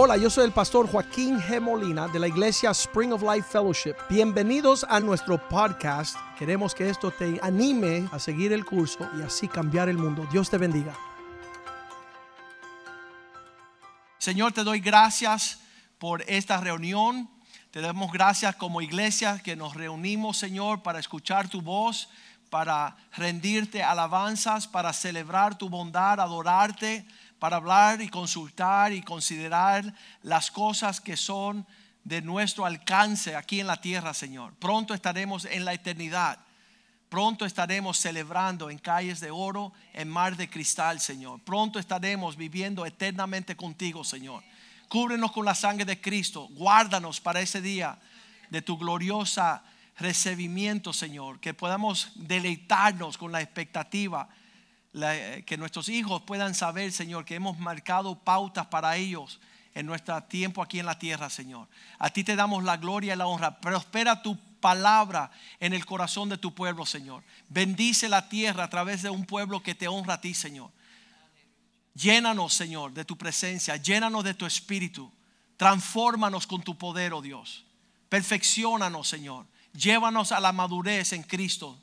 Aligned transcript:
Hola, 0.00 0.16
yo 0.16 0.30
soy 0.30 0.44
el 0.44 0.52
pastor 0.52 0.88
Joaquín 0.88 1.40
G. 1.40 1.60
Molina 1.60 2.06
de 2.06 2.20
la 2.20 2.28
iglesia 2.28 2.70
Spring 2.70 3.12
of 3.12 3.20
Life 3.20 3.48
Fellowship. 3.50 3.96
Bienvenidos 4.08 4.86
a 4.88 5.00
nuestro 5.00 5.48
podcast. 5.48 6.16
Queremos 6.38 6.72
que 6.72 6.88
esto 6.88 7.10
te 7.10 7.40
anime 7.42 8.08
a 8.12 8.20
seguir 8.20 8.52
el 8.52 8.64
curso 8.64 9.10
y 9.18 9.22
así 9.22 9.48
cambiar 9.48 9.88
el 9.88 9.98
mundo. 9.98 10.24
Dios 10.30 10.48
te 10.50 10.56
bendiga. 10.56 10.96
Señor, 14.18 14.52
te 14.52 14.62
doy 14.62 14.78
gracias 14.78 15.58
por 15.98 16.22
esta 16.28 16.58
reunión. 16.58 17.28
Te 17.72 17.80
damos 17.80 18.12
gracias 18.12 18.54
como 18.54 18.80
iglesia 18.80 19.40
que 19.42 19.56
nos 19.56 19.74
reunimos, 19.74 20.36
Señor, 20.36 20.84
para 20.84 21.00
escuchar 21.00 21.48
tu 21.48 21.60
voz, 21.60 22.08
para 22.50 22.96
rendirte 23.16 23.82
alabanzas, 23.82 24.68
para 24.68 24.92
celebrar 24.92 25.58
tu 25.58 25.68
bondad, 25.68 26.20
adorarte, 26.20 27.04
para 27.38 27.56
hablar 27.56 28.00
y 28.00 28.08
consultar 28.08 28.92
y 28.92 29.02
considerar 29.02 29.94
las 30.22 30.50
cosas 30.50 31.00
que 31.00 31.16
son 31.16 31.66
de 32.04 32.22
nuestro 32.22 32.64
alcance 32.64 33.36
aquí 33.36 33.60
en 33.60 33.66
la 33.66 33.80
tierra, 33.80 34.14
Señor. 34.14 34.54
Pronto 34.54 34.94
estaremos 34.94 35.44
en 35.44 35.64
la 35.64 35.74
eternidad. 35.74 36.38
Pronto 37.08 37.46
estaremos 37.46 37.98
celebrando 37.98 38.70
en 38.70 38.78
calles 38.78 39.20
de 39.20 39.30
oro, 39.30 39.72
en 39.94 40.08
mar 40.08 40.36
de 40.36 40.50
cristal, 40.50 41.00
Señor. 41.00 41.40
Pronto 41.40 41.78
estaremos 41.78 42.36
viviendo 42.36 42.84
eternamente 42.84 43.56
contigo, 43.56 44.04
Señor. 44.04 44.42
Cúbrenos 44.88 45.32
con 45.32 45.44
la 45.44 45.54
sangre 45.54 45.84
de 45.84 46.00
Cristo. 46.00 46.48
Guárdanos 46.50 47.20
para 47.20 47.40
ese 47.40 47.60
día 47.60 47.98
de 48.50 48.62
tu 48.62 48.76
gloriosa 48.76 49.62
recibimiento, 49.98 50.92
Señor. 50.92 51.40
Que 51.40 51.54
podamos 51.54 52.12
deleitarnos 52.14 53.16
con 53.16 53.32
la 53.32 53.40
expectativa. 53.40 54.28
Que 55.46 55.56
nuestros 55.58 55.88
hijos 55.88 56.22
puedan 56.22 56.54
saber, 56.54 56.92
Señor, 56.92 57.24
que 57.24 57.34
hemos 57.34 57.58
marcado 57.58 58.18
pautas 58.18 58.66
para 58.66 58.96
ellos 58.96 59.40
en 59.74 59.86
nuestro 59.86 60.20
tiempo 60.24 60.62
aquí 60.62 60.80
en 60.80 60.86
la 60.86 60.98
tierra, 60.98 61.30
Señor. 61.30 61.68
A 61.98 62.10
ti 62.10 62.24
te 62.24 62.36
damos 62.36 62.64
la 62.64 62.76
gloria 62.76 63.14
y 63.14 63.16
la 63.16 63.26
honra. 63.26 63.60
Prospera 63.60 64.22
tu 64.22 64.36
palabra 64.60 65.30
en 65.60 65.72
el 65.72 65.86
corazón 65.86 66.28
de 66.28 66.38
tu 66.38 66.54
pueblo, 66.54 66.84
Señor. 66.84 67.22
Bendice 67.48 68.08
la 68.08 68.28
tierra 68.28 68.64
a 68.64 68.70
través 68.70 69.02
de 69.02 69.10
un 69.10 69.24
pueblo 69.24 69.62
que 69.62 69.74
te 69.74 69.88
honra 69.88 70.14
a 70.14 70.20
ti, 70.20 70.34
Señor. 70.34 70.70
Llénanos, 71.94 72.54
Señor, 72.54 72.92
de 72.92 73.04
tu 73.04 73.16
presencia. 73.16 73.76
Llénanos 73.76 74.24
de 74.24 74.34
tu 74.34 74.46
espíritu. 74.46 75.12
Transfórmanos 75.56 76.46
con 76.46 76.62
tu 76.62 76.76
poder, 76.76 77.12
oh 77.12 77.22
Dios. 77.22 77.64
Perfeccionanos, 78.08 79.08
Señor. 79.08 79.46
Llévanos 79.72 80.32
a 80.32 80.40
la 80.40 80.52
madurez 80.52 81.12
en 81.12 81.22
Cristo. 81.22 81.78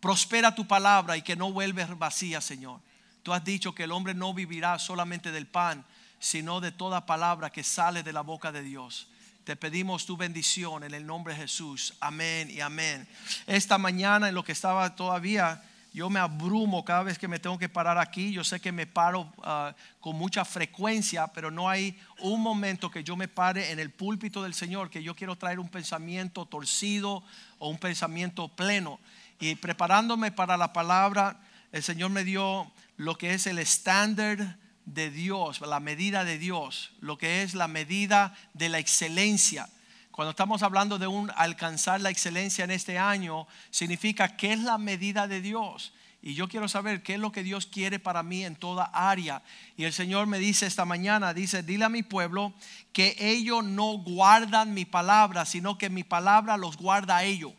Prospera 0.00 0.54
tu 0.54 0.66
palabra 0.66 1.16
y 1.16 1.22
que 1.22 1.36
no 1.36 1.52
vuelves 1.52 1.96
vacía, 1.98 2.40
Señor. 2.40 2.80
Tú 3.22 3.34
has 3.34 3.44
dicho 3.44 3.74
que 3.74 3.84
el 3.84 3.92
hombre 3.92 4.14
no 4.14 4.32
vivirá 4.32 4.78
solamente 4.78 5.30
del 5.30 5.46
pan, 5.46 5.84
sino 6.18 6.60
de 6.60 6.72
toda 6.72 7.06
palabra 7.06 7.50
que 7.50 7.62
sale 7.62 8.02
de 8.02 8.12
la 8.12 8.22
boca 8.22 8.50
de 8.50 8.62
Dios. 8.62 9.08
Te 9.44 9.56
pedimos 9.56 10.06
tu 10.06 10.16
bendición 10.16 10.84
en 10.84 10.94
el 10.94 11.06
nombre 11.06 11.34
de 11.34 11.40
Jesús. 11.40 11.94
Amén 12.00 12.50
y 12.50 12.60
amén. 12.60 13.06
Esta 13.46 13.78
mañana 13.78 14.28
en 14.28 14.34
lo 14.34 14.44
que 14.44 14.52
estaba 14.52 14.94
todavía, 14.94 15.62
yo 15.92 16.08
me 16.08 16.20
abrumo 16.20 16.84
cada 16.84 17.02
vez 17.02 17.18
que 17.18 17.26
me 17.26 17.38
tengo 17.38 17.58
que 17.58 17.68
parar 17.68 17.98
aquí. 17.98 18.32
Yo 18.32 18.44
sé 18.44 18.60
que 18.60 18.70
me 18.70 18.86
paro 18.86 19.32
ah, 19.42 19.74
con 19.98 20.16
mucha 20.16 20.44
frecuencia, 20.44 21.26
pero 21.28 21.50
no 21.50 21.68
hay 21.68 21.98
un 22.20 22.40
momento 22.40 22.90
que 22.90 23.02
yo 23.02 23.16
me 23.16 23.28
pare 23.28 23.70
en 23.70 23.80
el 23.80 23.90
púlpito 23.90 24.42
del 24.42 24.54
Señor 24.54 24.88
que 24.88 25.02
yo 25.02 25.16
quiero 25.16 25.36
traer 25.36 25.58
un 25.58 25.68
pensamiento 25.68 26.46
torcido 26.46 27.22
o 27.58 27.68
un 27.68 27.78
pensamiento 27.78 28.48
pleno. 28.48 29.00
Y 29.40 29.54
preparándome 29.54 30.30
para 30.30 30.58
la 30.58 30.74
palabra, 30.74 31.40
el 31.72 31.82
Señor 31.82 32.10
me 32.10 32.24
dio 32.24 32.70
lo 32.98 33.16
que 33.16 33.32
es 33.32 33.46
el 33.46 33.58
estándar 33.58 34.58
de 34.84 35.10
Dios, 35.10 35.62
la 35.62 35.80
medida 35.80 36.24
de 36.24 36.38
Dios, 36.38 36.92
lo 37.00 37.16
que 37.16 37.42
es 37.42 37.54
la 37.54 37.66
medida 37.66 38.34
de 38.52 38.68
la 38.68 38.78
excelencia. 38.78 39.68
Cuando 40.10 40.32
estamos 40.32 40.62
hablando 40.62 40.98
de 40.98 41.06
un 41.06 41.32
alcanzar 41.36 42.02
la 42.02 42.10
excelencia 42.10 42.64
en 42.64 42.70
este 42.70 42.98
año, 42.98 43.46
significa 43.70 44.36
que 44.36 44.52
es 44.52 44.60
la 44.60 44.76
medida 44.76 45.26
de 45.26 45.40
Dios. 45.40 45.94
Y 46.20 46.34
yo 46.34 46.46
quiero 46.48 46.68
saber 46.68 47.02
qué 47.02 47.14
es 47.14 47.20
lo 47.20 47.32
que 47.32 47.42
Dios 47.42 47.64
quiere 47.64 47.98
para 47.98 48.22
mí 48.22 48.44
en 48.44 48.56
toda 48.56 48.90
área. 48.92 49.42
Y 49.78 49.84
el 49.84 49.94
Señor 49.94 50.26
me 50.26 50.38
dice 50.38 50.66
esta 50.66 50.84
mañana, 50.84 51.32
dice, 51.32 51.62
dile 51.62 51.86
a 51.86 51.88
mi 51.88 52.02
pueblo 52.02 52.52
que 52.92 53.16
ellos 53.18 53.64
no 53.64 53.92
guardan 53.96 54.74
mi 54.74 54.84
palabra, 54.84 55.46
sino 55.46 55.78
que 55.78 55.88
mi 55.88 56.04
palabra 56.04 56.58
los 56.58 56.76
guarda 56.76 57.16
a 57.16 57.24
ellos. 57.24 57.54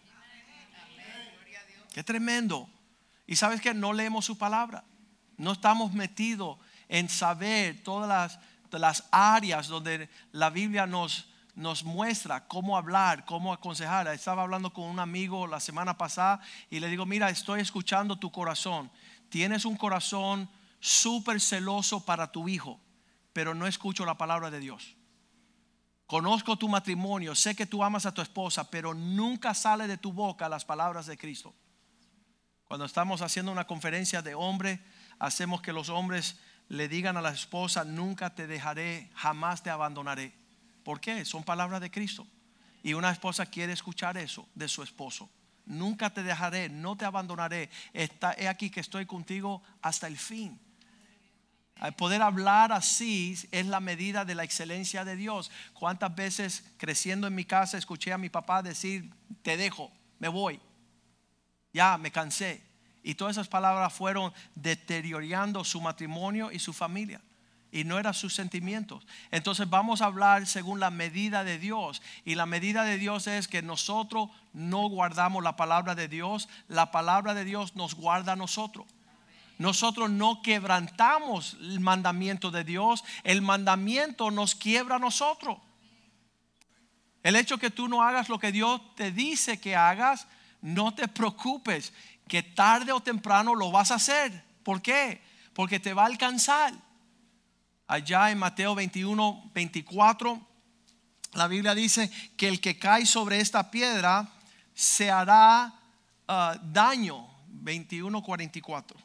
Qué 1.91 2.03
tremendo. 2.03 2.69
Y 3.27 3.35
sabes 3.35 3.61
que 3.61 3.73
no 3.73 3.93
leemos 3.93 4.25
su 4.25 4.37
palabra. 4.37 4.83
No 5.37 5.53
estamos 5.53 5.93
metidos 5.93 6.57
en 6.87 7.09
saber 7.09 7.83
todas 7.83 8.07
las, 8.07 8.39
las 8.79 9.07
áreas 9.11 9.67
donde 9.67 10.09
la 10.31 10.49
Biblia 10.49 10.85
nos, 10.85 11.29
nos 11.55 11.83
muestra 11.83 12.47
cómo 12.47 12.77
hablar, 12.77 13.25
cómo 13.25 13.53
aconsejar. 13.53 14.07
Estaba 14.07 14.43
hablando 14.43 14.73
con 14.73 14.85
un 14.85 14.99
amigo 14.99 15.47
la 15.47 15.59
semana 15.59 15.97
pasada 15.97 16.41
y 16.69 16.79
le 16.79 16.87
digo, 16.89 17.05
mira, 17.05 17.29
estoy 17.29 17.61
escuchando 17.61 18.17
tu 18.17 18.31
corazón. 18.31 18.91
Tienes 19.29 19.65
un 19.65 19.77
corazón 19.77 20.49
súper 20.79 21.39
celoso 21.39 22.05
para 22.05 22.31
tu 22.31 22.47
hijo, 22.49 22.79
pero 23.33 23.53
no 23.53 23.67
escucho 23.67 24.05
la 24.05 24.17
palabra 24.17 24.51
de 24.51 24.59
Dios. 24.59 24.95
Conozco 26.05 26.57
tu 26.57 26.67
matrimonio, 26.67 27.33
sé 27.35 27.55
que 27.55 27.65
tú 27.65 27.81
amas 27.83 28.05
a 28.05 28.13
tu 28.13 28.21
esposa, 28.21 28.69
pero 28.69 28.93
nunca 28.93 29.53
sale 29.53 29.87
de 29.87 29.97
tu 29.97 30.11
boca 30.11 30.49
las 30.49 30.65
palabras 30.65 31.05
de 31.05 31.17
Cristo. 31.17 31.55
Cuando 32.71 32.85
estamos 32.85 33.21
haciendo 33.21 33.51
una 33.51 33.67
conferencia 33.67 34.21
de 34.21 34.33
hombre, 34.33 34.79
hacemos 35.19 35.61
que 35.61 35.73
los 35.73 35.89
hombres 35.89 36.37
le 36.69 36.87
digan 36.87 37.17
a 37.17 37.21
la 37.21 37.31
esposa, 37.31 37.83
nunca 37.83 38.33
te 38.33 38.47
dejaré, 38.47 39.11
jamás 39.13 39.61
te 39.61 39.69
abandonaré. 39.69 40.33
¿Por 40.85 41.01
qué? 41.01 41.25
Son 41.25 41.43
palabras 41.43 41.81
de 41.81 41.91
Cristo. 41.91 42.25
Y 42.81 42.93
una 42.93 43.11
esposa 43.11 43.45
quiere 43.45 43.73
escuchar 43.73 44.15
eso 44.15 44.47
de 44.55 44.69
su 44.69 44.83
esposo. 44.83 45.29
Nunca 45.65 46.11
te 46.11 46.23
dejaré, 46.23 46.69
no 46.69 46.95
te 46.95 47.03
abandonaré. 47.03 47.69
Está, 47.91 48.35
he 48.37 48.47
aquí 48.47 48.69
que 48.69 48.79
estoy 48.79 49.05
contigo 49.05 49.61
hasta 49.81 50.07
el 50.07 50.17
fin. 50.17 50.57
Al 51.75 51.93
poder 51.97 52.21
hablar 52.21 52.71
así 52.71 53.37
es 53.51 53.65
la 53.65 53.81
medida 53.81 54.23
de 54.23 54.35
la 54.35 54.45
excelencia 54.45 55.03
de 55.03 55.17
Dios. 55.17 55.51
¿Cuántas 55.73 56.15
veces 56.15 56.63
creciendo 56.77 57.27
en 57.27 57.35
mi 57.35 57.43
casa 57.43 57.77
escuché 57.77 58.13
a 58.13 58.17
mi 58.17 58.29
papá 58.29 58.63
decir, 58.63 59.13
te 59.41 59.57
dejo, 59.57 59.91
me 60.19 60.29
voy? 60.29 60.61
Ya, 61.73 61.97
me 61.97 62.11
cansé. 62.11 62.61
Y 63.03 63.15
todas 63.15 63.35
esas 63.35 63.47
palabras 63.47 63.93
fueron 63.93 64.33
deteriorando 64.55 65.63
su 65.63 65.81
matrimonio 65.81 66.51
y 66.51 66.59
su 66.59 66.73
familia. 66.73 67.21
Y 67.71 67.85
no 67.85 67.97
eran 67.97 68.13
sus 68.13 68.35
sentimientos. 68.35 69.07
Entonces 69.31 69.69
vamos 69.69 70.01
a 70.01 70.05
hablar 70.05 70.45
según 70.45 70.79
la 70.79 70.91
medida 70.91 71.43
de 71.43 71.57
Dios. 71.57 72.01
Y 72.25 72.35
la 72.35 72.45
medida 72.45 72.83
de 72.83 72.97
Dios 72.97 73.27
es 73.27 73.47
que 73.47 73.61
nosotros 73.61 74.29
no 74.53 74.89
guardamos 74.89 75.41
la 75.41 75.55
palabra 75.55 75.95
de 75.95 76.07
Dios. 76.07 76.49
La 76.67 76.91
palabra 76.91 77.33
de 77.33 77.45
Dios 77.45 77.75
nos 77.75 77.95
guarda 77.95 78.33
a 78.33 78.35
nosotros. 78.35 78.85
Nosotros 79.57 80.09
no 80.09 80.41
quebrantamos 80.41 81.55
el 81.61 81.79
mandamiento 81.79 82.51
de 82.51 82.63
Dios. 82.63 83.03
El 83.23 83.41
mandamiento 83.41 84.31
nos 84.31 84.53
quiebra 84.53 84.97
a 84.97 84.99
nosotros. 84.99 85.57
El 87.23 87.35
hecho 87.35 87.57
que 87.57 87.69
tú 87.69 87.87
no 87.87 88.01
hagas 88.01 88.29
lo 88.29 88.39
que 88.39 88.51
Dios 88.51 88.81
te 88.95 89.11
dice 89.11 89.59
que 89.59 89.75
hagas, 89.75 90.27
no 90.61 90.93
te 90.93 91.07
preocupes 91.07 91.93
que 92.27 92.43
tarde 92.43 92.91
o 92.91 93.01
temprano 93.01 93.55
lo 93.55 93.71
vas 93.71 93.91
a 93.91 93.95
hacer. 93.95 94.43
¿Por 94.63 94.81
qué? 94.81 95.21
Porque 95.53 95.79
te 95.79 95.93
va 95.93 96.03
a 96.03 96.07
alcanzar. 96.07 96.73
Allá 97.87 98.31
en 98.31 98.37
Mateo 98.37 98.73
21, 98.73 99.51
24, 99.53 100.39
la 101.33 101.47
Biblia 101.47 101.75
dice 101.75 102.09
que 102.37 102.47
el 102.47 102.61
que 102.61 102.79
cae 102.79 103.05
sobre 103.05 103.39
esta 103.39 103.69
piedra 103.69 104.29
se 104.73 105.11
hará 105.11 105.73
uh, 106.27 106.57
daño. 106.71 107.27
21, 107.53 108.23
44. 108.23 108.97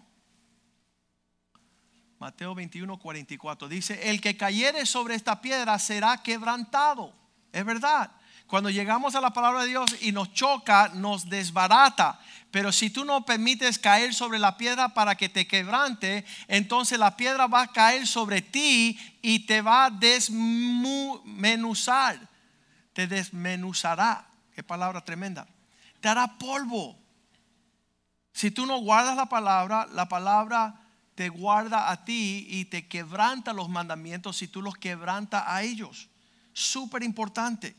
Mateo 2.19 2.55
21, 2.55 2.99
44. 2.99 3.69
Dice, 3.69 4.11
el 4.11 4.21
que 4.21 4.37
cayere 4.37 4.87
sobre 4.87 5.15
esta 5.15 5.41
piedra 5.41 5.79
será 5.79 6.23
quebrantado. 6.23 7.13
Es 7.53 7.65
verdad. 7.65 8.11
Cuando 8.47 8.71
llegamos 8.71 9.17
a 9.17 9.21
la 9.21 9.33
palabra 9.33 9.63
de 9.63 9.69
Dios 9.69 9.97
y 10.01 10.13
nos 10.13 10.33
choca, 10.33 10.91
nos 10.95 11.29
desbarata. 11.29 12.21
Pero 12.53 12.71
si 12.71 12.91
tú 12.91 13.05
no 13.05 13.25
permites 13.25 13.77
caer 13.79 14.15
sobre 14.15 14.39
la 14.39 14.57
piedra 14.57 14.95
para 14.95 15.17
que 15.17 15.29
te 15.29 15.49
quebrante, 15.49 16.25
entonces 16.47 16.97
la 16.99 17.17
piedra 17.17 17.49
va 17.49 17.63
a 17.63 17.73
caer 17.73 18.07
sobre 18.07 18.43
ti 18.43 19.01
y 19.21 19.41
te 19.47 19.63
va 19.63 19.87
a 19.87 19.91
desmenuzar. 19.91 20.31
Te 22.93 23.09
desmenuzará. 23.09 24.29
Qué 24.55 24.63
palabra 24.63 25.05
tremenda. 25.05 25.49
Te 26.01 26.09
hará 26.09 26.39
polvo. 26.39 26.97
Si 28.33 28.53
tú 28.53 28.65
no 28.65 28.79
guardas 28.79 29.17
la 29.17 29.27
palabra, 29.27 29.89
la 29.93 30.09
palabra 30.09 30.83
te 31.17 31.31
guarda 31.31 31.91
a 31.91 32.05
ti 32.05 32.47
y 32.49 32.67
te 32.67 32.87
quebranta 32.87 33.53
los 33.53 33.69
mandamientos 33.69 34.37
si 34.37 34.47
tú 34.47 34.63
los 34.63 34.77
quebrantas 34.77 35.43
a 35.47 35.65
ellos. 35.65 36.09
Súper 36.53 37.03
importante 37.03 37.75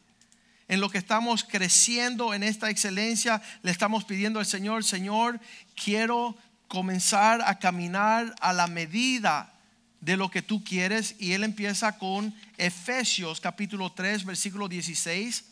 en 0.67 0.81
lo 0.81 0.89
que 0.89 0.97
estamos 0.97 1.43
creciendo 1.43 2.33
en 2.33 2.43
esta 2.43 2.69
excelencia, 2.69 3.41
le 3.61 3.71
estamos 3.71 4.03
pidiendo 4.03 4.39
al 4.39 4.45
Señor, 4.45 4.83
Señor, 4.83 5.39
quiero 5.75 6.35
comenzar 6.67 7.41
a 7.41 7.59
caminar 7.59 8.35
a 8.41 8.53
la 8.53 8.67
medida 8.67 9.53
de 10.01 10.17
lo 10.17 10.29
que 10.29 10.41
tú 10.41 10.63
quieres 10.63 11.15
y 11.19 11.33
él 11.33 11.43
empieza 11.43 11.97
con 11.97 12.33
Efesios 12.57 13.39
capítulo 13.39 13.91
3 13.91 14.25
versículo 14.25 14.67
16. 14.67 15.45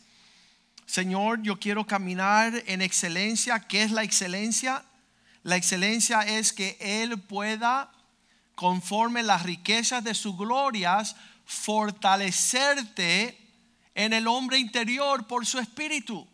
Señor, 0.86 1.42
yo 1.42 1.58
quiero 1.58 1.84
caminar 1.84 2.62
en 2.66 2.80
excelencia. 2.80 3.60
¿Qué 3.60 3.82
es 3.82 3.90
la 3.90 4.04
excelencia? 4.04 4.84
La 5.42 5.56
excelencia 5.56 6.22
es 6.22 6.52
que 6.52 6.76
Él 6.80 7.18
pueda, 7.18 7.90
conforme 8.54 9.24
las 9.24 9.42
riquezas 9.42 10.04
de 10.04 10.14
sus 10.14 10.36
glorias, 10.36 11.16
fortalecerte 11.44 13.45
en 13.96 14.12
el 14.12 14.28
hombre 14.28 14.58
interior 14.58 15.26
por 15.26 15.44
su 15.46 15.58
espíritu. 15.58 16.28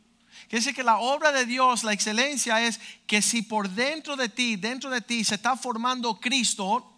Quiere 0.48 0.74
que 0.74 0.82
la 0.82 0.98
obra 0.98 1.32
de 1.32 1.46
Dios, 1.46 1.84
la 1.84 1.92
excelencia 1.92 2.60
es 2.60 2.78
que 3.06 3.22
si 3.22 3.40
por 3.40 3.70
dentro 3.70 4.16
de 4.16 4.28
ti, 4.28 4.56
dentro 4.56 4.90
de 4.90 5.00
ti 5.00 5.24
se 5.24 5.36
está 5.36 5.56
formando 5.56 6.20
Cristo, 6.20 6.92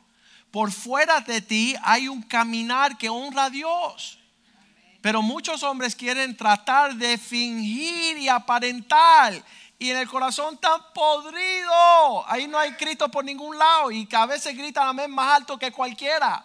por 0.50 0.72
fuera 0.72 1.20
de 1.20 1.42
ti 1.42 1.76
hay 1.82 2.08
un 2.08 2.22
caminar 2.22 2.96
que 2.96 3.10
honra 3.10 3.44
a 3.44 3.50
Dios. 3.50 4.18
Pero 5.02 5.20
muchos 5.20 5.62
hombres 5.62 5.94
quieren 5.94 6.34
tratar 6.34 6.94
de 6.94 7.18
fingir 7.18 8.16
y 8.16 8.28
aparentar. 8.28 9.44
Y 9.78 9.90
en 9.90 9.98
el 9.98 10.08
corazón 10.08 10.56
tan 10.56 10.80
podrido. 10.94 12.26
Ahí 12.26 12.48
no 12.48 12.58
hay 12.58 12.72
Cristo 12.72 13.10
por 13.10 13.22
ningún 13.22 13.58
lado. 13.58 13.90
Y 13.90 14.06
que 14.06 14.16
a 14.16 14.24
veces 14.24 14.56
gritan 14.56 14.88
amén 14.88 15.10
más 15.10 15.36
alto 15.36 15.58
que 15.58 15.70
cualquiera. 15.70 16.42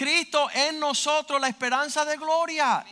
Cristo 0.00 0.48
en 0.54 0.80
nosotros 0.80 1.38
la 1.38 1.48
esperanza 1.48 2.06
de 2.06 2.16
gloria. 2.16 2.82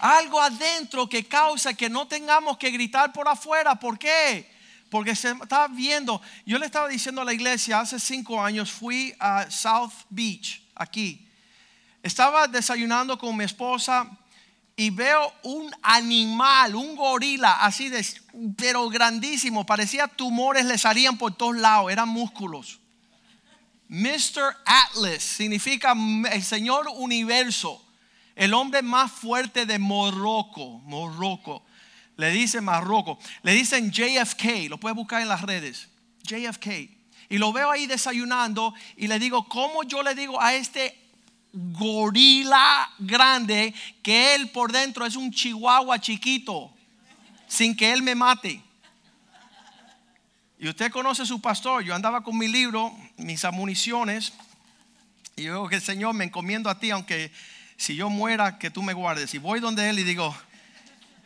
Algo 0.00 0.40
adentro 0.40 1.08
que 1.08 1.28
causa 1.28 1.74
que 1.74 1.88
no 1.88 2.08
tengamos 2.08 2.58
que 2.58 2.72
gritar 2.72 3.12
por 3.12 3.28
afuera. 3.28 3.76
¿Por 3.76 3.96
qué? 3.96 4.50
Porque 4.90 5.14
se 5.14 5.30
está 5.30 5.68
viendo. 5.68 6.20
Yo 6.44 6.58
le 6.58 6.66
estaba 6.66 6.88
diciendo 6.88 7.20
a 7.20 7.24
la 7.24 7.32
iglesia 7.32 7.78
hace 7.78 8.00
cinco 8.00 8.42
años, 8.42 8.72
fui 8.72 9.14
a 9.20 9.48
South 9.48 9.92
Beach, 10.10 10.60
aquí 10.74 11.24
estaba 12.02 12.48
desayunando 12.48 13.16
con 13.16 13.36
mi 13.36 13.44
esposa 13.44 14.10
y 14.74 14.90
veo 14.90 15.32
un 15.44 15.70
animal, 15.82 16.74
un 16.74 16.96
gorila, 16.96 17.64
así 17.64 17.88
de, 17.90 18.04
pero 18.56 18.88
grandísimo. 18.88 19.64
Parecía 19.64 20.08
tumores 20.08 20.64
le 20.64 20.78
salían 20.78 21.16
por 21.16 21.36
todos 21.36 21.56
lados, 21.56 21.92
eran 21.92 22.08
músculos. 22.08 22.80
Mr. 23.94 24.56
Atlas 24.66 25.22
significa 25.22 25.94
el 26.32 26.42
Señor 26.42 26.88
Universo, 26.88 27.80
el 28.34 28.52
hombre 28.52 28.82
más 28.82 29.12
fuerte 29.12 29.66
de 29.66 29.78
Morroco, 29.78 30.80
Morroco. 30.80 31.64
Le 32.16 32.30
dicen 32.30 32.64
Marroco, 32.64 33.18
le 33.42 33.52
dicen 33.52 33.92
JFK, 33.92 34.68
lo 34.68 34.78
puedes 34.78 34.96
buscar 34.96 35.22
en 35.22 35.28
las 35.28 35.42
redes, 35.42 35.88
JFK. 36.24 36.66
Y 37.28 37.38
lo 37.38 37.52
veo 37.52 37.70
ahí 37.70 37.86
desayunando 37.86 38.74
y 38.96 39.06
le 39.06 39.18
digo, 39.18 39.48
¿cómo 39.48 39.84
yo 39.84 40.02
le 40.02 40.14
digo 40.14 40.40
a 40.40 40.54
este 40.54 41.00
gorila 41.52 42.90
grande 42.98 43.72
que 44.02 44.34
él 44.34 44.50
por 44.50 44.72
dentro 44.72 45.06
es 45.06 45.14
un 45.14 45.30
chihuahua 45.30 46.00
chiquito 46.00 46.74
sin 47.46 47.76
que 47.76 47.92
él 47.92 48.02
me 48.02 48.16
mate. 48.16 48.60
Y 50.58 50.68
usted 50.68 50.90
conoce 50.90 51.24
su 51.24 51.40
pastor, 51.40 51.84
yo 51.84 51.94
andaba 51.94 52.22
con 52.22 52.36
mi 52.36 52.48
libro, 52.48 52.92
mis 53.16 53.44
amuniciones, 53.44 54.32
y 55.36 55.44
yo 55.44 55.68
que 55.68 55.76
el 55.76 55.82
Señor 55.82 56.14
me 56.14 56.24
encomiendo 56.24 56.70
a 56.70 56.78
ti, 56.78 56.90
aunque 56.90 57.32
si 57.76 57.96
yo 57.96 58.08
muera, 58.08 58.58
que 58.58 58.70
tú 58.70 58.82
me 58.82 58.92
guardes. 58.92 59.34
Y 59.34 59.38
voy 59.38 59.60
donde 59.60 59.88
él 59.88 59.98
y 59.98 60.04
digo, 60.04 60.34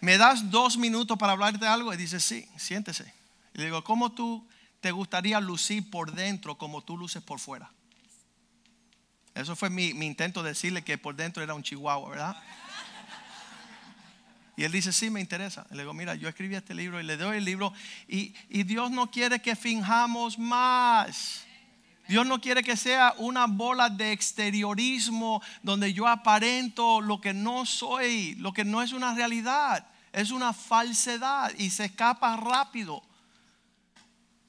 ¿me 0.01 0.17
das 0.17 0.51
dos 0.51 0.77
minutos 0.77 1.19
para 1.19 1.33
hablarte 1.33 1.67
algo? 1.67 1.93
Y 1.93 1.97
dice, 1.97 2.21
sí, 2.21 2.49
siéntese. 2.57 3.13
Y 3.55 3.59
le 3.59 3.65
digo, 3.67 3.85
¿cómo 3.85 4.13
tú 4.13 4.47
te 4.81 4.91
gustaría 4.91 5.41
lucir 5.41 5.91
por 5.91 6.13
dentro 6.13 6.57
como 6.57 6.83
tú 6.83 6.97
luces 6.97 7.23
por 7.23 7.39
fuera? 7.39 7.71
Eso 9.35 9.55
fue 9.55 9.71
mi, 9.71 9.89
intento 9.89 10.43
de 10.43 10.51
decirle 10.51 10.83
que 10.83 10.99
por 10.99 11.15
dentro 11.15 11.43
era 11.43 11.55
un 11.55 11.63
chihuahua, 11.63 12.11
¿verdad? 12.11 12.37
Y 14.57 14.65
él 14.65 14.73
dice, 14.73 14.93
sí, 14.93 15.11
me 15.11 15.21
interesa. 15.21 15.65
Le 15.71 15.83
digo, 15.83 15.95
mira, 15.95 16.17
yo 16.17 16.29
escribí 16.29 16.57
este 16.57 16.75
libro 16.75 17.01
y 17.01 17.05
le 17.05 17.17
doy 17.17 17.37
el 17.37 17.45
libro. 17.45 17.73
Y, 18.09 18.35
y, 18.49 18.65
Dios 18.65 18.91
no 18.91 19.09
quiere 19.09 19.41
que 19.41 19.55
finjamos 19.55 20.37
más. 20.37 21.47
Dios 22.09 22.27
no 22.27 22.41
quiere 22.41 22.63
que 22.63 22.77
sea 22.77 23.15
una 23.19 23.47
bola 23.47 23.91
de 23.91 24.13
exteriorismo 24.13 25.43
donde 25.63 25.93
yo 25.93 26.09
aparento 26.09 27.03
lo 27.03 27.21
que 27.21 27.35
no 27.35 27.67
soy, 27.67 28.35
lo 28.37 28.53
que 28.53 28.65
no 28.65 28.83
es 28.83 28.93
una 28.93 29.15
realidad. 29.15 29.87
Es 30.11 30.31
una 30.31 30.55
falsedad 30.55 31.53
y 31.59 31.69
se 31.69 31.85
escapa 31.85 32.35
rápido 32.37 33.03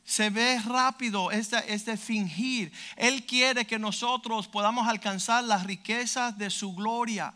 se 0.09 0.31
ve 0.31 0.59
rápido 0.65 1.29
este, 1.29 1.71
este 1.71 1.95
fingir. 1.95 2.71
Él 2.95 3.27
quiere 3.27 3.67
que 3.67 3.77
nosotros 3.77 4.47
podamos 4.47 4.87
alcanzar 4.87 5.43
las 5.43 5.67
riquezas 5.67 6.35
de 6.35 6.49
su 6.49 6.73
gloria. 6.73 7.31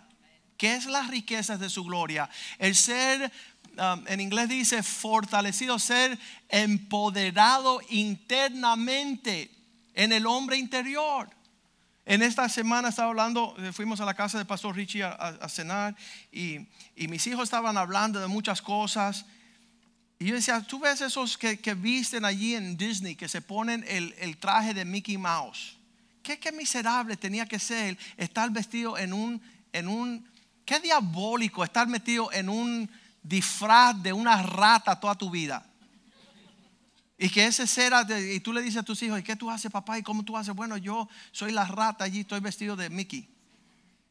¿Qué 0.57 0.73
es 0.73 0.87
las 0.87 1.07
riquezas 1.07 1.59
de 1.59 1.69
su 1.69 1.83
gloria? 1.83 2.27
El 2.57 2.73
ser, 2.73 3.31
um, 3.77 4.03
en 4.07 4.19
inglés 4.19 4.49
dice 4.49 4.81
fortalecido, 4.81 5.77
ser 5.77 6.17
empoderado 6.49 7.79
internamente 7.89 9.51
en 9.93 10.11
el 10.11 10.25
hombre 10.25 10.57
interior. 10.57 11.29
En 12.05 12.21
esta 12.21 12.49
semana 12.49 12.89
estaba 12.89 13.09
hablando, 13.09 13.55
eh, 13.59 13.71
fuimos 13.71 14.01
a 14.01 14.05
la 14.05 14.13
casa 14.13 14.37
del 14.37 14.47
pastor 14.47 14.75
Richie 14.75 15.03
a, 15.03 15.47
cenar 15.47 15.95
y, 16.31 16.67
y 16.95 17.07
mis 17.07 17.25
hijos 17.27 17.43
estaban 17.43 17.77
hablando 17.77 18.19
de 18.19 18.27
muchas 18.27 18.61
cosas. 18.61 19.25
Y 20.19 20.27
yo 20.27 20.35
decía, 20.35 20.61
tú 20.61 20.79
ves 20.79 21.01
esos 21.01 21.37
que, 21.37 21.57
visten 21.75 22.25
allí 22.25 22.55
en 22.55 22.77
Disney, 22.77 23.15
que 23.15 23.27
se 23.27 23.41
ponen 23.41 23.85
el, 23.87 24.37
traje 24.37 24.73
de 24.73 24.85
Mickey 24.85 25.17
Mouse. 25.17 25.77
¿Qué, 26.21 26.39
¿Qué, 26.39 26.51
miserable 26.51 27.17
tenía 27.17 27.45
que 27.45 27.59
ser 27.59 27.97
estar 28.17 28.49
vestido 28.49 28.97
en 28.97 29.11
un, 29.11 29.41
en 29.73 29.87
un, 29.87 30.25
qué 30.65 30.79
diabólico 30.79 31.63
estar 31.63 31.87
metido 31.87 32.31
en 32.31 32.47
un 32.47 32.89
disfraz 33.21 34.01
de 34.01 34.13
una 34.13 34.41
rata 34.41 34.99
toda 34.99 35.15
tu 35.15 35.29
vida. 35.29 35.65
Y 37.23 37.29
que 37.29 37.45
ese 37.45 37.67
será, 37.67 38.05
y 38.19 38.41
tú 38.41 38.51
le 38.51 38.61
dices 38.61 38.81
a 38.81 38.83
tus 38.83 39.01
hijos, 39.01 39.17
¿y 39.17 39.23
qué 39.23 39.37
tú 39.37 39.49
haces 39.49 39.71
papá? 39.71 39.97
¿Y 39.97 40.03
cómo 40.03 40.23
tú 40.23 40.35
haces? 40.35 40.53
Bueno, 40.53 40.75
yo 40.75 41.07
soy 41.31 41.53
la 41.53 41.63
rata 41.63 42.03
allí, 42.03 42.19
estoy 42.19 42.41
vestido 42.41 42.75
de 42.75 42.89
Mickey. 42.89 43.29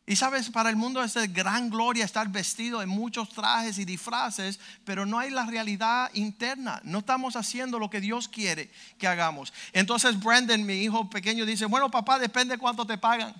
Y 0.06 0.16
sabes, 0.16 0.48
para 0.48 0.70
el 0.70 0.76
mundo 0.76 1.04
es 1.04 1.12
de 1.12 1.26
gran 1.26 1.68
gloria 1.68 2.06
estar 2.06 2.26
vestido 2.30 2.80
en 2.80 2.88
muchos 2.88 3.28
trajes 3.28 3.76
y 3.76 3.84
disfraces, 3.84 4.58
pero 4.86 5.04
no 5.04 5.18
hay 5.18 5.28
la 5.28 5.44
realidad 5.44 6.10
interna. 6.14 6.80
No 6.84 7.00
estamos 7.00 7.36
haciendo 7.36 7.78
lo 7.78 7.90
que 7.90 8.00
Dios 8.00 8.28
quiere 8.28 8.70
que 8.96 9.06
hagamos. 9.06 9.52
Entonces 9.74 10.18
Brandon, 10.18 10.64
mi 10.64 10.76
hijo 10.82 11.10
pequeño, 11.10 11.44
dice, 11.44 11.66
bueno 11.66 11.90
papá, 11.90 12.18
depende 12.18 12.56
cuánto 12.56 12.86
te 12.86 12.96
pagan. 12.96 13.34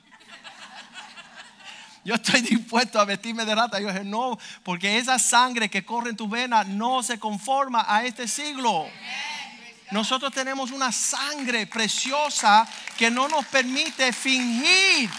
Yo 2.05 2.17
estoy 2.17 2.43
dispuesto 2.43 3.01
a 3.01 3.07
vestirme 3.07 3.47
de 3.47 3.55
rata. 3.55 3.81
Yo 3.81 3.89
dije, 3.89 4.05
no, 4.05 4.39
porque 4.65 4.99
esa 4.99 5.19
sangre 5.19 5.71
que 5.71 5.83
corre 5.83 6.11
en 6.11 6.17
tu 6.17 6.29
vena 6.29 6.63
no 6.63 7.03
se 7.03 7.19
conforma 7.19 7.87
a 7.89 8.05
este 8.05 8.29
siglo. 8.29 8.87
Nosotros 9.93 10.33
tenemos 10.33 10.71
una 10.71 10.91
sangre 10.91 11.67
preciosa 11.67 12.67
que 12.97 13.11
no 13.11 13.29
nos 13.29 13.45
permite 13.45 14.11
fingir 14.11 15.11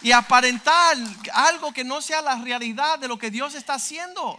y 0.00 0.12
aparentar 0.12 0.96
algo 1.32 1.72
que 1.72 1.82
no 1.82 2.00
sea 2.00 2.22
la 2.22 2.36
realidad 2.36 3.00
de 3.00 3.08
lo 3.08 3.18
que 3.18 3.32
Dios 3.32 3.56
está 3.56 3.74
haciendo. 3.74 4.38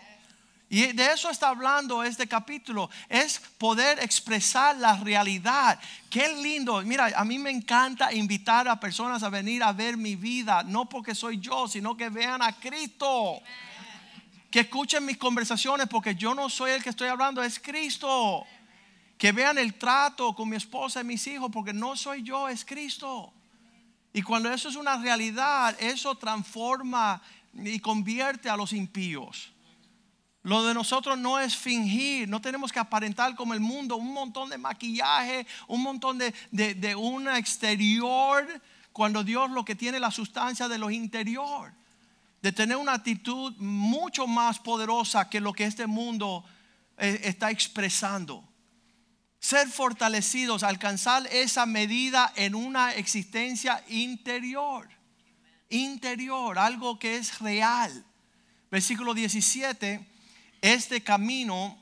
Y 0.69 0.93
de 0.93 1.11
eso 1.11 1.29
está 1.29 1.49
hablando 1.49 2.01
este 2.01 2.27
capítulo, 2.27 2.89
es 3.09 3.39
poder 3.57 3.99
expresar 3.99 4.77
la 4.77 4.95
realidad. 4.95 5.79
Qué 6.09 6.33
lindo. 6.41 6.81
Mira, 6.83 7.11
a 7.13 7.25
mí 7.25 7.37
me 7.37 7.51
encanta 7.51 8.13
invitar 8.13 8.69
a 8.69 8.79
personas 8.79 9.21
a 9.21 9.29
venir 9.29 9.63
a 9.63 9.73
ver 9.73 9.97
mi 9.97 10.15
vida, 10.15 10.63
no 10.63 10.87
porque 10.87 11.13
soy 11.13 11.39
yo, 11.39 11.67
sino 11.67 11.97
que 11.97 12.07
vean 12.07 12.41
a 12.41 12.53
Cristo. 12.53 13.41
Que 14.49 14.61
escuchen 14.61 15.05
mis 15.05 15.17
conversaciones 15.17 15.87
porque 15.89 16.15
yo 16.15 16.33
no 16.33 16.49
soy 16.49 16.71
el 16.71 16.81
que 16.81 16.91
estoy 16.91 17.09
hablando, 17.09 17.43
es 17.43 17.59
Cristo. 17.59 18.47
Que 19.17 19.31
vean 19.31 19.57
el 19.57 19.75
trato 19.75 20.35
con 20.35 20.49
mi 20.49 20.57
esposa 20.57 21.01
y 21.01 21.05
mis 21.05 21.25
hijos 21.27 21.49
porque 21.51 21.73
no 21.73 21.95
soy 21.95 22.23
yo, 22.23 22.49
es 22.49 22.65
Cristo. 22.65 23.33
Y 24.15 24.21
cuando 24.21 24.49
eso 24.49 24.69
es 24.69 24.75
una 24.75 24.97
realidad, 24.97 25.75
eso 25.77 26.15
transforma 26.15 27.21
y 27.53 27.79
convierte 27.79 28.49
a 28.49 28.55
los 28.55 28.73
impíos. 28.73 29.51
Lo 30.41 30.63
de 30.63 30.73
nosotros 30.73 31.17
no 31.17 31.39
es 31.39 31.57
fingir, 31.57 32.29
no 32.29 32.39
tenemos 32.39 32.71
que 32.71 32.79
aparentar 32.79 33.35
como 33.35 33.53
el 33.53 33.59
mundo, 33.59 33.95
un 33.95 34.13
montón 34.13 34.49
de 34.49 34.57
maquillaje, 34.57 35.47
un 35.67 35.81
montón 35.81 36.17
de, 36.17 36.33
de, 36.51 36.95
un 36.95 37.27
exterior, 37.27 38.45
cuando 38.93 39.23
Dios 39.23 39.49
lo 39.49 39.65
que 39.65 39.75
tiene 39.75 39.99
la 39.99 40.11
sustancia 40.11 40.67
de 40.67 40.77
lo 40.77 40.91
interior, 40.91 41.73
de 42.41 42.51
tener 42.51 42.77
una 42.77 42.93
actitud 42.93 43.53
mucho 43.57 44.27
más 44.27 44.59
poderosa 44.59 45.29
que 45.29 45.41
lo 45.41 45.51
que 45.51 45.65
este 45.65 45.87
mundo 45.87 46.45
eh, 46.97 47.21
está 47.23 47.49
expresando 47.49 48.47
ser 49.45 49.69
fortalecidos, 49.69 50.63
alcanzar 50.63 51.27
esa 51.27 51.67
medida 51.67 52.33
en 52.35 52.55
una 52.55 52.95
existencia 52.95 53.83
interior. 53.89 54.89
Interior, 55.69 56.57
algo 56.57 56.97
que 56.97 57.17
es 57.17 57.37
real. 57.37 58.03
Versículo 58.71 59.13
17, 59.13 60.03
este 60.61 61.03
camino 61.03 61.77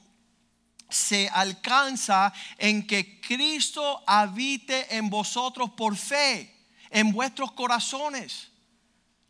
se 0.89 1.29
alcanza 1.29 2.33
en 2.57 2.85
que 2.85 3.21
Cristo 3.21 4.03
habite 4.05 4.97
en 4.97 5.09
vosotros 5.09 5.71
por 5.71 5.95
fe, 5.95 6.53
en 6.89 7.13
vuestros 7.13 7.53
corazones. 7.53 8.51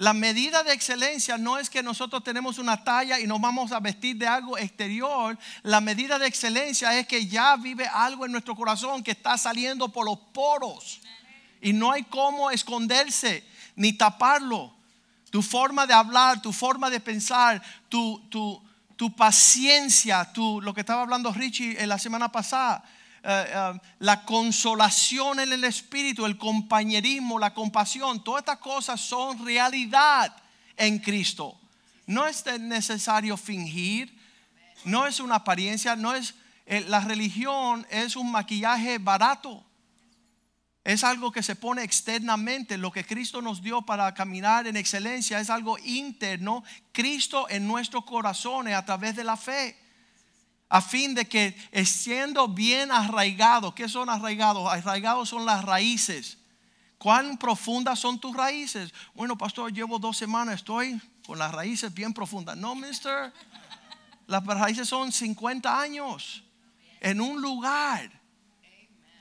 La 0.03 0.11
medida 0.11 0.63
de 0.63 0.73
excelencia 0.73 1.37
no 1.37 1.57
es 1.57 1.69
que 1.69 1.81
nosotros 1.81 2.25
tenemos 2.25 2.57
una 2.57 2.83
talla 2.83 3.21
y 3.21 3.25
nos 3.25 3.39
vamos 3.39 3.71
a 3.71 3.79
vestir 3.79 4.17
de 4.17 4.27
algo 4.27 4.57
exterior. 4.57 5.39
La 5.61 5.79
medida 5.79 6.19
de 6.19 6.27
excelencia 6.27 6.99
es 6.99 7.07
que 7.07 7.25
ya 7.25 7.55
vive 7.55 7.87
algo 7.87 8.25
en 8.25 8.33
nuestro 8.33 8.53
corazón 8.53 9.01
que 9.01 9.11
está 9.11 9.37
saliendo 9.37 9.87
por 9.87 10.03
los 10.03 10.19
poros. 10.33 10.99
Y 11.61 11.71
no 11.71 11.89
hay 11.89 12.03
cómo 12.03 12.51
esconderse 12.51 13.45
ni 13.77 13.93
taparlo. 13.93 14.73
Tu 15.29 15.41
forma 15.41 15.87
de 15.87 15.93
hablar, 15.93 16.41
tu 16.41 16.51
forma 16.51 16.89
de 16.89 16.99
pensar, 16.99 17.63
tu, 17.87 18.19
tu, 18.27 18.61
tu 18.97 19.15
paciencia, 19.15 20.33
tu, 20.33 20.59
lo 20.59 20.73
que 20.73 20.81
estaba 20.81 21.03
hablando 21.03 21.31
Richie 21.31 21.81
en 21.81 21.87
la 21.87 21.97
semana 21.97 22.29
pasada, 22.29 22.83
eh, 23.23 23.45
eh, 23.47 23.79
la 23.99 24.25
consolación 24.25 25.39
en 25.39 25.53
el 25.53 25.63
espíritu, 25.63 26.25
el 26.25 26.37
compañerismo, 26.37 27.39
la 27.39 27.53
compasión, 27.53 28.23
todas 28.23 28.41
estas 28.41 28.59
cosas 28.59 28.99
son 28.99 29.45
realidad 29.45 30.35
en 30.77 30.99
Cristo. 30.99 31.59
No 32.05 32.27
es 32.27 32.45
necesario 32.59 33.37
fingir, 33.37 34.13
no 34.83 35.07
es 35.07 35.19
una 35.19 35.35
apariencia, 35.35 35.95
no 35.95 36.13
es 36.13 36.35
eh, 36.65 36.85
la 36.87 37.01
religión 37.01 37.85
es 37.89 38.15
un 38.15 38.31
maquillaje 38.31 38.97
barato. 38.97 39.63
Es 40.83 41.03
algo 41.03 41.31
que 41.31 41.43
se 41.43 41.55
pone 41.55 41.83
externamente. 41.83 42.77
Lo 42.77 42.91
que 42.91 43.05
Cristo 43.05 43.41
nos 43.41 43.61
dio 43.61 43.83
para 43.83 44.13
caminar 44.13 44.67
en 44.67 44.75
excelencia 44.75 45.39
es 45.39 45.49
algo 45.49 45.77
interno. 45.79 46.63
Cristo 46.91 47.49
en 47.49 47.67
nuestros 47.67 48.03
corazones 48.03 48.75
a 48.75 48.83
través 48.85 49.15
de 49.15 49.23
la 49.23 49.37
fe. 49.37 49.77
A 50.73 50.81
fin 50.81 51.13
de 51.13 51.27
que 51.27 51.55
siendo 51.85 52.47
bien 52.47 52.91
arraigados, 52.91 53.75
¿qué 53.75 53.87
son 53.87 54.09
arraigados? 54.09 54.67
Arraigados 54.67 55.29
son 55.29 55.45
las 55.45 55.63
raíces. 55.63 56.39
¿Cuán 56.97 57.37
profundas 57.37 57.99
son 57.99 58.19
tus 58.19 58.35
raíces? 58.35 58.91
Bueno, 59.13 59.37
pastor, 59.37 59.71
llevo 59.71 59.99
dos 59.99 60.17
semanas, 60.17 60.55
estoy 60.55 60.99
con 61.27 61.37
las 61.37 61.51
raíces 61.51 61.93
bien 61.93 62.11
profundas. 62.11 62.57
No, 62.57 62.73
mister. 62.73 63.31
Las 64.25 64.43
raíces 64.43 64.89
son 64.89 65.11
50 65.11 65.79
años 65.79 66.43
en 67.01 67.21
un 67.21 67.39
lugar 67.39 68.09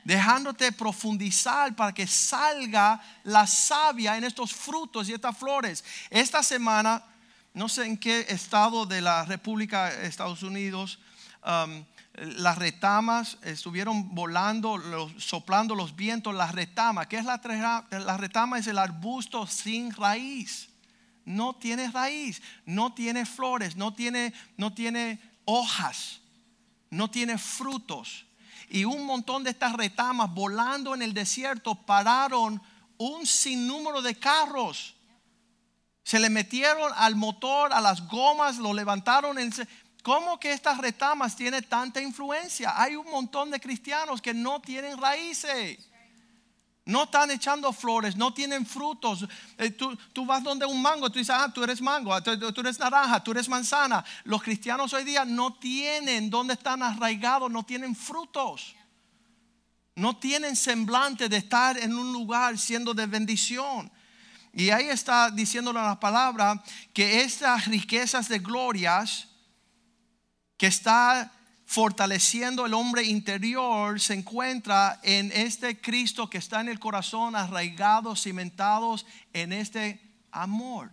dejándote 0.04 0.73
profundizar 0.73 1.76
para 1.76 1.92
que 1.92 2.06
salga 2.06 2.99
la 3.25 3.47
savia 3.47 4.16
en 4.16 4.25
estos 4.25 4.54
frutos 4.54 5.06
y 5.06 5.12
estas 5.12 5.37
flores. 5.37 5.85
Esta 6.09 6.42
semana, 6.42 7.04
no 7.52 7.68
sé 7.68 7.85
en 7.85 7.99
qué 7.99 8.21
estado 8.30 8.87
de 8.87 9.02
la 9.02 9.26
República 9.26 9.90
de 9.90 10.06
Estados 10.06 10.42
Unidos, 10.42 10.99
um, 11.44 11.84
las 12.14 12.58
retamas 12.58 13.38
estuvieron 13.42 14.14
volando, 14.14 14.80
soplando 15.18 15.75
los 15.75 15.96
vientos, 15.96 16.34
las 16.34 16.54
retamas. 16.54 17.06
¿Qué 17.06 17.16
es 17.16 17.25
la, 17.25 17.40
la 17.90 18.16
retama? 18.16 18.58
Es 18.58 18.66
el 18.66 18.78
arbusto 18.78 19.46
sin 19.46 19.92
raíz. 19.92 20.68
No 21.25 21.54
tiene 21.54 21.90
raíz, 21.90 22.42
no 22.66 22.92
tiene 22.92 23.25
flores, 23.25 23.76
no 23.76 23.94
tiene, 23.94 24.34
no 24.56 24.75
tiene 24.75 25.20
hojas, 25.44 26.20
no 26.90 27.08
tiene 27.08 27.38
frutos 27.38 28.26
y 28.72 28.87
un 28.87 29.04
montón 29.04 29.44
de 29.44 29.50
estas 29.50 29.75
retamas 29.75 30.32
volando 30.32 30.94
en 30.94 31.02
el 31.02 31.12
desierto 31.12 31.75
pararon 31.75 32.61
un 32.96 33.26
sinnúmero 33.26 34.00
de 34.00 34.18
carros. 34.18 34.94
Se 36.02 36.18
le 36.18 36.30
metieron 36.30 36.90
al 36.96 37.14
motor, 37.14 37.75
a 37.75 37.82
las 37.82 38.08
gomas, 38.08 38.56
lo 38.56 38.72
levantaron. 38.72 39.38
En... 39.38 39.52
¿Cómo 40.02 40.38
que 40.40 40.52
estas 40.52 40.78
retamas 40.78 41.37
tienen 41.37 41.64
tanta 41.64 42.00
influencia? 42.00 42.75
Hay 42.80 42.97
un 42.97 43.09
montón 43.09 43.50
de 43.50 43.61
cristianos 43.61 44.21
que 44.21 44.35
no 44.35 44.61
tienen 44.61 44.99
raíces. 44.99 45.78
No 46.85 47.04
están 47.04 47.30
echando 47.30 47.73
flores, 47.73 48.16
no 48.16 48.35
tienen 48.35 48.66
frutos. 48.66 49.25
Eh, 49.56 49.71
tú, 49.71 50.26
vas 50.26 50.42
donde 50.42 50.66
un 50.66 50.82
mango, 50.82 51.09
tú 51.09 51.21
dices, 51.21 51.35
ah, 51.38 51.49
tú 51.54 51.62
eres 51.62 51.80
mango, 51.80 52.21
tú, 52.21 52.52
tú, 52.52 52.61
eres 52.61 52.80
naranja, 52.80 53.23
tú 53.23 53.30
eres 53.30 53.49
manzana. 53.49 54.04
Los 54.25 54.42
cristianos 54.42 54.92
hoy 54.92 55.04
día 55.04 55.25
no 55.25 55.54
tienen 55.54 56.28
donde 56.28 56.54
están 56.54 56.82
arraigados, 56.82 57.49
no 57.52 57.62
tienen 57.64 57.94
frutos. 57.94 58.75
No 59.94 60.16
tienen 60.16 60.56
semblante 60.56 61.28
de 61.28 61.37
estar 61.37 61.78
en 61.78 61.94
un 61.94 62.12
lugar 62.12 62.59
siendo 62.59 62.92
de 62.94 63.06
bendición. 63.06 63.92
Y 64.52 64.71
ahí 64.71 64.88
está 64.88 65.30
diciéndole 65.30 65.80
la 65.80 66.00
palabra 66.00 66.61
que 66.92 67.21
estas 67.21 67.66
riquezas 67.66 68.28
de 68.28 68.40
glorias 68.40 69.28
que 70.62 70.69
está 70.69 71.33
fortaleciendo 71.66 72.64
el 72.64 72.75
hombre 72.75 73.02
interior 73.02 73.99
se 73.99 74.14
encuentra 74.14 75.00
en 75.02 75.33
este 75.33 75.81
Cristo 75.81 76.31
que 76.31 76.38
está 76.38 76.61
en 76.61 76.69
el 76.69 76.78
corazón, 76.78 77.35
arraigados, 77.35 78.23
cimentados 78.23 79.04
en 79.33 79.52
este 79.52 80.00
amor. 80.31 80.92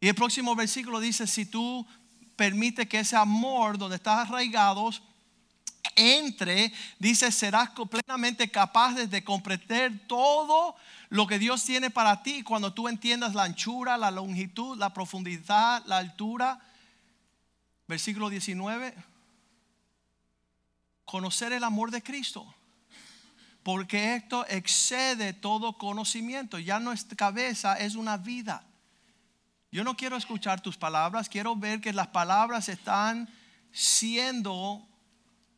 Y 0.00 0.08
el 0.08 0.16
próximo 0.16 0.56
versículo 0.56 0.98
dice, 0.98 1.28
si 1.28 1.46
tú 1.46 1.86
permites 2.34 2.88
que 2.88 2.98
ese 2.98 3.14
amor 3.14 3.78
donde 3.78 3.94
estás 3.94 4.28
arraigados 4.28 5.04
entre, 5.94 6.72
dice, 6.98 7.30
serás 7.30 7.70
plenamente 7.88 8.50
capaz 8.50 8.94
de 8.94 9.22
comprender 9.22 10.04
todo 10.08 10.74
lo 11.10 11.28
que 11.28 11.38
Dios 11.38 11.62
tiene 11.62 11.90
para 11.90 12.24
ti 12.24 12.42
cuando 12.42 12.72
tú 12.72 12.88
entiendas 12.88 13.36
la 13.36 13.44
anchura, 13.44 13.96
la 13.96 14.10
longitud, 14.10 14.76
la 14.76 14.92
profundidad, 14.92 15.84
la 15.86 15.98
altura. 15.98 16.60
Versículo 17.86 18.28
19 18.28 18.94
conocer 21.06 21.52
el 21.52 21.64
amor 21.64 21.90
de 21.90 22.02
Cristo. 22.02 22.52
Porque 23.62 24.14
esto 24.14 24.46
excede 24.48 25.32
todo 25.32 25.78
conocimiento. 25.78 26.58
Ya 26.58 26.78
nuestra 26.78 27.16
cabeza 27.16 27.74
es 27.78 27.94
una 27.94 28.18
vida. 28.18 28.64
Yo 29.72 29.82
no 29.82 29.96
quiero 29.96 30.16
escuchar 30.16 30.60
tus 30.60 30.76
palabras, 30.76 31.28
quiero 31.28 31.56
ver 31.56 31.80
que 31.80 31.92
las 31.92 32.08
palabras 32.08 32.68
están 32.68 33.28
siendo 33.72 34.86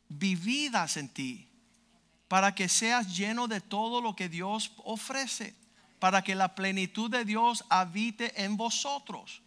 vividas 0.08 0.96
en 0.96 1.08
ti. 1.08 1.48
Para 2.28 2.54
que 2.54 2.68
seas 2.68 3.16
lleno 3.16 3.48
de 3.48 3.60
todo 3.60 4.00
lo 4.00 4.14
que 4.14 4.28
Dios 4.28 4.72
ofrece. 4.84 5.54
Para 5.98 6.22
que 6.22 6.34
la 6.34 6.54
plenitud 6.54 7.10
de 7.10 7.24
Dios 7.24 7.64
habite 7.68 8.42
en 8.42 8.56
vosotros. 8.56 9.42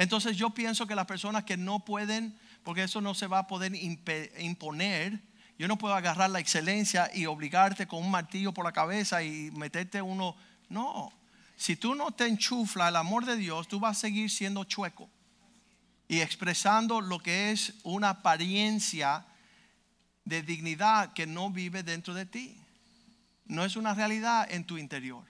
Entonces 0.00 0.38
yo 0.38 0.48
pienso 0.48 0.86
que 0.86 0.94
las 0.94 1.04
personas 1.04 1.44
que 1.44 1.58
no 1.58 1.84
pueden, 1.84 2.34
porque 2.64 2.84
eso 2.84 3.02
no 3.02 3.12
se 3.12 3.26
va 3.26 3.40
a 3.40 3.46
poder 3.46 3.74
imponer, 3.74 5.20
yo 5.58 5.68
no 5.68 5.76
puedo 5.76 5.94
agarrar 5.94 6.30
la 6.30 6.40
excelencia 6.40 7.10
y 7.12 7.26
obligarte 7.26 7.86
con 7.86 8.02
un 8.02 8.10
martillo 8.10 8.54
por 8.54 8.64
la 8.64 8.72
cabeza 8.72 9.22
y 9.22 9.50
meterte 9.50 10.00
uno. 10.00 10.34
No. 10.70 11.12
Si 11.54 11.76
tú 11.76 11.94
no 11.94 12.12
te 12.12 12.26
enchuflas 12.26 12.88
el 12.88 12.96
amor 12.96 13.26
de 13.26 13.36
Dios, 13.36 13.68
tú 13.68 13.78
vas 13.78 13.98
a 13.98 14.00
seguir 14.00 14.30
siendo 14.30 14.64
chueco 14.64 15.10
y 16.08 16.20
expresando 16.20 17.02
lo 17.02 17.18
que 17.18 17.50
es 17.50 17.74
una 17.82 18.08
apariencia 18.08 19.26
de 20.24 20.40
dignidad 20.40 21.12
que 21.12 21.26
no 21.26 21.50
vive 21.50 21.82
dentro 21.82 22.14
de 22.14 22.24
ti. 22.24 22.56
No 23.44 23.66
es 23.66 23.76
una 23.76 23.92
realidad 23.92 24.50
en 24.50 24.64
tu 24.64 24.78
interior. 24.78 25.24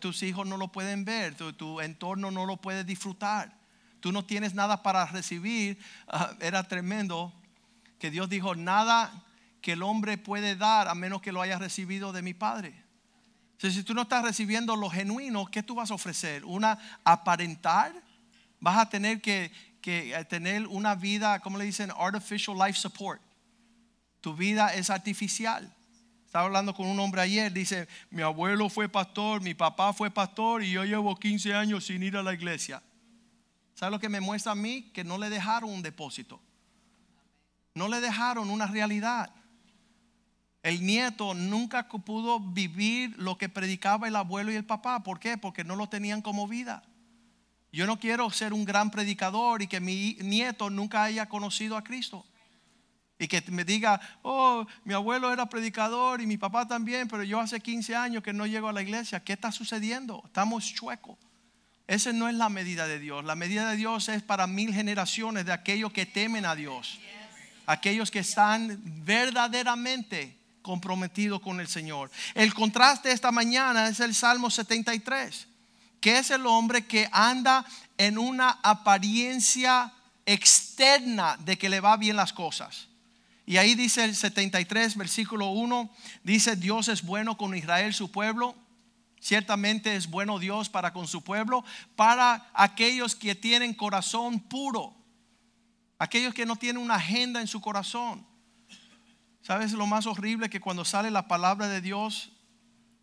tus 0.00 0.24
hijos 0.24 0.48
no 0.48 0.56
lo 0.56 0.72
pueden 0.72 1.04
ver, 1.04 1.36
tu, 1.36 1.80
entorno 1.80 2.32
no 2.32 2.44
lo 2.44 2.56
puede 2.56 2.82
disfrutar. 2.82 3.62
Tú 4.04 4.12
no 4.12 4.22
tienes 4.22 4.52
nada 4.52 4.82
para 4.82 5.06
recibir. 5.06 5.78
Ah, 6.06 6.34
era 6.40 6.62
tremendo 6.68 7.32
que 7.98 8.10
Dios 8.10 8.28
dijo, 8.28 8.54
nada 8.54 9.24
que 9.62 9.72
el 9.72 9.82
hombre 9.82 10.18
puede 10.18 10.56
dar 10.56 10.88
a 10.88 10.94
menos 10.94 11.22
que 11.22 11.32
lo 11.32 11.40
haya 11.40 11.58
recibido 11.58 12.12
de 12.12 12.20
mi 12.20 12.34
Padre. 12.34 12.84
si 13.58 13.82
tú 13.82 13.94
no 13.94 14.02
estás 14.02 14.22
recibiendo 14.22 14.76
lo 14.76 14.90
genuino, 14.90 15.46
¿qué 15.46 15.62
tú 15.62 15.76
vas 15.76 15.90
a 15.90 15.94
ofrecer? 15.94 16.44
¿Una 16.44 16.78
aparentar? 17.02 17.94
Vas 18.60 18.76
a 18.76 18.90
tener 18.90 19.22
que, 19.22 19.50
que 19.80 20.14
eh, 20.14 20.24
tener 20.26 20.66
una 20.66 20.94
vida, 20.94 21.40
como 21.40 21.56
le 21.56 21.64
dicen, 21.64 21.90
artificial 21.98 22.58
life 22.58 22.78
support. 22.78 23.22
Tu 24.20 24.34
vida 24.36 24.74
es 24.74 24.90
artificial. 24.90 25.74
Estaba 26.26 26.44
hablando 26.44 26.74
con 26.74 26.88
un 26.88 27.00
hombre 27.00 27.22
ayer, 27.22 27.50
dice, 27.50 27.88
mi 28.10 28.20
abuelo 28.20 28.68
fue 28.68 28.86
pastor, 28.86 29.40
mi 29.40 29.54
papá 29.54 29.94
fue 29.94 30.10
pastor 30.10 30.62
y 30.62 30.72
yo 30.72 30.84
llevo 30.84 31.18
15 31.18 31.54
años 31.54 31.86
sin 31.86 32.02
ir 32.02 32.18
a 32.18 32.22
la 32.22 32.34
iglesia. 32.34 32.82
¿Sabe 33.74 33.92
lo 33.92 34.00
que 34.00 34.08
me 34.08 34.20
muestra 34.20 34.52
a 34.52 34.56
mí? 34.56 34.90
Que 34.92 35.04
no 35.04 35.18
le 35.18 35.30
dejaron 35.30 35.70
un 35.70 35.82
depósito. 35.82 36.40
No 37.74 37.88
le 37.88 38.00
dejaron 38.00 38.50
una 38.50 38.66
realidad. 38.66 39.30
El 40.62 40.86
nieto 40.86 41.34
nunca 41.34 41.88
pudo 41.88 42.40
vivir 42.40 43.14
lo 43.18 43.36
que 43.36 43.48
predicaba 43.48 44.08
el 44.08 44.16
abuelo 44.16 44.50
y 44.50 44.54
el 44.54 44.64
papá. 44.64 45.02
¿Por 45.02 45.20
qué? 45.20 45.36
Porque 45.36 45.64
no 45.64 45.76
lo 45.76 45.88
tenían 45.88 46.22
como 46.22 46.48
vida. 46.48 46.82
Yo 47.72 47.86
no 47.86 47.98
quiero 47.98 48.30
ser 48.30 48.52
un 48.52 48.64
gran 48.64 48.90
predicador 48.90 49.60
y 49.60 49.66
que 49.66 49.80
mi 49.80 50.16
nieto 50.20 50.70
nunca 50.70 51.02
haya 51.02 51.28
conocido 51.28 51.76
a 51.76 51.82
Cristo. 51.82 52.24
Y 53.18 53.26
que 53.26 53.42
me 53.50 53.64
diga, 53.64 54.00
oh, 54.22 54.64
mi 54.84 54.94
abuelo 54.94 55.32
era 55.32 55.48
predicador 55.48 56.20
y 56.20 56.26
mi 56.26 56.36
papá 56.36 56.66
también, 56.66 57.08
pero 57.08 57.24
yo 57.24 57.40
hace 57.40 57.60
15 57.60 57.94
años 57.96 58.22
que 58.22 58.32
no 58.32 58.46
llego 58.46 58.68
a 58.68 58.72
la 58.72 58.82
iglesia. 58.82 59.22
¿Qué 59.22 59.32
está 59.32 59.50
sucediendo? 59.50 60.22
Estamos 60.24 60.64
chuecos. 60.72 61.18
Esa 61.86 62.12
no 62.12 62.28
es 62.28 62.34
la 62.34 62.48
medida 62.48 62.86
de 62.86 62.98
Dios. 62.98 63.24
La 63.24 63.34
medida 63.34 63.70
de 63.70 63.76
Dios 63.76 64.08
es 64.08 64.22
para 64.22 64.46
mil 64.46 64.72
generaciones 64.72 65.44
de 65.44 65.52
aquellos 65.52 65.92
que 65.92 66.06
temen 66.06 66.46
a 66.46 66.54
Dios. 66.54 66.98
aquellos 67.66 68.10
que 68.10 68.18
están 68.18 68.78
verdaderamente 69.06 70.36
comprometidos 70.60 71.40
con 71.40 71.60
el 71.60 71.68
Señor. 71.68 72.10
El 72.34 72.52
contraste 72.52 73.10
esta 73.10 73.30
mañana 73.30 73.88
es 73.88 74.00
el 74.00 74.14
Salmo 74.14 74.50
73, 74.50 75.46
que 76.00 76.18
es 76.18 76.30
el 76.30 76.46
hombre 76.46 76.86
que 76.86 77.08
anda 77.12 77.64
en 77.96 78.18
una 78.18 78.58
apariencia 78.62 79.92
externa 80.26 81.36
de 81.38 81.56
que 81.58 81.68
le 81.68 81.80
va 81.80 81.96
bien 81.96 82.16
las 82.16 82.32
cosas. 82.32 82.88
Y 83.46 83.58
ahí 83.58 83.74
dice 83.74 84.04
el 84.04 84.16
73, 84.16 84.96
versículo 84.96 85.48
1, 85.48 85.90
dice, 86.22 86.56
Dios 86.56 86.88
es 86.88 87.02
bueno 87.02 87.36
con 87.36 87.54
Israel, 87.54 87.92
su 87.92 88.10
pueblo. 88.10 88.54
Ciertamente 89.24 89.96
es 89.96 90.10
bueno 90.10 90.38
Dios 90.38 90.68
para 90.68 90.92
con 90.92 91.08
su 91.08 91.24
pueblo, 91.24 91.64
para 91.96 92.50
aquellos 92.52 93.16
que 93.16 93.34
tienen 93.34 93.72
corazón 93.72 94.38
puro, 94.38 94.94
aquellos 95.98 96.34
que 96.34 96.44
no 96.44 96.56
tienen 96.56 96.82
una 96.82 96.96
agenda 96.96 97.40
en 97.40 97.46
su 97.46 97.62
corazón. 97.62 98.26
¿Sabes 99.40 99.72
lo 99.72 99.86
más 99.86 100.04
horrible 100.06 100.50
que 100.50 100.60
cuando 100.60 100.84
sale 100.84 101.10
la 101.10 101.26
palabra 101.26 101.68
de 101.68 101.80
Dios 101.80 102.32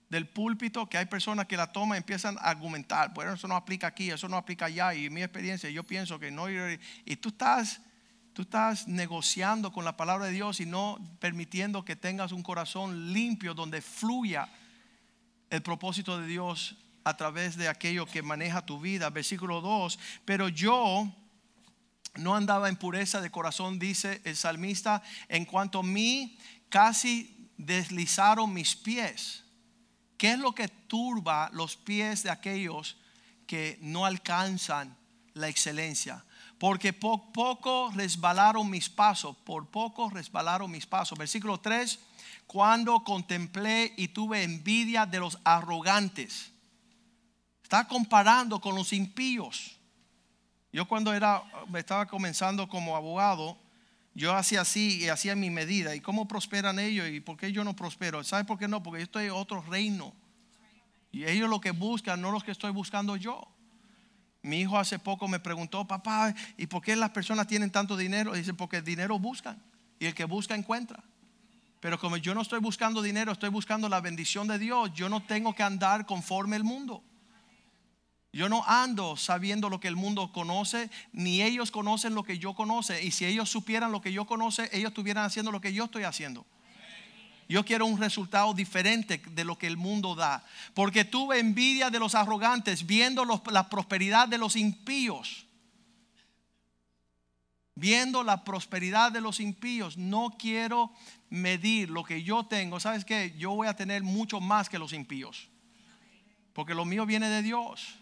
del 0.10 0.28
púlpito, 0.30 0.88
que 0.88 1.00
hay 1.00 1.08
personas 1.08 1.48
que 1.48 1.58
la 1.58 1.72
toman 1.72 1.96
y 1.96 1.98
empiezan 1.98 2.38
a 2.38 2.52
argumentar, 2.52 3.12
bueno, 3.16 3.34
eso 3.34 3.48
no 3.48 3.56
aplica 3.56 3.88
aquí, 3.88 4.12
eso 4.12 4.30
no 4.30 4.38
aplica 4.38 4.66
allá, 4.66 4.94
y 4.94 5.10
mi 5.10 5.24
experiencia, 5.24 5.72
yo 5.72 5.88
pienso 5.88 6.20
que 6.20 6.30
no, 6.30 6.46
y 6.52 7.16
tú 7.16 7.30
estás, 7.30 7.82
tú 8.34 8.44
estás 8.44 8.88
negociando 8.88 9.72
con 9.72 9.86
la 9.86 9.98
palabra 9.98 10.28
de 10.28 10.34
Dios 10.34 10.60
y 10.60 10.68
no 10.68 11.00
permitiendo 11.20 11.84
que 11.84 11.96
tengas 11.96 12.32
un 12.32 12.44
corazón 12.44 13.12
limpio 13.12 13.56
donde 13.56 13.82
fluya 13.82 14.48
el 15.52 15.62
propósito 15.62 16.20
de 16.20 16.26
Dios 16.26 16.76
a 17.04 17.16
través 17.18 17.58
de 17.58 17.68
aquello 17.68 18.08
que 18.08 18.24
maneja 18.24 18.66
tu 18.66 18.80
vida. 18.80 19.10
Versículo 19.10 19.62
2, 19.62 20.00
pero 20.26 20.50
yo 20.50 21.14
no 22.16 22.36
andaba 22.36 22.70
en 22.70 22.78
pureza 22.78 23.22
de 23.22 23.30
corazón, 23.30 23.78
dice 23.78 24.22
el 24.24 24.36
salmista, 24.36 25.04
en 25.28 25.46
cuanto 25.46 25.80
a 25.80 25.84
mí 25.84 26.38
casi 26.70 27.50
deslizaron 27.58 28.54
mis 28.54 28.76
pies. 28.76 29.44
¿Qué 30.18 30.32
es 30.32 30.40
lo 30.40 30.54
que 30.54 30.68
turba 30.68 31.50
los 31.54 31.76
pies 31.76 32.24
de 32.24 32.30
aquellos 32.30 32.98
que 33.46 33.78
no 33.82 34.06
alcanzan 34.06 34.96
la 35.34 35.50
excelencia? 35.50 36.24
Porque 36.60 36.94
por 36.94 37.32
poco 37.32 37.92
resbalaron 37.94 38.70
mis 38.70 38.88
pasos, 38.90 39.36
por 39.38 39.68
poco 39.68 40.10
resbalaron 40.12 40.70
mis 40.70 40.86
pasos. 40.86 41.18
Versículo 41.18 41.60
3 41.60 42.00
cuando 42.48 43.04
contemplé 43.04 43.94
y 43.98 44.10
tuve 44.10 44.44
envidia 44.44 45.06
de 45.06 45.20
los 45.20 45.40
arrogantes. 45.44 46.52
Está 47.64 47.88
comparando 47.88 48.60
con 48.60 48.76
los 48.76 48.92
impíos. 48.94 49.78
Yo 50.74 50.88
cuando 50.88 51.14
era, 51.14 51.44
estaba 51.76 52.08
comenzando 52.08 52.68
como 52.68 52.96
abogado, 52.96 53.58
yo 54.14 54.36
hacía 54.36 54.62
así 54.62 55.04
y 55.04 55.10
hacía 55.10 55.36
mi 55.36 55.50
medida. 55.50 55.96
¿Y 55.96 56.02
cómo 56.02 56.28
prosperan 56.28 56.80
ellos? 56.80 57.08
¿Y 57.10 57.20
por 57.20 57.38
qué 57.38 57.52
yo 57.52 57.64
no 57.64 57.76
prospero? 57.76 58.24
¿Sabe 58.24 58.44
por 58.44 58.58
qué 58.58 58.68
no? 58.68 58.84
Porque 58.84 59.00
yo 59.00 59.04
estoy 59.04 59.26
en 59.26 59.32
otro 59.32 59.62
reino. 59.62 60.14
Y 61.12 61.26
ellos 61.26 61.50
lo 61.50 61.62
que 61.62 61.72
buscan, 61.72 62.22
no 62.22 62.32
los 62.32 62.44
que 62.44 62.52
estoy 62.52 62.72
buscando 62.72 63.16
yo. 63.16 63.48
Mi 64.44 64.62
hijo 64.62 64.78
hace 64.78 64.98
poco 64.98 65.28
me 65.28 65.40
preguntó, 65.40 65.86
papá, 65.88 66.34
¿y 66.58 66.68
por 66.68 66.82
qué 66.82 66.96
las 66.96 67.12
personas 67.12 67.48
tienen 67.48 67.70
tanto 67.70 67.96
dinero? 67.96 68.34
dice, 68.34 68.54
porque 68.54 68.78
el 68.78 68.84
dinero 68.84 69.20
buscan. 69.20 69.62
Y 70.00 70.08
el 70.08 70.16
que 70.16 70.26
busca 70.26 70.56
encuentra. 70.56 71.04
Pero 71.82 72.00
como 72.00 72.16
yo 72.16 72.36
no 72.36 72.42
estoy 72.42 72.60
buscando 72.60 73.02
dinero, 73.02 73.32
estoy 73.32 73.50
buscando 73.50 73.90
la 73.90 74.00
bendición 74.02 74.48
de 74.48 74.60
Dios, 74.60 74.94
yo 74.94 75.10
no 75.10 75.24
tengo 75.24 75.54
que 75.56 75.64
andar 75.64 76.06
conforme 76.06 76.56
el 76.56 76.64
mundo. 76.64 77.04
Yo 78.32 78.48
no 78.48 78.64
ando 78.66 79.18
sabiendo 79.18 79.68
lo 79.68 79.80
que 79.80 79.88
el 79.88 79.96
mundo 79.96 80.32
conoce, 80.32 80.90
ni 81.12 81.42
ellos 81.42 81.72
conocen 81.72 82.14
lo 82.14 82.24
que 82.24 82.38
yo 82.38 82.54
conoce. 82.54 83.04
Y 83.04 83.12
si 83.12 83.26
ellos 83.26 83.50
supieran 83.50 83.92
lo 83.92 84.00
que 84.00 84.14
yo 84.14 84.26
conoce, 84.26 84.70
ellos 84.72 84.92
estuvieran 84.92 85.26
haciendo 85.26 85.52
lo 85.52 85.60
que 85.60 85.74
yo 85.74 85.86
estoy 85.86 86.04
haciendo. 86.04 86.46
Yo 87.50 87.66
quiero 87.66 87.88
un 87.88 88.00
resultado 88.00 88.54
diferente 88.54 89.22
de 89.32 89.44
lo 89.44 89.58
que 89.58 89.68
el 89.68 89.76
mundo 89.76 90.14
da. 90.16 90.46
Porque 90.76 91.04
tuve 91.04 91.40
envidia 91.40 91.90
de 91.90 92.00
los 92.00 92.14
arrogantes, 92.14 92.86
viendo 92.86 93.26
la 93.26 93.70
prosperidad 93.70 94.28
de 94.28 94.38
los 94.38 94.56
impíos 94.56 95.48
viendo 97.76 98.24
la 98.24 98.44
prosperidad 98.44 99.12
de 99.12 99.22
los 99.22 99.40
impíos, 99.40 99.98
no 99.98 100.36
quiero 100.38 100.92
medir 101.30 101.90
lo 101.90 102.04
que 102.04 102.24
yo 102.24 102.46
tengo. 102.46 102.80
¿Sabes 102.80 103.06
qué? 103.06 103.34
Yo 103.38 103.52
voy 103.52 103.68
a 103.68 103.76
tener 103.76 104.04
mucho 104.04 104.40
más 104.42 104.70
que 104.70 104.80
los 104.80 104.94
impíos. 104.94 105.50
Porque 106.54 106.76
lo 106.76 106.86
mío 106.86 107.06
viene 107.06 107.30
de 107.30 107.42
Dios. 107.42 107.96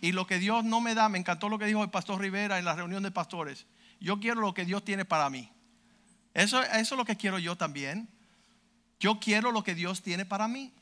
Y 0.00 0.12
lo 0.12 0.26
que 0.26 0.38
Dios 0.38 0.64
no 0.64 0.80
me 0.80 0.94
da, 0.94 1.08
me 1.08 1.18
encantó 1.18 1.48
lo 1.48 1.58
que 1.58 1.66
dijo 1.66 1.82
el 1.82 1.90
pastor 1.90 2.20
Rivera 2.20 2.58
en 2.58 2.64
la 2.64 2.76
reunión 2.76 3.02
de 3.02 3.10
pastores. 3.10 3.66
Yo 4.00 4.20
quiero 4.20 4.40
lo 4.40 4.54
que 4.54 4.64
Dios 4.64 4.84
tiene 4.84 5.04
para 5.04 5.28
mí. 5.28 5.50
Eso, 6.34 6.62
eso 6.62 6.94
es 6.94 6.98
lo 6.98 7.04
que 7.04 7.16
quiero 7.16 7.40
yo 7.40 7.56
también. 7.56 8.08
Yo 9.00 9.18
quiero 9.18 9.50
lo 9.50 9.64
que 9.64 9.74
Dios 9.74 10.02
tiene 10.02 10.24
para 10.24 10.46
mí. 10.46 10.72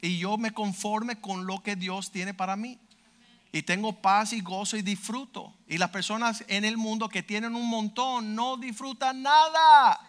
Y 0.00 0.18
yo 0.18 0.38
me 0.38 0.52
conforme 0.52 1.20
con 1.20 1.46
lo 1.46 1.62
que 1.62 1.74
Dios 1.74 2.12
tiene 2.12 2.32
para 2.32 2.54
mí 2.54 2.78
y 3.52 3.62
tengo 3.62 4.00
paz 4.00 4.32
y 4.32 4.40
gozo 4.40 4.76
y 4.76 4.82
disfruto. 4.82 5.54
Y 5.66 5.78
las 5.78 5.90
personas 5.90 6.44
en 6.48 6.64
el 6.64 6.76
mundo 6.76 7.08
que 7.08 7.22
tienen 7.22 7.54
un 7.54 7.68
montón 7.68 8.34
no 8.34 8.56
disfrutan 8.56 9.22
nada. 9.22 10.00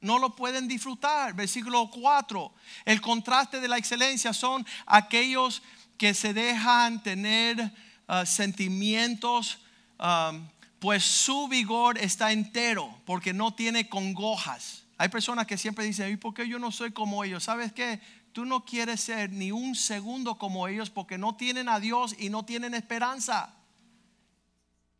No 0.00 0.18
lo 0.18 0.34
pueden 0.34 0.66
disfrutar. 0.66 1.34
Versículo 1.34 1.88
4. 1.90 2.52
El 2.84 3.00
contraste 3.00 3.60
de 3.60 3.68
la 3.68 3.78
excelencia 3.78 4.32
son 4.32 4.66
aquellos 4.86 5.62
que 5.96 6.14
se 6.14 6.34
dejan 6.34 7.02
tener 7.02 7.60
uh, 8.08 8.26
sentimientos, 8.26 9.58
um, 10.00 10.48
pues 10.80 11.04
su 11.04 11.46
vigor 11.46 11.98
está 11.98 12.32
entero, 12.32 12.92
porque 13.04 13.32
no 13.32 13.54
tiene 13.54 13.88
congojas. 13.88 14.82
Hay 14.98 15.08
personas 15.08 15.46
que 15.46 15.56
siempre 15.56 15.84
dicen, 15.84 16.12
¿y 16.12 16.16
por 16.16 16.34
qué 16.34 16.48
yo 16.48 16.58
no 16.58 16.72
soy 16.72 16.90
como 16.90 17.22
ellos? 17.22 17.44
¿Sabes 17.44 17.72
qué? 17.72 18.00
Tú 18.32 18.44
no 18.44 18.64
quieres 18.64 19.00
ser 19.00 19.30
ni 19.30 19.52
un 19.52 19.74
segundo 19.74 20.38
como 20.38 20.66
ellos 20.68 20.90
porque 20.90 21.18
no 21.18 21.36
tienen 21.36 21.68
a 21.68 21.80
Dios 21.80 22.16
y 22.18 22.30
no 22.30 22.44
tienen 22.44 22.74
esperanza. 22.74 23.54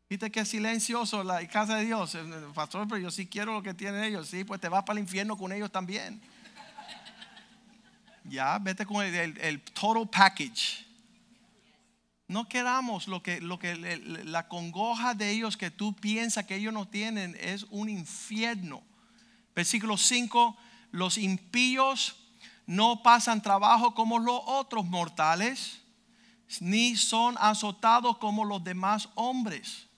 Viste 0.09 0.31
que 0.31 0.45
silencioso 0.45 1.25
la 1.25 1.47
casa 1.49 1.77
de 1.77 1.87
Dios. 1.87 2.15
Eh, 2.15 2.23
pastor, 2.55 2.87
pero 2.87 3.01
yo 3.01 3.11
sí 3.11 3.27
quiero 3.27 3.55
lo 3.55 3.63
que 3.63 3.73
tienen 3.73 4.05
ellos. 4.05 4.29
Sí, 4.29 4.45
pues 4.45 4.61
te 4.61 4.69
vas 4.69 4.85
para 4.85 4.99
el 4.99 5.05
infierno 5.05 5.39
con 5.39 5.53
ellos 5.53 5.73
también. 5.73 6.21
Ya, 8.25 8.59
vete 8.59 8.87
con 8.87 9.05
el, 9.05 9.61
total 9.63 10.09
package. 10.09 10.87
No 12.29 12.49
queramos 12.49 13.09
lo 13.09 13.23
que, 13.23 13.41
lo 13.41 13.59
que 13.59 13.75
la 14.25 14.49
congoja 14.49 15.15
de 15.15 15.31
ellos 15.31 15.57
que 15.57 15.71
tú 15.71 15.95
piensas 15.95 16.45
que 16.47 16.57
ellos 16.57 16.73
no 16.73 16.87
tienen 16.87 17.37
es 17.41 17.65
un 17.71 17.89
infierno. 17.89 18.83
Versículo 19.55 19.97
5, 19.97 20.57
los 20.93 21.19
impíos 21.19 22.22
no 22.67 23.03
pasan 23.03 23.43
trabajo 23.43 23.95
como 23.95 24.19
los 24.19 24.41
otros 24.47 24.87
mortales, 24.87 25.81
ni 26.61 26.97
son 26.97 27.37
azotados 27.39 28.19
como 28.19 28.45
los 28.45 28.63
demás 28.63 29.09
hombres. 29.15 29.89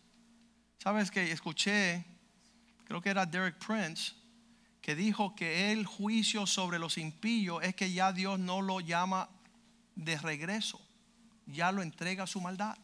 Sabes 0.79 1.11
que 1.11 1.33
escuché, 1.33 2.05
creo 2.85 3.01
que 3.01 3.11
era 3.11 3.27
Derek 3.27 3.59
Prince, 3.65 4.13
que 4.81 4.95
dijo 4.95 5.35
que 5.35 5.73
el 5.73 5.87
juicio 5.87 6.47
sobre 6.47 6.79
los 6.79 6.99
impíos 6.99 7.63
es 7.63 7.75
que 7.75 7.93
ya 7.93 8.13
Dios 8.13 8.39
no 8.39 8.61
lo 8.61 8.81
llama 8.81 9.29
de 9.95 10.19
regreso, 10.19 10.81
ya 11.47 11.73
lo 11.73 11.83
entrega 11.83 12.25
a 12.25 12.27
su 12.27 12.41
maldad. 12.41 12.77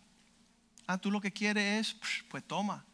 Ah, 0.87 0.99
tú 0.99 1.11
lo 1.11 1.21
que 1.21 1.33
quieres 1.33 1.95
es, 1.95 2.25
pues 2.29 2.43
toma. 2.47 2.85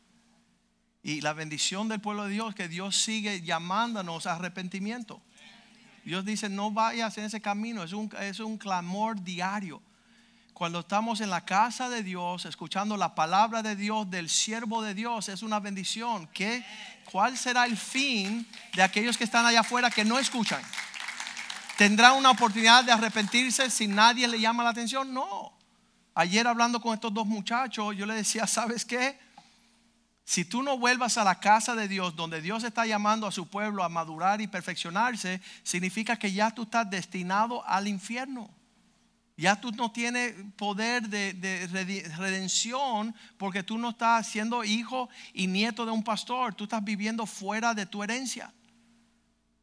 Y 1.02 1.20
la 1.20 1.32
bendición 1.32 1.88
del 1.88 2.00
pueblo 2.00 2.24
de 2.24 2.32
Dios, 2.32 2.54
que 2.54 2.68
Dios 2.68 2.96
sigue 2.96 3.42
llamándonos 3.42 4.26
a 4.26 4.34
arrepentimiento. 4.34 5.22
Dios 6.06 6.24
dice, 6.24 6.48
no 6.48 6.70
vayas 6.70 7.18
en 7.18 7.24
ese 7.24 7.40
camino, 7.40 7.82
es 7.82 7.92
un, 7.92 8.08
es 8.20 8.38
un 8.38 8.58
clamor 8.58 9.20
diario. 9.24 9.82
Cuando 10.54 10.78
estamos 10.78 11.20
en 11.20 11.30
la 11.30 11.44
casa 11.44 11.88
de 11.88 12.04
Dios, 12.04 12.46
escuchando 12.46 12.96
la 12.96 13.16
palabra 13.16 13.60
de 13.60 13.74
Dios, 13.74 14.08
del 14.08 14.30
siervo 14.30 14.82
de 14.82 14.94
Dios, 14.94 15.28
es 15.28 15.42
una 15.42 15.58
bendición. 15.58 16.28
¿Qué, 16.32 16.64
¿Cuál 17.10 17.36
será 17.36 17.66
el 17.66 17.76
fin 17.76 18.46
de 18.72 18.84
aquellos 18.84 19.18
que 19.18 19.24
están 19.24 19.46
allá 19.46 19.60
afuera 19.60 19.90
que 19.90 20.04
no 20.04 20.16
escuchan? 20.16 20.62
¿Tendrá 21.76 22.12
una 22.12 22.30
oportunidad 22.30 22.84
de 22.84 22.92
arrepentirse 22.92 23.68
si 23.68 23.88
nadie 23.88 24.28
le 24.28 24.38
llama 24.38 24.62
la 24.62 24.70
atención? 24.70 25.12
No. 25.12 25.52
Ayer 26.14 26.46
hablando 26.46 26.80
con 26.80 26.94
estos 26.94 27.12
dos 27.12 27.26
muchachos, 27.26 27.96
yo 27.96 28.06
le 28.06 28.14
decía, 28.14 28.46
¿sabes 28.46 28.84
qué? 28.84 29.18
Si 30.26 30.44
tú 30.44 30.64
no 30.64 30.76
vuelvas 30.76 31.18
a 31.18 31.24
la 31.24 31.38
casa 31.38 31.76
de 31.76 31.86
Dios, 31.86 32.16
donde 32.16 32.42
Dios 32.42 32.64
está 32.64 32.84
llamando 32.84 33.28
a 33.28 33.32
su 33.32 33.46
pueblo 33.46 33.84
a 33.84 33.88
madurar 33.88 34.40
y 34.40 34.48
perfeccionarse, 34.48 35.40
significa 35.62 36.18
que 36.18 36.32
ya 36.32 36.50
tú 36.50 36.64
estás 36.64 36.90
destinado 36.90 37.64
al 37.64 37.86
infierno. 37.86 38.50
Ya 39.36 39.60
tú 39.60 39.70
no 39.70 39.92
tienes 39.92 40.34
poder 40.56 41.08
de, 41.08 42.12
redención 42.16 43.14
porque 43.38 43.62
tú 43.62 43.78
no 43.78 43.90
estás 43.90 44.26
siendo 44.26 44.64
hijo 44.64 45.08
y 45.32 45.46
nieto 45.46 45.86
de 45.86 45.92
un 45.92 46.02
pastor. 46.02 46.56
Tú 46.56 46.64
estás 46.64 46.82
viviendo 46.82 47.24
fuera 47.24 47.72
de 47.72 47.86
tu 47.86 48.02
herencia. 48.02 48.52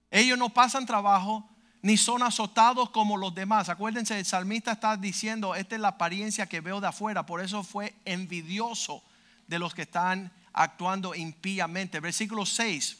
Ellos 0.09 0.37
no 0.37 0.47
pasan 0.47 0.85
trabajo 0.85 1.45
ni 1.81 1.97
son 1.97 2.23
azotados 2.23 2.89
como 2.91 3.17
los 3.17 3.35
demás. 3.35 3.67
Acuérdense, 3.67 4.17
el 4.17 4.25
salmista 4.25 4.71
está 4.71 4.95
diciendo, 4.95 5.55
esta 5.55 5.75
es 5.75 5.81
la 5.81 5.89
apariencia 5.89 6.47
que 6.47 6.61
veo 6.61 6.79
de 6.79 6.87
afuera. 6.87 7.25
Por 7.25 7.41
eso 7.41 7.63
fue 7.63 7.93
envidioso 8.05 9.03
de 9.47 9.59
los 9.59 9.73
que 9.73 9.81
están 9.81 10.31
actuando 10.53 11.15
impíamente. 11.15 11.99
Versículo 11.99 12.45
6. 12.45 12.97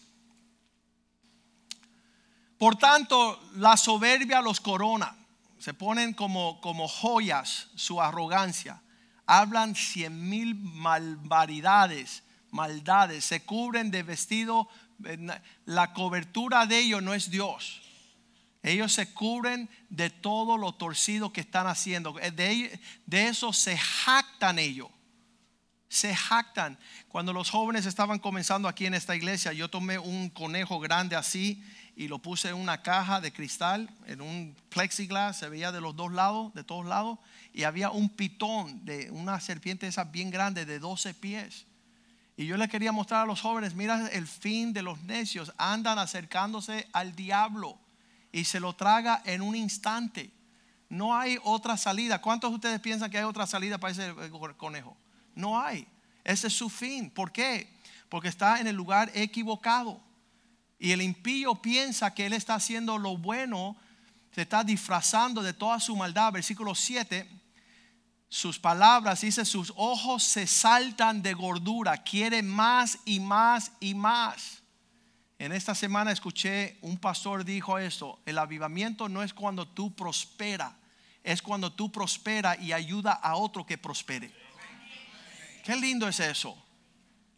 Por 2.58 2.76
tanto, 2.78 3.42
la 3.56 3.78
soberbia 3.78 4.42
los 4.42 4.60
corona. 4.60 5.16
Se 5.60 5.74
ponen 5.74 6.14
como, 6.14 6.60
como 6.62 6.88
joyas 6.88 7.68
su 7.76 8.02
arrogancia. 8.02 8.82
Hablan 9.26 9.76
cien 9.76 10.30
mil 10.30 10.56
malvaridades, 10.56 12.24
maldades. 12.52 13.26
Se 13.26 13.44
cubren 13.44 13.92
de 13.92 14.04
vestido. 14.04 14.68
La 15.66 15.94
cobertura 15.94 16.66
de 16.66 16.80
ellos 16.80 17.04
no 17.04 17.14
es 17.14 17.30
Dios. 17.30 17.82
Ellos 18.62 18.94
se 18.94 19.14
cubren 19.14 19.70
de 19.90 20.10
todo 20.10 20.58
lo 20.58 20.74
torcido 20.74 21.34
que 21.34 21.42
están 21.42 21.68
haciendo. 21.68 22.14
De, 22.14 22.80
de 23.06 23.28
eso 23.28 23.52
se 23.52 23.78
jactan 23.78 24.58
ellos. 24.58 24.90
Se 25.94 26.16
jactan. 26.16 26.80
Cuando 27.08 27.34
los 27.34 27.52
jóvenes 27.52 27.86
estaban 27.86 28.18
comenzando 28.18 28.68
aquí 28.68 28.88
en 28.88 28.96
esta 28.96 29.16
iglesia, 29.16 29.54
yo 29.54 29.70
tomé 29.70 30.00
un 30.00 30.32
conejo 30.32 30.80
grande 30.80 31.16
así 31.16 31.64
y 31.96 32.08
lo 32.08 32.18
puse 32.18 32.50
en 32.50 32.56
una 32.56 32.82
caja 32.82 33.22
de 33.22 33.32
cristal, 33.32 33.88
en 34.08 34.20
un 34.20 34.56
plexiglas, 34.70 35.38
se 35.38 35.50
veía 35.50 35.72
de 35.72 35.82
los 35.82 35.96
dos 35.96 36.12
lados, 36.12 36.52
de 36.56 36.64
todos 36.64 36.88
lados, 36.88 37.20
y 37.54 37.62
había 37.62 37.92
un 37.92 38.10
pitón 38.10 38.84
de 38.84 39.12
una 39.12 39.40
serpiente 39.40 39.86
esa 39.86 40.06
bien 40.06 40.32
grande 40.32 40.66
de 40.66 40.80
12 40.80 41.14
pies. 41.14 41.68
Y 42.38 42.48
yo 42.48 42.58
le 42.58 42.70
quería 42.70 42.92
mostrar 42.92 43.22
a 43.22 43.26
los 43.28 43.42
jóvenes, 43.42 43.76
mira 43.76 44.08
el 44.08 44.26
fin 44.26 44.74
de 44.74 44.82
los 44.82 45.00
necios, 45.04 45.54
andan 45.60 46.00
acercándose 46.00 46.88
al 46.92 47.16
diablo 47.16 47.78
y 48.32 48.46
se 48.46 48.60
lo 48.60 48.74
traga 48.74 49.22
en 49.26 49.44
un 49.44 49.56
instante. 49.56 50.32
No 50.90 51.16
hay 51.16 51.38
otra 51.44 51.78
salida. 51.78 52.20
¿Cuántos 52.20 52.50
de 52.50 52.56
ustedes 52.56 52.80
piensan 52.80 53.12
que 53.12 53.20
hay 53.20 53.26
otra 53.26 53.46
salida 53.46 53.78
para 53.78 53.92
ese 53.92 54.12
conejo? 54.58 54.98
No 55.36 55.60
hay. 55.60 55.88
Ese 56.24 56.48
es 56.48 56.54
su 56.54 56.70
fin. 56.70 57.10
¿Por 57.10 57.32
qué? 57.32 57.70
Porque 58.10 58.28
está 58.28 58.60
en 58.60 58.68
el 58.68 58.76
lugar 58.76 59.12
equivocado. 59.14 60.02
Y 60.80 60.92
el 60.92 61.02
impío 61.02 61.56
piensa 61.56 62.14
que 62.14 62.26
él 62.26 62.34
está 62.34 62.56
haciendo 62.56 62.98
lo 62.98 63.18
bueno, 63.18 63.78
se 64.32 64.42
está 64.42 64.64
disfrazando 64.64 65.42
de 65.42 65.54
toda 65.54 65.80
su 65.80 65.96
maldad. 65.96 66.34
Versículo 66.34 66.76
7, 66.76 67.30
sus 68.28 68.60
palabras, 68.60 69.22
dice, 69.22 69.46
sus 69.46 69.72
ojos 69.76 70.24
se 70.24 70.48
saltan 70.48 71.22
de 71.22 71.34
gordura, 71.34 72.04
quiere 72.04 72.42
más 72.42 73.00
y 73.06 73.20
más 73.20 73.72
y 73.80 73.94
más. 73.94 74.64
En 75.38 75.52
esta 75.52 75.76
semana 75.76 76.12
escuché 76.12 76.78
un 76.82 76.98
pastor 76.98 77.46
dijo 77.46 77.78
esto, 77.78 78.20
el 78.26 78.38
avivamiento 78.38 79.08
no 79.08 79.24
es 79.24 79.34
cuando 79.34 79.68
tú 79.68 79.94
prospera, 79.96 80.76
es 81.24 81.42
cuando 81.42 81.72
tú 81.72 81.92
prospera 81.92 82.56
y 82.60 82.72
ayuda 82.72 83.12
a 83.14 83.36
otro 83.36 83.66
que 83.66 83.78
prospere. 83.78 84.34
Qué 85.64 85.76
lindo 85.78 86.08
es 86.08 86.20
eso. 86.20 86.58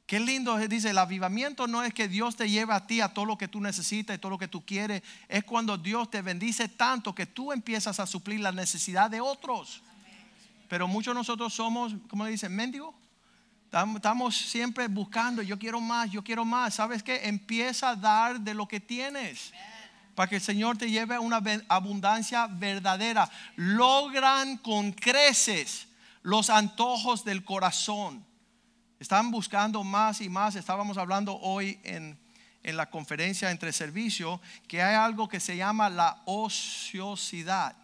Qué 0.08 0.20
lindo 0.20 0.58
dice, 0.58 0.92
el 0.92 0.98
avivamiento 1.00 1.66
no 1.68 1.84
es 1.84 1.94
que 1.94 2.08
Dios 2.08 2.36
te 2.36 2.50
lleve 2.50 2.74
a 2.74 2.86
ti 2.86 3.02
a 3.02 3.10
todo 3.10 3.26
lo 3.26 3.38
que 3.38 3.48
tú 3.48 3.60
necesitas 3.60 4.16
y 4.16 4.20
todo 4.20 4.32
lo 4.32 4.38
que 4.38 4.48
tú 4.48 4.64
quieres, 4.64 5.02
es 5.28 5.44
cuando 5.44 5.78
Dios 5.78 6.12
te 6.12 6.22
bendice 6.22 6.68
tanto 6.68 7.16
que 7.16 7.26
tú 7.26 7.52
empiezas 7.52 8.00
a 8.00 8.06
suplir 8.06 8.40
la 8.40 8.52
necesidad 8.52 9.10
de 9.10 9.20
otros. 9.20 9.82
Pero 10.68 10.88
muchos 10.88 11.14
de 11.14 11.20
nosotros 11.20 11.54
somos, 11.54 11.94
¿cómo 12.08 12.26
le 12.26 12.32
dicen? 12.32 12.56
Mendigo. 12.56 12.94
Estamos 13.96 14.38
siempre 14.38 14.88
buscando, 14.88 15.42
yo 15.42 15.58
quiero 15.58 15.82
más, 15.82 16.10
yo 16.12 16.24
quiero 16.24 16.46
más. 16.46 16.76
¿Sabes 16.76 17.02
qué? 17.02 17.28
Empieza 17.28 17.90
a 17.90 17.96
dar 17.96 18.40
de 18.40 18.54
lo 18.54 18.68
que 18.68 18.80
tienes. 18.80 19.52
Para 20.14 20.30
que 20.30 20.36
el 20.36 20.42
Señor 20.42 20.78
te 20.78 20.90
lleve 20.90 21.16
a 21.16 21.20
una 21.20 21.42
abundancia 21.68 22.48
verdadera. 22.48 23.30
Logran 23.56 24.58
con 24.58 24.92
creces 24.92 25.88
los 26.26 26.50
antojos 26.50 27.24
del 27.24 27.46
corazón 27.46 28.26
están 29.00 29.30
buscando 29.30 29.84
más 29.84 30.22
y 30.22 30.28
más. 30.28 30.56
Estábamos 30.56 30.98
hablando 30.98 31.36
hoy 31.40 31.80
en, 31.84 32.20
la 32.64 32.90
conferencia 32.90 33.52
entre 33.52 33.72
servicio 33.72 34.42
que 34.68 34.82
hay 34.82 34.96
algo 34.96 35.30
que 35.30 35.40
se 35.40 35.56
llama 35.56 35.88
la 35.88 36.24
ociosidad, 36.26 37.78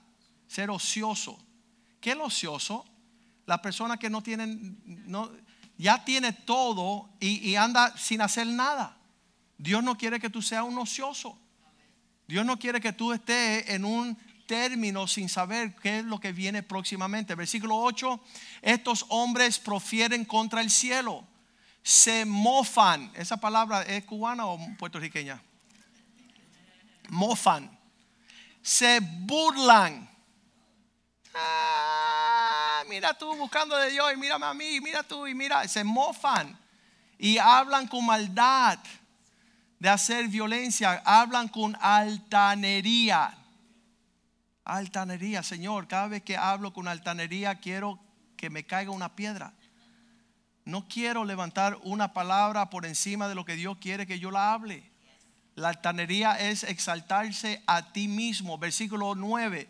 ser 0.48 0.72
ocioso. 0.72 1.40
¿Qué 2.00 2.10
es 2.10 2.16
el 2.16 2.22
ocioso? 2.24 2.84
La 3.46 3.62
persona 3.62 3.98
que 3.98 4.10
no 4.10 4.24
tiene, 4.24 4.48
no, 4.86 5.30
ya 5.78 6.04
tiene 6.04 6.34
todo 6.34 7.12
y, 7.20 7.48
y 7.48 7.56
anda 7.58 7.96
sin 7.96 8.22
hacer 8.22 8.48
nada. 8.48 8.98
Dios 9.60 9.84
no 9.84 9.96
quiere 9.96 10.20
que 10.20 10.32
tú 10.32 10.42
seas 10.42 10.64
un 10.64 10.80
ocioso. 10.80 11.38
Dios 12.28 12.44
no 12.44 12.58
quiere 12.58 12.82
que 12.82 12.92
tú 12.92 13.14
estés 13.14 13.70
en 13.70 13.86
un 13.86 14.18
término 14.52 15.08
sin 15.08 15.30
saber 15.30 15.74
qué 15.78 16.00
es 16.00 16.04
lo 16.04 16.20
que 16.20 16.34
viene 16.34 16.62
próximamente. 16.62 17.36
Versículo 17.36 17.78
8, 17.78 18.20
estos 18.62 19.06
hombres 19.08 19.58
profieren 19.58 20.26
contra 20.26 20.60
el 20.60 20.70
cielo, 20.70 21.26
se 21.82 22.26
mofan. 22.26 23.10
¿Esa 23.16 23.38
palabra 23.38 23.84
es 23.84 24.04
cubana 24.04 24.46
o 24.48 24.60
puertorriqueña? 24.78 25.42
Mofan. 27.08 27.80
Se 28.62 29.00
burlan. 29.00 30.10
Ah, 31.34 32.84
mira 32.90 33.14
tú 33.18 33.34
buscando 33.38 33.78
de 33.78 33.90
Dios 33.90 34.12
y 34.14 34.18
mírame 34.18 34.48
a 34.48 34.54
mí, 34.54 34.82
mira 34.82 35.02
tú 35.02 35.28
y 35.28 35.34
mira, 35.34 35.66
se 35.70 35.86
mofan 35.86 36.60
y 37.18 37.38
hablan 37.38 37.88
con 37.88 38.06
maldad 38.06 38.80
de 39.80 39.88
hacer 39.88 40.28
violencia, 40.28 41.02
hablan 41.06 41.48
con 41.48 41.78
altanería 41.80 43.38
Altanería, 44.64 45.44
Señor, 45.44 45.88
cada 45.88 46.08
vez 46.08 46.24
que 46.24 46.38
hablo 46.38 46.74
con 46.74 46.88
altanería 46.88 47.56
quiero 47.56 48.00
que 48.38 48.50
me 48.50 48.66
caiga 48.66 48.92
una 48.92 49.16
piedra. 49.16 49.54
No 50.66 50.88
quiero 50.88 51.26
levantar 51.26 51.80
una 51.84 52.14
palabra 52.14 52.70
por 52.70 52.86
encima 52.86 53.28
de 53.28 53.36
lo 53.36 53.46
que 53.46 53.56
Dios 53.56 53.78
quiere 53.80 54.06
que 54.06 54.20
yo 54.20 54.30
la 54.30 54.54
hable. 54.54 54.90
La 55.56 55.70
altanería 55.70 56.40
es 56.40 56.64
exaltarse 56.64 57.64
a 57.66 57.92
ti 57.92 58.08
mismo. 58.08 58.58
Versículo 58.58 59.16
9. 59.16 59.68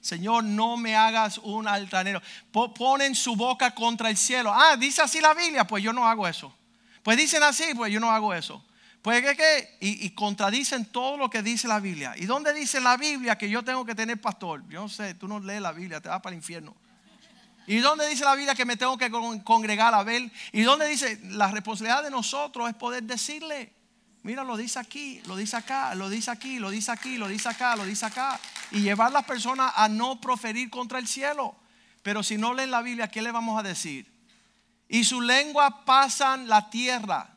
Señor, 0.00 0.44
no 0.44 0.76
me 0.76 0.96
hagas 0.96 1.38
un 1.38 1.68
altanero. 1.68 2.22
Ponen 2.52 3.14
su 3.14 3.36
boca 3.36 3.74
contra 3.74 4.10
el 4.10 4.16
cielo. 4.16 4.52
Ah, 4.54 4.76
dice 4.76 5.02
así 5.02 5.20
la 5.20 5.34
Biblia. 5.34 5.66
Pues 5.66 5.82
yo 5.82 5.92
no 5.92 6.06
hago 6.06 6.26
eso. 6.26 6.54
Pues 7.02 7.16
dicen 7.16 7.42
así, 7.42 7.74
pues 7.74 7.92
yo 7.92 8.00
no 8.00 8.10
hago 8.10 8.32
eso. 8.32 8.64
Pues 9.02 9.36
que, 9.36 9.78
y, 9.80 10.06
y, 10.06 10.10
contradicen 10.10 10.86
todo 10.86 11.16
lo 11.16 11.28
que 11.28 11.42
dice 11.42 11.66
la 11.66 11.80
Biblia. 11.80 12.14
¿Y 12.16 12.26
dónde 12.26 12.54
dice 12.54 12.80
la 12.80 12.96
Biblia 12.96 13.36
que 13.36 13.50
yo 13.50 13.64
tengo 13.64 13.84
que 13.84 13.96
tener 13.96 14.20
pastor? 14.20 14.62
Yo 14.68 14.80
no 14.80 14.88
sé, 14.88 15.14
tú 15.14 15.26
no 15.26 15.40
lees 15.40 15.60
la 15.60 15.72
Biblia, 15.72 16.00
te 16.00 16.08
vas 16.08 16.20
para 16.20 16.32
el 16.34 16.38
infierno. 16.38 16.76
¿Y 17.66 17.78
dónde 17.78 18.08
dice 18.08 18.24
la 18.24 18.36
Biblia 18.36 18.54
que 18.54 18.64
me 18.64 18.76
tengo 18.76 18.96
que 18.96 19.10
congregar 19.42 19.92
a 19.92 20.04
ver? 20.04 20.30
¿Y 20.52 20.62
dónde 20.62 20.86
dice 20.86 21.20
la 21.24 21.50
responsabilidad 21.50 22.04
de 22.04 22.10
nosotros 22.10 22.68
es 22.68 22.76
poder 22.76 23.02
decirle? 23.02 23.72
Mira, 24.22 24.44
lo 24.44 24.56
dice 24.56 24.78
aquí, 24.78 25.20
lo 25.26 25.34
dice 25.34 25.56
acá, 25.56 25.96
lo 25.96 26.08
dice 26.08 26.30
aquí, 26.30 26.60
lo 26.60 26.70
dice 26.70 26.92
aquí, 26.92 27.16
lo 27.16 27.26
dice 27.26 27.48
acá, 27.48 27.74
lo 27.74 27.84
dice 27.84 28.06
acá. 28.06 28.38
Y 28.70 28.82
llevar 28.82 29.08
a 29.08 29.14
las 29.14 29.24
personas 29.24 29.72
a 29.74 29.88
no 29.88 30.20
proferir 30.20 30.70
contra 30.70 31.00
el 31.00 31.08
cielo. 31.08 31.56
Pero 32.04 32.22
si 32.22 32.38
no 32.38 32.54
leen 32.54 32.70
la 32.70 32.82
Biblia, 32.82 33.08
¿qué 33.08 33.20
le 33.20 33.32
vamos 33.32 33.58
a 33.58 33.64
decir? 33.64 34.06
Y 34.88 35.02
su 35.02 35.20
lengua 35.20 35.84
pasan 35.84 36.48
la 36.48 36.70
tierra 36.70 37.31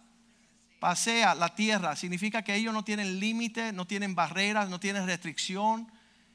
pasea 0.86 1.34
la 1.34 1.56
tierra, 1.56 1.95
significa 1.95 2.43
que 2.43 2.54
ellos 2.54 2.71
no 2.71 2.84
tienen 2.84 3.19
límite, 3.19 3.74
no 3.74 3.88
tienen 3.88 4.13
barreras, 4.13 4.69
no 4.69 4.80
tienen 4.80 5.08
restricción, 5.08 5.91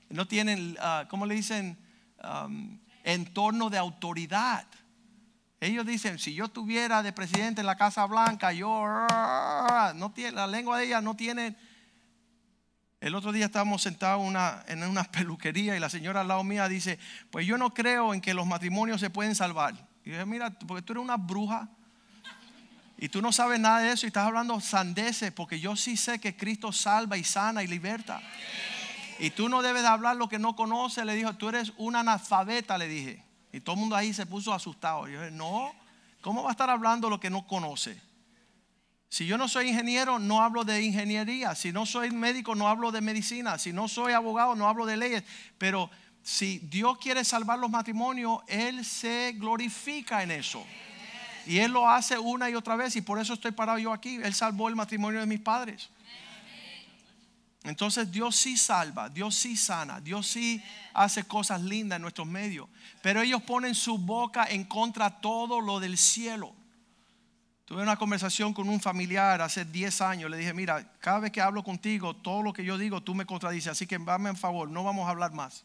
no 0.08 0.26
tienen, 0.26 0.76
uh, 0.80 1.06
¿cómo 1.06 1.24
le 1.24 1.36
dicen? 1.36 1.78
Um, 2.24 2.80
entorno 3.04 3.70
de 3.70 3.78
autoridad. 3.78 4.66
Ellos 5.60 5.86
dicen, 5.86 6.18
si 6.18 6.34
yo 6.34 6.48
tuviera 6.48 7.00
de 7.04 7.12
presidente 7.12 7.60
en 7.60 7.66
la 7.68 7.76
Casa 7.76 8.04
Blanca, 8.06 8.52
yo, 8.52 9.06
no 9.94 10.10
tiene, 10.12 10.32
la 10.32 10.48
lengua 10.48 10.78
de 10.78 10.86
ella 10.86 11.00
no 11.00 11.14
tiene... 11.14 11.56
El 12.98 13.14
otro 13.14 13.30
día 13.30 13.44
estábamos 13.44 13.82
sentados 13.82 14.20
una, 14.26 14.64
en 14.66 14.82
una 14.82 15.04
peluquería 15.12 15.76
y 15.76 15.78
la 15.78 15.90
señora 15.90 16.22
al 16.22 16.28
lado 16.28 16.42
mía 16.42 16.66
dice, 16.66 16.98
pues 17.30 17.46
yo 17.46 17.56
no 17.56 17.72
creo 17.72 18.12
en 18.14 18.20
que 18.20 18.34
los 18.34 18.48
matrimonios 18.48 19.00
se 19.00 19.10
pueden 19.10 19.36
salvar. 19.36 19.74
Y 20.04 20.10
yo 20.10 20.14
dije, 20.14 20.26
mira, 20.26 20.50
porque 20.50 20.82
tú 20.82 20.94
eres 20.94 21.04
una 21.04 21.18
bruja 21.18 21.70
y 23.02 23.08
tú 23.08 23.22
no 23.22 23.32
sabes 23.32 23.58
nada 23.58 23.80
de 23.80 23.92
eso 23.92 24.04
y 24.04 24.08
estás 24.08 24.26
hablando 24.26 24.60
sandeces, 24.60 25.32
porque 25.32 25.58
yo 25.58 25.74
sí 25.74 25.96
sé 25.96 26.18
que 26.18 26.36
Cristo 26.36 26.70
salva 26.70 27.16
y 27.16 27.24
sana 27.24 27.62
y 27.62 27.66
liberta. 27.66 28.20
Y 29.18 29.30
tú 29.30 29.48
no 29.48 29.62
debes 29.62 29.80
de 29.80 29.88
hablar 29.88 30.16
lo 30.16 30.28
que 30.28 30.38
no 30.38 30.54
conoces, 30.54 31.06
le 31.06 31.14
dijo, 31.14 31.32
tú 31.32 31.48
eres 31.48 31.72
una 31.78 32.00
analfabeta, 32.00 32.76
le 32.76 32.88
dije. 32.88 33.24
Y 33.52 33.60
todo 33.60 33.74
el 33.76 33.80
mundo 33.80 33.96
ahí 33.96 34.12
se 34.12 34.26
puso 34.26 34.52
asustado. 34.52 35.08
yo 35.08 35.18
dije, 35.18 35.30
no, 35.30 35.72
¿cómo 36.20 36.42
va 36.42 36.50
a 36.50 36.52
estar 36.52 36.68
hablando 36.68 37.08
lo 37.08 37.18
que 37.18 37.30
no 37.30 37.46
conoce? 37.46 37.98
Si 39.08 39.26
yo 39.26 39.38
no 39.38 39.48
soy 39.48 39.70
ingeniero, 39.70 40.18
no 40.18 40.42
hablo 40.42 40.64
de 40.64 40.82
ingeniería. 40.82 41.54
Si 41.54 41.72
no 41.72 41.86
soy 41.86 42.10
médico, 42.10 42.54
no 42.54 42.68
hablo 42.68 42.92
de 42.92 43.00
medicina. 43.00 43.58
Si 43.58 43.72
no 43.72 43.88
soy 43.88 44.12
abogado, 44.12 44.54
no 44.54 44.68
hablo 44.68 44.84
de 44.84 44.98
leyes. 44.98 45.24
Pero 45.56 45.90
si 46.22 46.58
Dios 46.58 46.98
quiere 46.98 47.24
salvar 47.24 47.58
los 47.58 47.70
matrimonios, 47.70 48.40
Él 48.46 48.84
se 48.84 49.32
glorifica 49.38 50.22
en 50.22 50.32
eso. 50.32 50.62
Y 51.50 51.58
Él 51.58 51.72
lo 51.72 51.90
hace 51.90 52.16
una 52.16 52.48
y 52.48 52.54
otra 52.54 52.76
vez 52.76 52.94
y 52.94 53.00
por 53.00 53.18
eso 53.18 53.34
estoy 53.34 53.50
parado 53.50 53.76
yo 53.76 53.92
aquí. 53.92 54.20
Él 54.22 54.32
salvó 54.34 54.68
el 54.68 54.76
matrimonio 54.76 55.18
de 55.18 55.26
mis 55.26 55.40
padres. 55.40 55.88
Entonces 57.64 58.12
Dios 58.12 58.36
sí 58.36 58.56
salva, 58.56 59.08
Dios 59.08 59.34
sí 59.34 59.56
sana, 59.56 60.00
Dios 60.00 60.28
sí 60.28 60.62
hace 60.94 61.24
cosas 61.24 61.60
lindas 61.60 61.96
en 61.96 62.02
nuestros 62.02 62.28
medios. 62.28 62.68
Pero 63.02 63.20
ellos 63.20 63.42
ponen 63.42 63.74
su 63.74 63.98
boca 63.98 64.46
en 64.48 64.62
contra 64.62 65.10
todo 65.20 65.60
lo 65.60 65.80
del 65.80 65.98
cielo. 65.98 66.54
Tuve 67.64 67.82
una 67.82 67.96
conversación 67.96 68.54
con 68.54 68.68
un 68.68 68.78
familiar 68.78 69.42
hace 69.42 69.64
10 69.64 70.02
años. 70.02 70.30
Le 70.30 70.36
dije, 70.36 70.54
mira, 70.54 70.88
cada 71.00 71.18
vez 71.18 71.32
que 71.32 71.40
hablo 71.40 71.64
contigo, 71.64 72.14
todo 72.14 72.44
lo 72.44 72.52
que 72.52 72.64
yo 72.64 72.78
digo, 72.78 73.02
tú 73.02 73.12
me 73.12 73.26
contradices. 73.26 73.72
Así 73.72 73.88
que 73.88 73.98
dame 73.98 74.30
en 74.30 74.36
favor, 74.36 74.70
no 74.70 74.84
vamos 74.84 75.08
a 75.08 75.10
hablar 75.10 75.32
más. 75.32 75.64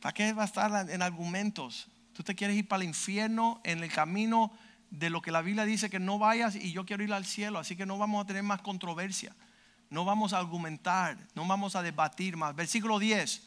¿Para 0.00 0.12
qué 0.14 0.32
va 0.32 0.42
a 0.42 0.46
estar 0.46 0.90
en 0.90 1.00
argumentos? 1.00 1.86
Tú 2.18 2.24
te 2.24 2.34
quieres 2.34 2.56
ir 2.56 2.66
para 2.66 2.82
el 2.82 2.88
infierno 2.88 3.60
en 3.62 3.84
el 3.84 3.92
camino 3.92 4.50
de 4.90 5.08
lo 5.08 5.22
que 5.22 5.30
la 5.30 5.40
Biblia 5.40 5.64
dice 5.64 5.88
que 5.88 6.00
no 6.00 6.18
vayas 6.18 6.56
y 6.56 6.72
yo 6.72 6.84
quiero 6.84 7.04
ir 7.04 7.12
al 7.12 7.24
cielo. 7.24 7.60
Así 7.60 7.76
que 7.76 7.86
no 7.86 7.96
vamos 7.96 8.24
a 8.24 8.26
tener 8.26 8.42
más 8.42 8.60
controversia. 8.60 9.36
No 9.88 10.04
vamos 10.04 10.32
a 10.32 10.38
argumentar, 10.38 11.16
no 11.36 11.46
vamos 11.46 11.76
a 11.76 11.82
debatir 11.82 12.36
más. 12.36 12.56
Versículo 12.56 12.98
10. 12.98 13.40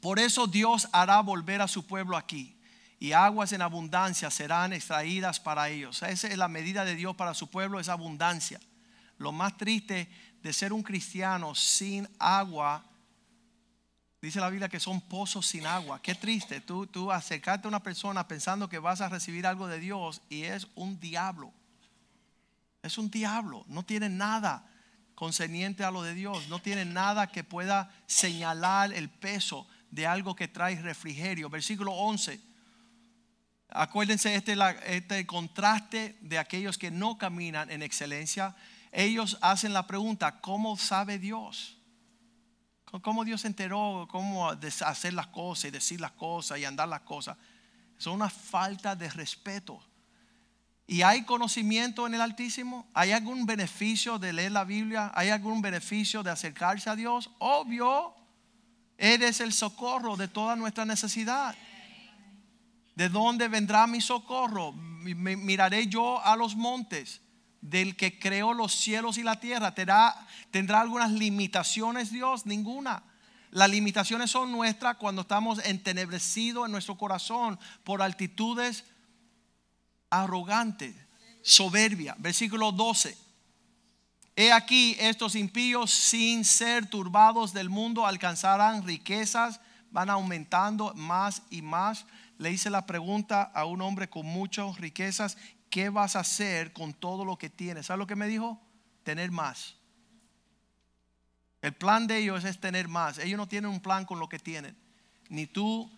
Por 0.00 0.18
eso 0.18 0.46
Dios 0.46 0.88
hará 0.90 1.20
volver 1.20 1.60
a 1.60 1.68
su 1.68 1.86
pueblo 1.86 2.16
aquí 2.16 2.56
y 2.98 3.12
aguas 3.12 3.52
en 3.52 3.60
abundancia 3.60 4.30
serán 4.30 4.72
extraídas 4.72 5.38
para 5.38 5.68
ellos. 5.68 6.02
Esa 6.02 6.28
es 6.28 6.38
la 6.38 6.48
medida 6.48 6.86
de 6.86 6.94
Dios 6.94 7.14
para 7.14 7.34
su 7.34 7.50
pueblo, 7.50 7.78
es 7.78 7.90
abundancia. 7.90 8.58
Lo 9.18 9.32
más 9.32 9.58
triste 9.58 10.08
de 10.42 10.52
ser 10.54 10.72
un 10.72 10.82
cristiano 10.82 11.54
sin 11.54 12.08
agua, 12.18 12.86
dice 14.20 14.40
la 14.40 14.50
Biblia 14.50 14.68
que 14.68 14.80
son 14.80 15.00
pozos 15.00 15.46
sin 15.46 15.66
agua. 15.66 16.00
Qué 16.02 16.14
triste 16.14 16.60
tú, 16.60 16.86
tú 16.86 17.10
acercarte 17.10 17.66
a 17.66 17.68
una 17.68 17.82
persona 17.82 18.26
pensando 18.28 18.68
que 18.68 18.78
vas 18.78 19.00
a 19.00 19.08
recibir 19.08 19.46
algo 19.46 19.66
de 19.66 19.80
Dios 19.80 20.22
y 20.28 20.42
es 20.42 20.66
un 20.74 21.00
diablo. 21.00 21.52
Es 22.82 22.98
un 22.98 23.10
diablo, 23.10 23.64
no 23.68 23.84
tiene 23.84 24.08
nada 24.08 24.66
concerniente 25.14 25.84
a 25.84 25.90
lo 25.90 26.02
de 26.02 26.14
Dios, 26.14 26.48
no 26.48 26.60
tiene 26.60 26.86
nada 26.86 27.26
que 27.26 27.44
pueda 27.44 27.90
señalar 28.06 28.92
el 28.94 29.10
peso 29.10 29.66
de 29.90 30.06
algo 30.06 30.34
que 30.34 30.48
trae 30.48 30.80
refrigerio. 30.80 31.50
Versículo 31.50 31.92
11. 31.92 32.40
Acuérdense 33.68 34.34
este, 34.34 34.56
este 34.86 35.26
contraste 35.26 36.16
de 36.22 36.38
aquellos 36.38 36.78
que 36.78 36.90
no 36.90 37.18
caminan 37.18 37.70
en 37.70 37.82
excelencia. 37.82 38.56
Ellos 38.92 39.38
hacen 39.42 39.72
la 39.72 39.86
pregunta, 39.86 40.40
¿cómo 40.40 40.76
sabe 40.76 41.18
Dios? 41.18 41.79
¿Cómo 42.98 43.24
Dios 43.24 43.42
se 43.42 43.46
enteró 43.46 44.08
cómo 44.10 44.50
hacer 44.50 45.14
las 45.14 45.28
cosas 45.28 45.66
y 45.66 45.70
decir 45.70 46.00
las 46.00 46.12
cosas 46.12 46.58
y 46.58 46.64
andar 46.64 46.88
las 46.88 47.02
cosas? 47.02 47.36
Es 47.98 48.06
una 48.06 48.28
falta 48.28 48.96
de 48.96 49.08
respeto. 49.10 49.80
¿Y 50.86 51.02
hay 51.02 51.24
conocimiento 51.24 52.06
en 52.08 52.14
el 52.14 52.20
Altísimo? 52.20 52.88
¿Hay 52.94 53.12
algún 53.12 53.46
beneficio 53.46 54.18
de 54.18 54.32
leer 54.32 54.50
la 54.50 54.64
Biblia? 54.64 55.12
¿Hay 55.14 55.28
algún 55.28 55.62
beneficio 55.62 56.24
de 56.24 56.30
acercarse 56.30 56.90
a 56.90 56.96
Dios? 56.96 57.30
Obvio, 57.38 58.12
eres 58.98 59.40
el 59.40 59.52
socorro 59.52 60.16
de 60.16 60.26
toda 60.26 60.56
nuestra 60.56 60.84
necesidad. 60.84 61.54
¿De 62.96 63.08
dónde 63.08 63.46
vendrá 63.46 63.86
mi 63.86 64.00
socorro? 64.00 64.72
Miraré 64.72 65.86
yo 65.86 66.20
a 66.24 66.34
los 66.34 66.56
montes 66.56 67.22
del 67.60 67.96
que 67.96 68.18
creó 68.18 68.54
los 68.54 68.74
cielos 68.74 69.18
y 69.18 69.22
la 69.22 69.40
tierra. 69.40 69.74
¿Tendrá, 69.74 70.26
¿Tendrá 70.50 70.80
algunas 70.80 71.10
limitaciones 71.10 72.10
Dios? 72.10 72.46
Ninguna. 72.46 73.02
Las 73.50 73.70
limitaciones 73.70 74.30
son 74.30 74.52
nuestras 74.52 74.96
cuando 74.96 75.22
estamos 75.22 75.58
entenebrecidos 75.64 76.66
en 76.66 76.72
nuestro 76.72 76.96
corazón 76.96 77.58
por 77.84 78.00
altitudes 78.00 78.84
arrogantes, 80.08 80.94
soberbia. 81.42 82.14
Versículo 82.18 82.72
12. 82.72 83.16
He 84.36 84.52
aquí 84.52 84.96
estos 85.00 85.34
impíos 85.34 85.90
sin 85.90 86.44
ser 86.44 86.86
turbados 86.86 87.52
del 87.52 87.68
mundo 87.68 88.06
alcanzarán 88.06 88.86
riquezas, 88.86 89.60
van 89.90 90.08
aumentando 90.08 90.94
más 90.94 91.42
y 91.50 91.62
más 91.62 92.06
le 92.38 92.50
hice 92.50 92.70
la 92.70 92.86
pregunta 92.86 93.42
a 93.42 93.66
un 93.66 93.82
hombre 93.82 94.08
con 94.08 94.24
muchas 94.24 94.78
riquezas, 94.78 95.36
¿qué 95.70 95.88
vas 95.88 96.16
a 96.16 96.20
hacer 96.20 96.72
con 96.72 96.92
todo 96.92 97.24
lo 97.24 97.38
que 97.38 97.48
tienes? 97.48 97.86
¿Sabes 97.86 98.00
lo 98.00 98.06
que 98.06 98.16
me 98.16 98.26
dijo? 98.26 98.60
Tener 99.04 99.30
más. 99.30 99.76
El 101.62 101.74
plan 101.74 102.06
de 102.06 102.18
ellos 102.18 102.44
es 102.44 102.60
tener 102.60 102.88
más. 102.88 103.18
Ellos 103.18 103.38
no 103.38 103.48
tienen 103.48 103.70
un 103.70 103.80
plan 103.80 104.04
con 104.04 104.18
lo 104.18 104.28
que 104.28 104.38
tienen. 104.38 104.76
Ni 105.28 105.46
tú 105.46 105.90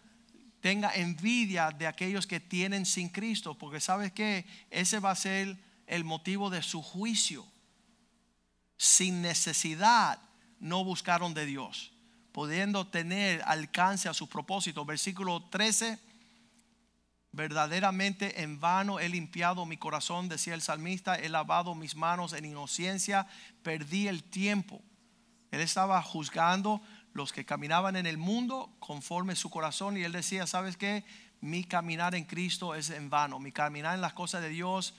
tenga 0.61 0.95
envidia 0.95 1.71
de 1.71 1.87
aquellos 1.87 2.27
que 2.27 2.39
tienen 2.39 2.87
sin 2.87 3.09
Cristo, 3.09 3.57
porque 3.57 3.81
sabes 3.81 4.13
que 4.13 4.47
ese 4.71 5.01
va 5.01 5.11
a 5.11 5.17
ser 5.17 5.57
el 5.87 6.05
motivo 6.05 6.51
de 6.51 6.63
su 6.63 6.83
juicio. 6.83 7.47
Sin 8.77 9.23
necesidad 9.23 10.21
no 10.61 10.85
buscaron 10.85 11.35
de 11.35 11.47
Dios, 11.47 11.93
pudiendo 12.33 12.87
tener 12.87 13.43
alcance 13.47 14.09
a 14.09 14.15
su 14.15 14.29
propósito. 14.29 14.85
Versículo 14.85 15.45
13 15.45 15.99
Verdaderamente 17.33 18.43
en 18.43 18.61
vano 18.61 19.01
he 19.01 19.09
limpiado 19.09 19.65
mi 19.65 19.79
corazón, 19.79 20.29
decía 20.29 20.53
el 20.53 20.61
salmista, 20.61 21.15
he 21.15 21.31
lavado 21.31 21.75
mis 21.75 21.97
manos 21.97 22.35
en 22.35 22.45
inocencia, 22.45 23.27
perdí 23.63 24.07
el 24.07 24.23
tiempo. 24.23 24.83
Él 25.51 25.63
estaba 25.63 26.03
juzgando 26.03 26.83
los 27.15 27.33
que 27.33 27.47
caminaban 27.47 27.97
en 27.97 28.05
el 28.05 28.19
mundo 28.19 28.77
conforme 28.81 29.35
su 29.35 29.49
corazón 29.49 29.97
y 29.97 30.03
él 30.03 30.13
decía, 30.13 30.47
¿sabes 30.47 30.77
qué? 30.77 31.05
Mi 31.41 31.65
caminar 31.65 32.15
en 32.15 32.25
Cristo 32.25 32.75
es 32.75 32.91
en 32.91 33.09
vano, 33.09 33.39
mi 33.39 33.51
caminar 33.51 33.95
en 33.95 34.03
las 34.03 34.13
cosas 34.13 34.43
de 34.43 34.51
Dios 34.51 34.95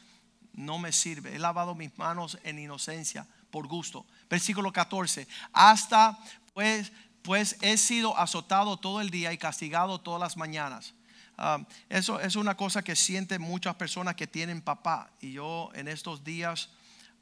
no 0.54 0.80
me 0.80 0.92
sirve. 0.92 1.36
He 1.36 1.40
lavado 1.40 1.76
mis 1.76 1.96
manos 2.00 2.40
en 2.44 2.58
inocencia, 2.58 3.28
por 3.52 3.68
gusto. 3.68 4.08
Versículo 4.28 4.74
14, 4.74 5.28
hasta 5.52 6.18
pues, 6.56 6.92
pues 7.22 7.58
he 7.62 7.78
sido 7.78 8.18
azotado 8.18 8.78
todo 8.78 9.02
el 9.02 9.12
día 9.12 9.32
y 9.34 9.38
castigado 9.38 10.02
todas 10.02 10.20
las 10.20 10.36
mañanas 10.36 10.96
Um, 11.38 11.66
eso 11.90 12.20
es 12.20 12.36
una 12.36 12.56
cosa 12.56 12.84
que 12.84 12.96
sienten 12.96 13.42
muchas 13.42 13.76
personas 13.76 14.16
que 14.16 14.28
tienen 14.28 14.62
papá. 14.62 15.10
Y 15.20 15.34
yo 15.34 15.72
en 15.74 15.88
estos 15.88 16.24
días, 16.24 16.70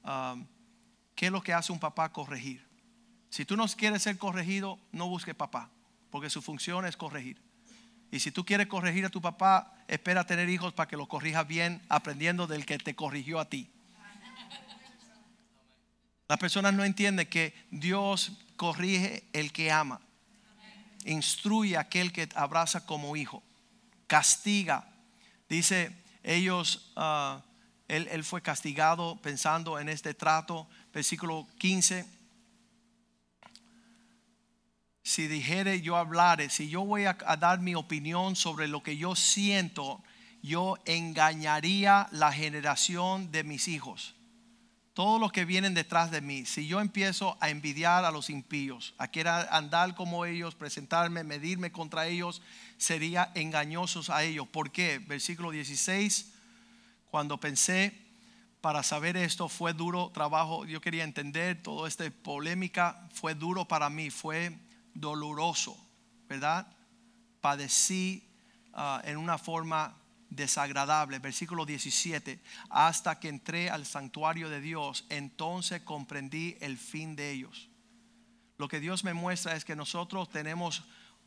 um, 0.04 0.45
¿qué 1.15 1.28
es 1.28 1.32
lo 1.32 1.41
que 1.41 1.54
hace 1.54 1.71
un 1.71 1.80
papá? 1.80 2.12
Corregir. 2.12 2.65
Si 3.30 3.45
tú 3.45 3.56
no 3.56 3.65
quieres 3.67 4.04
ser 4.04 4.17
corregido, 4.17 4.80
no 4.91 5.08
busques 5.08 5.34
papá, 5.34 5.69
porque 6.10 6.30
su 6.30 6.41
función 6.41 6.86
es 6.86 6.97
corregir. 6.97 7.41
Y 8.12 8.19
si 8.19 8.32
tú 8.32 8.43
quieres 8.43 8.67
corregir 8.67 9.06
a 9.06 9.10
tu 9.10 9.21
papá, 9.21 9.74
espera 9.88 10.26
tener 10.26 10.50
hijos 10.50 10.74
para 10.74 10.89
que 10.89 10.97
lo 10.97 11.08
corrijas 11.08 11.47
bien, 11.47 11.82
aprendiendo 11.88 12.45
del 12.45 12.65
que 12.65 12.78
te 12.78 12.93
corrigió 12.93 13.39
a 13.39 13.45
ti. 13.45 13.71
Las 16.28 16.38
personas 16.38 16.74
no 16.74 16.84
entienden 16.84 17.28
que 17.28 17.54
Dios 17.71 18.34
corrige 18.58 19.24
el 19.32 19.54
que 19.54 19.71
ama, 19.71 20.02
instruye 21.06 21.78
a 21.78 21.82
aquel 21.82 22.12
que 22.12 22.28
abraza 22.36 22.86
como 22.86 23.15
hijo 23.15 23.41
castiga. 24.12 24.86
Dice, 25.47 25.89
ellos, 26.21 26.91
ah, 26.97 27.41
él, 27.88 28.26
fue 28.26 28.41
castigado 28.41 29.15
pensando 29.21 29.80
en 29.80 29.88
este 29.88 30.13
trato. 30.13 30.67
Versículo 30.93 31.47
15. 31.60 32.06
Si 35.02 35.28
dijere 35.28 35.80
yo 35.80 35.95
hablare, 35.95 36.50
si 36.50 36.67
yo 36.67 36.84
voy 36.84 37.06
a 37.06 37.13
dar 37.39 37.62
mi 37.62 37.74
opinión 37.74 38.36
sobre 38.36 38.67
lo 38.67 38.84
que 38.84 38.97
yo 38.97 39.15
siento, 39.15 40.04
yo 40.41 40.78
engañaría 40.84 42.10
la 42.12 42.34
generación 42.34 43.32
de 43.32 43.45
mis 43.45 43.69
hijos 43.69 44.15
todos 44.93 45.21
los 45.21 45.32
que 45.32 45.45
vienen 45.45 45.73
detrás 45.73 46.12
de 46.12 46.19
mí, 46.19 46.45
si 46.45 46.67
yo 46.67 46.82
empiezo 46.82 47.38
a 47.39 47.49
envidiar 47.49 48.04
a 48.04 48.12
los 48.12 48.30
impíos, 48.30 48.93
a 48.97 49.10
querer 49.10 49.47
andar 49.49 49.95
como 49.95 50.25
ellos, 50.25 50.56
presentarme, 50.56 51.23
medirme 51.23 51.71
contra 51.71 52.08
ellos, 52.08 52.41
sería 52.77 53.32
engañosos 53.36 54.10
a 54.10 54.23
ellos. 54.23 54.47
¿Por 54.47 54.71
qué? 54.71 54.99
Versículo 54.99 55.51
16, 55.51 56.34
cuando 57.10 57.39
pensé 57.39 57.97
para 58.60 58.84
saber 58.84 59.15
esto, 59.15 59.47
fue 59.47 59.73
duro 59.73 60.12
trabajo, 60.13 60.65
yo 60.65 60.82
quería 60.82 61.06
entender 61.06 61.63
toda 61.63 61.88
esta 61.88 62.10
polémica, 62.12 63.08
fue 63.13 63.34
duro 63.34 63.65
para 63.65 63.89
mí, 63.89 64.10
fue 64.10 64.58
doloroso, 64.93 65.77
¿verdad? 66.27 66.67
Padecí 67.39 68.30
ah, 68.73 69.01
en 69.06 69.17
una 69.17 69.38
forma 69.38 70.01
desagradable. 70.32 71.20
Versículo 71.20 71.65
17, 71.65 72.41
hasta 72.72 73.20
que 73.20 73.30
entré 73.30 73.70
al 73.70 73.86
santuario 73.86 74.50
de 74.50 74.62
Dios, 74.62 75.06
entonces 75.10 75.82
comprendí 75.82 76.58
el 76.62 76.80
fin 76.80 77.15
de 77.15 77.30
ellos. 77.30 77.70
Lo 78.58 78.67
que 78.67 78.80
Dios 78.80 79.04
me 79.04 79.13
muestra 79.13 79.56
es 79.56 79.65
que 79.65 79.76
nosotros 79.76 80.30
tenemos 80.30 80.84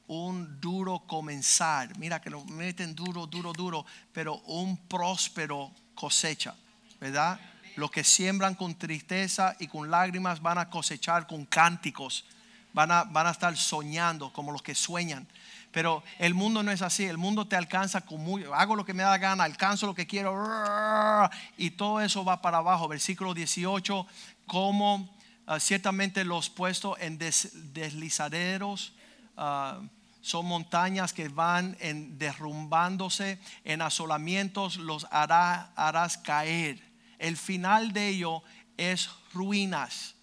un 0.07 0.61
duro 0.61 1.05
comenzar. 1.07 1.97
Mira 1.99 2.21
que 2.21 2.31
lo 2.31 2.45
meten 2.45 2.95
duro, 2.95 3.27
duro, 3.27 3.53
duro, 3.53 3.87
pero 4.13 4.37
un 4.47 4.77
próspero 4.89 5.73
cosecha, 5.95 6.55
¿verdad? 7.01 7.41
Los 7.77 7.91
que 7.91 8.05
siembran 8.05 8.55
con 8.55 8.77
tristeza 8.77 9.57
y 9.59 9.67
con 9.67 9.91
lágrimas 9.91 10.41
van 10.41 10.59
a 10.59 10.71
cosechar 10.71 11.27
con 11.27 11.45
cánticos, 11.45 12.25
van 12.73 12.91
a, 12.91 13.05
van 13.05 13.27
a 13.27 13.31
estar 13.31 13.57
soñando 13.57 14.33
como 14.33 14.53
los 14.53 14.63
que 14.63 14.75
sueñan. 14.75 15.27
Pero 15.75 16.05
el 16.21 16.35
mundo 16.35 16.63
no 16.63 16.71
es 16.71 16.83
así. 16.83 17.05
El 17.05 17.19
mundo 17.19 17.49
te 17.49 17.57
alcanza 17.57 18.03
con 18.03 18.23
muy, 18.23 18.45
hago 18.55 18.77
lo 18.77 18.85
que 18.85 18.95
me 18.95 19.03
da 19.03 19.19
gana, 19.19 19.43
alcanzo 19.43 19.89
lo 19.89 19.95
que 19.95 20.07
quiero. 20.07 21.29
Y 21.59 21.71
todo 21.71 22.01
eso 22.01 22.25
va 22.25 22.41
para 22.41 22.59
abajo. 22.59 22.87
Versículo 22.87 23.35
18, 23.35 24.07
como 24.47 25.19
ah, 25.49 25.59
ciertamente 25.59 26.25
los 26.25 26.49
puestos 26.49 26.97
en 27.01 27.19
deslizaderos. 27.19 28.95
Ah, 29.37 29.81
son 30.21 30.47
montañas 30.47 31.13
que 31.13 31.29
van 31.29 31.77
derrumbándose, 32.19 33.39
en 33.65 33.83
asolamientos 33.83 34.77
los 34.77 35.09
hará, 35.11 35.73
harás 35.75 36.17
caer. 36.17 36.81
El 37.19 37.37
final 37.37 37.93
de 37.93 38.09
ello 38.09 38.43
es 38.79 39.11
ruinas, 39.35 40.15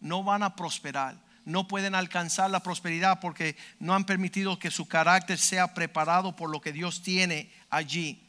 no 0.00 0.22
van 0.22 0.44
a 0.44 0.54
prosperar, 0.54 1.16
no 1.48 1.66
pueden 1.66 1.94
alcanzar 1.94 2.50
la 2.50 2.62
prosperidad 2.62 3.20
porque 3.20 3.56
no 3.80 3.94
han 3.94 4.04
permitido 4.04 4.58
que 4.58 4.70
su 4.70 4.86
carácter 4.86 5.38
sea 5.38 5.72
preparado 5.72 6.36
por 6.36 6.50
lo 6.50 6.60
que 6.60 6.72
Dios 6.72 7.02
tiene 7.02 7.50
allí. 7.70 8.22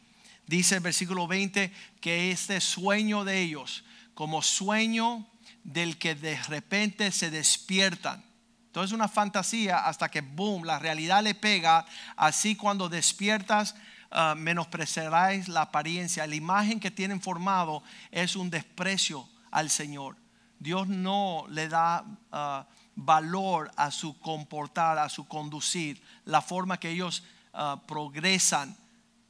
Dice 0.48 0.76
el 0.76 0.82
versículo 0.82 1.28
20 1.28 1.72
que 2.00 2.32
este 2.32 2.62
sueño 2.62 3.26
de 3.26 3.42
ellos, 3.42 3.84
como 4.14 4.42
sueño 4.42 5.28
del 5.66 5.98
que 5.98 6.16
de 6.16 6.42
repente 6.44 7.12
se 7.12 7.30
despiertan. 7.30 8.24
Entonces 8.68 8.94
una 8.94 9.10
fantasía 9.10 9.80
hasta 9.80 10.10
que, 10.10 10.22
boom, 10.22 10.64
la 10.64 10.80
realidad 10.80 11.22
le 11.22 11.36
pega. 11.36 11.86
Así 12.16 12.56
cuando 12.56 12.88
despiertas, 12.88 13.76
uh, 14.12 15.52
la 15.52 15.62
apariencia. 15.62 16.26
La 16.26 16.36
imagen 16.36 16.80
que 16.80 16.90
tienen 16.90 17.20
formado 17.20 17.84
es 18.12 18.38
un 18.38 18.50
desprecio 18.50 19.28
al 19.52 19.70
Señor. 19.70 20.16
Dios 20.58 20.88
no 20.88 21.46
le 21.50 21.68
da 21.68 22.06
uh, 22.32 22.79
valor 22.96 23.72
a 23.76 23.92
su 23.92 24.20
comportar, 24.20 24.98
a 24.98 25.10
su 25.10 25.28
conducir, 25.28 26.02
la 26.26 26.42
forma 26.42 26.80
que 26.80 26.92
ellos 26.92 27.24
uh, 27.54 27.78
progresan. 27.86 28.76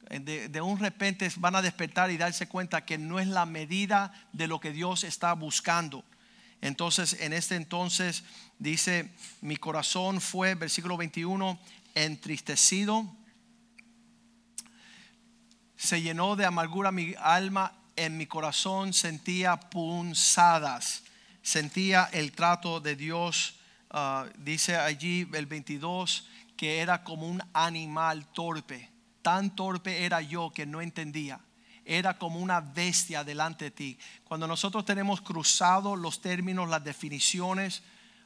De, 0.08 0.48
de, 0.48 0.60
un 0.60 0.78
repente 0.78 1.30
van 1.36 1.54
a 1.54 1.62
despertar 1.62 2.10
y 2.10 2.16
darse 2.16 2.48
cuenta 2.48 2.84
que 2.84 2.98
no 2.98 3.20
es 3.20 3.28
la 3.28 3.46
medida 3.46 4.12
de 4.32 4.48
lo 4.48 4.58
que 4.58 4.72
Dios 4.72 5.04
está 5.04 5.32
buscando. 5.34 6.04
Entonces, 6.60 7.16
en 7.20 7.32
este 7.32 7.54
entonces 7.54 8.24
dice, 8.58 9.10
mi 9.40 9.56
corazón 9.56 10.20
fue, 10.20 10.54
versículo 10.56 10.96
21, 10.96 11.58
entristecido, 11.94 13.06
se 15.76 16.02
llenó 16.02 16.36
de 16.36 16.44
amargura 16.44 16.92
mi 16.92 17.14
alma, 17.18 17.72
en 17.96 18.18
mi 18.18 18.26
corazón 18.26 18.92
sentía 18.92 19.58
punzadas, 19.58 21.02
sentía 21.42 22.08
el 22.12 22.32
trato 22.32 22.80
de 22.80 22.96
Dios, 22.96 23.58
uh, 23.92 24.28
dice 24.38 24.76
allí 24.76 25.28
el 25.32 25.46
22, 25.46 26.28
que 26.56 26.78
era 26.78 27.04
como 27.04 27.26
un 27.26 27.42
animal 27.52 28.26
torpe, 28.32 28.90
tan 29.22 29.54
torpe 29.54 30.04
era 30.04 30.20
yo 30.20 30.50
que 30.52 30.66
no 30.66 30.80
entendía 30.80 31.40
era 31.84 32.18
como 32.18 32.38
una 32.38 32.60
bestia 32.60 33.24
delante 33.24 33.66
de 33.66 33.70
ti. 33.72 33.98
Cuando 34.24 34.46
nosotros 34.46 34.84
tenemos 34.84 35.20
cruzado 35.20 35.96
los 35.96 36.20
términos, 36.20 36.68
las 36.68 36.84
definiciones, 36.84 37.82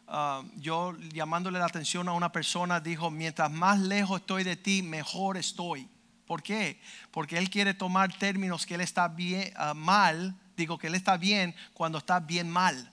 uh, 0.08 0.46
yo 0.56 0.94
llamándole 1.12 1.58
la 1.58 1.64
atención 1.64 2.08
a 2.08 2.12
una 2.12 2.30
persona 2.30 2.80
dijo, 2.80 3.10
mientras 3.10 3.50
más 3.50 3.80
lejos 3.80 4.20
estoy 4.20 4.44
de 4.44 4.56
ti, 4.56 4.82
mejor 4.82 5.38
estoy. 5.38 5.88
¿Por 6.26 6.42
qué? 6.42 6.80
Porque 7.10 7.38
él 7.38 7.48
quiere 7.48 7.74
tomar 7.74 8.16
términos 8.18 8.66
que 8.66 8.74
él 8.74 8.80
está 8.82 9.08
bien 9.08 9.52
uh, 9.56 9.74
mal, 9.74 10.34
digo 10.56 10.78
que 10.78 10.88
él 10.88 10.94
está 10.94 11.16
bien 11.16 11.54
cuando 11.72 11.98
está 11.98 12.20
bien 12.20 12.50
mal. 12.50 12.90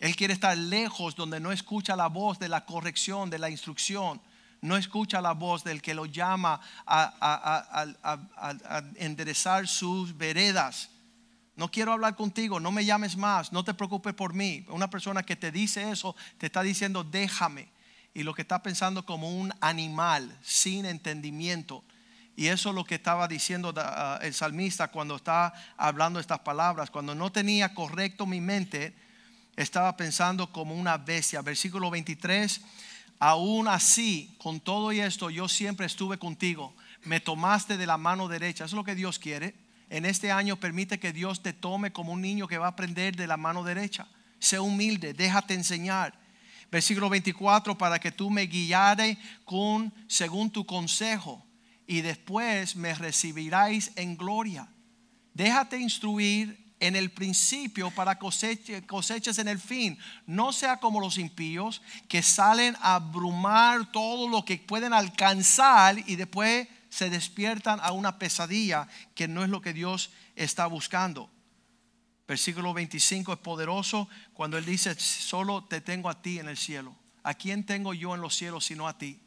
Él 0.00 0.16
quiere 0.16 0.34
estar 0.34 0.56
lejos 0.56 1.14
donde 1.16 1.40
no 1.40 1.52
escucha 1.52 1.96
la 1.96 2.08
voz 2.08 2.38
de 2.38 2.48
la 2.48 2.64
corrección, 2.64 3.30
de 3.30 3.38
la 3.38 3.50
instrucción 3.50 4.20
no 4.64 4.78
escucha 4.78 5.20
la 5.20 5.32
voz 5.32 5.62
del 5.62 5.82
que 5.82 5.92
lo 5.92 6.06
llama 6.06 6.58
a, 6.86 8.82
enderezar 8.96 9.68
sus 9.68 10.16
veredas. 10.16 10.88
No 11.54 11.70
quiero 11.70 11.92
hablar 11.92 12.16
contigo, 12.16 12.58
no 12.58 12.72
me 12.72 12.84
llames 12.84 13.16
más, 13.16 13.52
no 13.52 13.62
te 13.62 13.74
preocupes 13.74 14.14
por 14.14 14.32
mí. 14.32 14.64
Una 14.70 14.88
persona 14.88 15.22
que 15.22 15.36
te 15.36 15.52
dice 15.52 15.90
eso 15.90 16.16
te 16.38 16.46
está 16.46 16.62
diciendo 16.62 17.04
déjame. 17.04 17.68
Y 18.14 18.22
lo 18.22 18.32
que 18.32 18.42
está 18.42 18.62
pensando 18.62 19.04
como 19.04 19.38
un 19.38 19.52
animal 19.60 20.34
sin 20.42 20.86
entendimiento. 20.86 21.84
Y 22.34 22.46
eso 22.46 22.70
es 22.70 22.74
lo 22.74 22.84
que 22.84 22.94
estaba 22.94 23.28
diciendo 23.28 23.68
uh, 23.68 24.24
el 24.24 24.32
salmista 24.32 24.88
cuando 24.88 25.16
estaba 25.16 25.52
hablando 25.76 26.18
estas 26.20 26.38
palabras. 26.38 26.90
Cuando 26.90 27.14
no 27.14 27.30
tenía 27.30 27.74
correcto 27.74 28.24
mi 28.24 28.40
mente, 28.40 28.94
estaba 29.56 29.96
pensando 29.96 30.50
como 30.52 30.74
una 30.74 30.96
bestia. 30.96 31.42
Versículo 31.42 31.90
23 31.90 32.60
Aún 33.18 33.68
así, 33.68 34.34
con 34.38 34.60
todo 34.60 34.92
y 34.92 35.00
esto, 35.00 35.30
yo 35.30 35.48
siempre 35.48 35.86
estuve 35.86 36.18
contigo. 36.18 36.74
Me 37.04 37.20
tomaste 37.20 37.76
de 37.76 37.86
la 37.86 37.96
mano 37.96 38.28
derecha. 38.28 38.64
Es 38.64 38.72
lo 38.72 38.84
que 38.84 38.94
Dios 38.94 39.18
quiere. 39.18 39.54
En 39.88 40.04
este 40.04 40.32
año 40.32 40.56
permite 40.56 40.98
que 40.98 41.12
Dios 41.12 41.42
te 41.42 41.52
tome 41.52 41.92
como 41.92 42.12
un 42.12 42.20
niño 42.20 42.48
que 42.48 42.58
va 42.58 42.66
a 42.66 42.70
aprender 42.70 43.14
de 43.16 43.26
la 43.26 43.36
mano 43.36 43.62
derecha. 43.62 44.08
Sé 44.38 44.58
humilde, 44.58 45.12
déjate 45.14 45.54
enseñar. 45.54 46.18
Versículo 46.70 47.08
24, 47.08 47.78
para 47.78 47.98
que 47.98 48.10
tú 48.10 48.30
me 48.30 48.46
guiare 48.46 49.16
con 49.44 49.92
según 50.08 50.50
tu 50.50 50.66
consejo 50.66 51.46
y 51.86 52.00
después 52.00 52.74
me 52.74 52.94
recibiráis 52.94 53.92
en 53.96 54.16
gloria. 54.16 54.68
Déjate 55.34 55.78
instruir 55.78 56.63
en 56.80 56.96
el 56.96 57.10
principio 57.10 57.90
para 57.90 58.18
cosechas 58.18 59.38
en 59.38 59.48
el 59.48 59.58
fin. 59.58 59.98
No 60.26 60.52
sea 60.52 60.78
como 60.78 61.00
los 61.00 61.18
impíos 61.18 61.82
que 62.08 62.22
salen 62.22 62.76
a 62.80 62.96
abrumar 62.96 63.90
todo 63.92 64.28
lo 64.28 64.44
que 64.44 64.58
pueden 64.58 64.92
alcanzar 64.92 65.98
y 66.06 66.16
después 66.16 66.68
se 66.88 67.10
despiertan 67.10 67.80
a 67.82 67.92
una 67.92 68.18
pesadilla 68.18 68.86
que 69.14 69.28
no 69.28 69.42
es 69.42 69.50
lo 69.50 69.60
que 69.60 69.72
Dios 69.72 70.10
está 70.36 70.66
buscando. 70.66 71.30
Versículo 72.26 72.72
25 72.72 73.32
es 73.32 73.38
poderoso 73.38 74.08
cuando 74.32 74.56
Él 74.56 74.64
dice, 74.64 74.94
solo 74.98 75.64
te 75.64 75.80
tengo 75.80 76.08
a 76.08 76.22
ti 76.22 76.38
en 76.38 76.48
el 76.48 76.56
cielo. 76.56 76.94
¿A 77.22 77.34
quién 77.34 77.64
tengo 77.64 77.94
yo 77.94 78.14
en 78.14 78.20
los 78.20 78.34
cielos 78.34 78.64
sino 78.64 78.86
a 78.86 78.96
ti? 78.96 79.20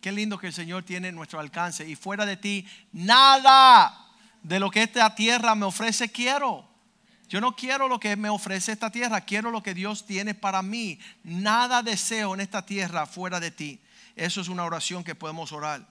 Qué 0.00 0.10
lindo 0.10 0.36
que 0.36 0.48
el 0.48 0.52
Señor 0.52 0.82
tiene 0.82 1.12
nuestro 1.12 1.38
alcance 1.38 1.88
y 1.88 1.94
fuera 1.94 2.26
de 2.26 2.36
ti, 2.36 2.66
nada 2.92 4.02
de 4.42 4.58
lo 4.58 4.70
que 4.70 4.82
esta 4.82 5.14
tierra 5.14 5.54
me 5.54 5.64
ofrece 5.64 6.10
quiero. 6.10 6.71
Yo 7.32 7.40
no 7.40 7.56
quiero 7.56 7.88
lo 7.88 7.98
que 7.98 8.14
me 8.14 8.28
ofrece 8.28 8.72
esta 8.72 8.90
tierra, 8.90 9.22
quiero 9.22 9.50
lo 9.50 9.62
que 9.62 9.72
Dios 9.72 10.04
tiene 10.04 10.34
para 10.34 10.60
mí. 10.60 10.98
Nada 11.24 11.82
deseo 11.82 12.34
en 12.34 12.40
esta 12.40 12.66
tierra 12.66 13.06
fuera 13.06 13.40
de 13.40 13.50
ti. 13.50 13.80
Eso 14.16 14.42
es 14.42 14.48
una 14.48 14.66
oración 14.66 15.02
que 15.02 15.14
podemos 15.14 15.50
orar. 15.50 15.88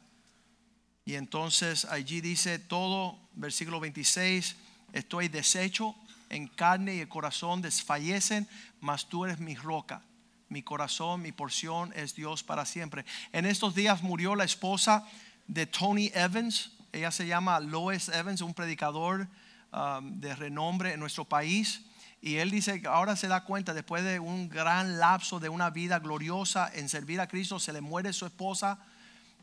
Y 1.03 1.15
entonces 1.15 1.85
allí 1.85 2.21
dice 2.21 2.59
todo, 2.59 3.17
versículo 3.33 3.79
26, 3.79 4.55
estoy 4.93 5.29
deshecho 5.29 5.95
en 6.29 6.47
carne 6.47 6.93
y 6.93 6.99
el 6.99 7.09
corazón 7.09 7.63
desfallecen, 7.63 8.47
mas 8.79 9.09
tú 9.09 9.25
eres 9.25 9.39
mi 9.39 9.55
roca. 9.55 10.03
Mi 10.47 10.61
corazón, 10.61 11.23
mi 11.23 11.31
porción 11.31 11.91
es 11.95 12.13
Dios 12.13 12.43
para 12.43 12.67
siempre. 12.67 13.03
En 13.31 13.47
estos 13.47 13.73
días 13.73 14.03
murió 14.03 14.35
la 14.35 14.43
esposa 14.43 15.07
de 15.47 15.65
Tony 15.65 16.11
Evans. 16.13 16.69
Ella 16.91 17.09
se 17.09 17.25
llama 17.25 17.59
Lois 17.59 18.09
Evans, 18.09 18.41
un 18.41 18.53
predicador 18.53 19.27
Um, 19.73 20.19
de 20.19 20.35
renombre 20.35 20.91
en 20.91 20.99
nuestro 20.99 21.23
país. 21.23 21.85
Y 22.19 22.35
él 22.35 22.51
dice 22.51 22.81
que 22.81 22.87
ahora 22.87 23.15
se 23.15 23.29
da 23.29 23.45
cuenta, 23.45 23.73
después 23.73 24.03
de 24.03 24.19
un 24.19 24.49
gran 24.49 24.99
lapso 24.99 25.39
de 25.39 25.47
una 25.47 25.69
vida 25.69 25.99
gloriosa 25.99 26.69
en 26.73 26.89
servir 26.89 27.21
a 27.21 27.27
Cristo, 27.27 27.57
se 27.57 27.71
le 27.71 27.79
muere 27.79 28.11
su 28.11 28.25
esposa, 28.25 28.79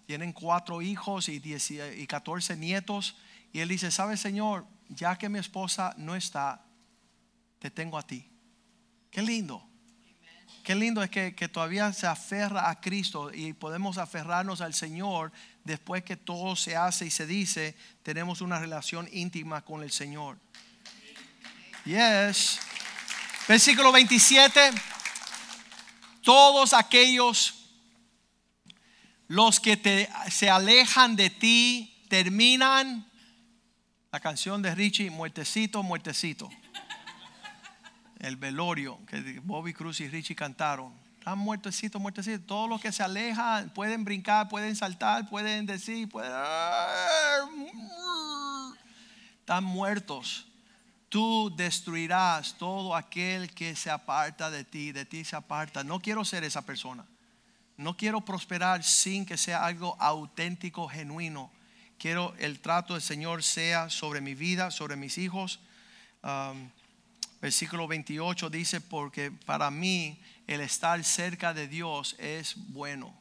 tienen 0.04 0.34
cuatro 0.34 0.82
hijos 0.82 1.30
y, 1.30 1.42
y 1.42 2.06
14 2.06 2.56
nietos. 2.58 3.16
Y 3.54 3.60
él 3.60 3.70
dice, 3.70 3.90
¿sabe 3.90 4.18
Señor? 4.18 4.66
Ya 4.90 5.16
que 5.16 5.30
mi 5.30 5.38
esposa 5.38 5.94
no 5.96 6.14
está, 6.14 6.62
te 7.58 7.70
tengo 7.70 7.96
a 7.96 8.02
ti. 8.02 8.30
Qué 9.10 9.22
lindo. 9.22 9.66
Qué 10.68 10.74
lindo 10.74 11.02
es 11.02 11.08
que, 11.08 11.34
que, 11.34 11.48
todavía 11.48 11.90
se 11.94 12.06
aferra 12.06 12.68
a 12.68 12.78
Cristo 12.78 13.30
y 13.32 13.54
podemos 13.54 13.96
aferrarnos 13.96 14.60
al 14.60 14.74
Señor 14.74 15.32
después 15.64 16.04
que 16.04 16.14
todo 16.14 16.56
se 16.56 16.76
hace 16.76 17.06
y 17.06 17.10
se 17.10 17.26
dice, 17.26 17.74
tenemos 18.02 18.42
una 18.42 18.58
relación 18.58 19.08
íntima 19.10 19.62
con 19.64 19.82
el 19.82 19.90
Señor. 19.90 20.36
Yes. 21.86 22.60
Versículo 23.48 23.92
27. 23.92 24.60
Todos 26.20 26.74
aquellos 26.74 27.70
los 29.26 29.60
que 29.60 30.06
se 30.30 30.50
alejan 30.50 31.16
de 31.16 31.30
ti 31.30 32.04
terminan 32.10 33.10
la 34.12 34.20
canción 34.20 34.60
de 34.60 34.74
Richie, 34.74 35.08
muertecito, 35.08 35.82
muertecito 35.82 36.50
el 38.18 38.36
velorio 38.36 38.98
que 39.06 39.40
Bobby 39.40 39.72
Cruz 39.72 40.00
y 40.00 40.08
Richie 40.08 40.34
cantaron. 40.34 40.92
Están 41.18 41.38
muertecitos, 41.38 42.00
muertecitos. 42.00 42.46
Todos 42.46 42.68
los 42.68 42.80
que 42.80 42.90
se 42.92 43.02
alejan 43.02 43.70
pueden 43.70 44.04
brincar, 44.04 44.48
pueden 44.48 44.74
saltar, 44.76 45.28
pueden 45.28 45.66
decir, 45.66 46.08
pueden... 46.08 46.32
Están 49.40 49.64
muertos. 49.64 50.46
Tú 51.08 51.52
destruirás 51.56 52.56
todo 52.58 52.94
aquel 52.94 53.52
que 53.54 53.74
se 53.74 53.90
aparta 53.90 54.50
de 54.50 54.64
ti, 54.64 54.92
de 54.92 55.04
ti 55.04 55.24
se 55.24 55.36
aparta. 55.36 55.82
No 55.84 56.00
quiero 56.00 56.24
ser 56.24 56.44
esa 56.44 56.62
persona. 56.62 57.04
No 57.76 57.96
quiero 57.96 58.20
prosperar 58.22 58.82
sin 58.82 59.24
que 59.24 59.36
sea 59.36 59.64
algo 59.64 59.96
auténtico, 60.00 60.88
genuino. 60.88 61.50
Quiero 61.98 62.34
el 62.38 62.60
trato 62.60 62.94
del 62.94 63.02
Señor 63.02 63.42
sea 63.42 63.88
sobre 63.88 64.20
mi 64.20 64.34
vida, 64.34 64.70
sobre 64.70 64.96
mis 64.96 65.16
hijos. 65.16 65.60
Um, 66.22 66.70
Versículo 67.40 67.86
28 67.86 68.50
dice, 68.50 68.80
porque 68.80 69.30
para 69.30 69.70
mí 69.70 70.20
el 70.46 70.60
estar 70.60 71.02
cerca 71.04 71.54
de 71.54 71.68
Dios 71.68 72.16
es 72.18 72.54
bueno. 72.68 73.14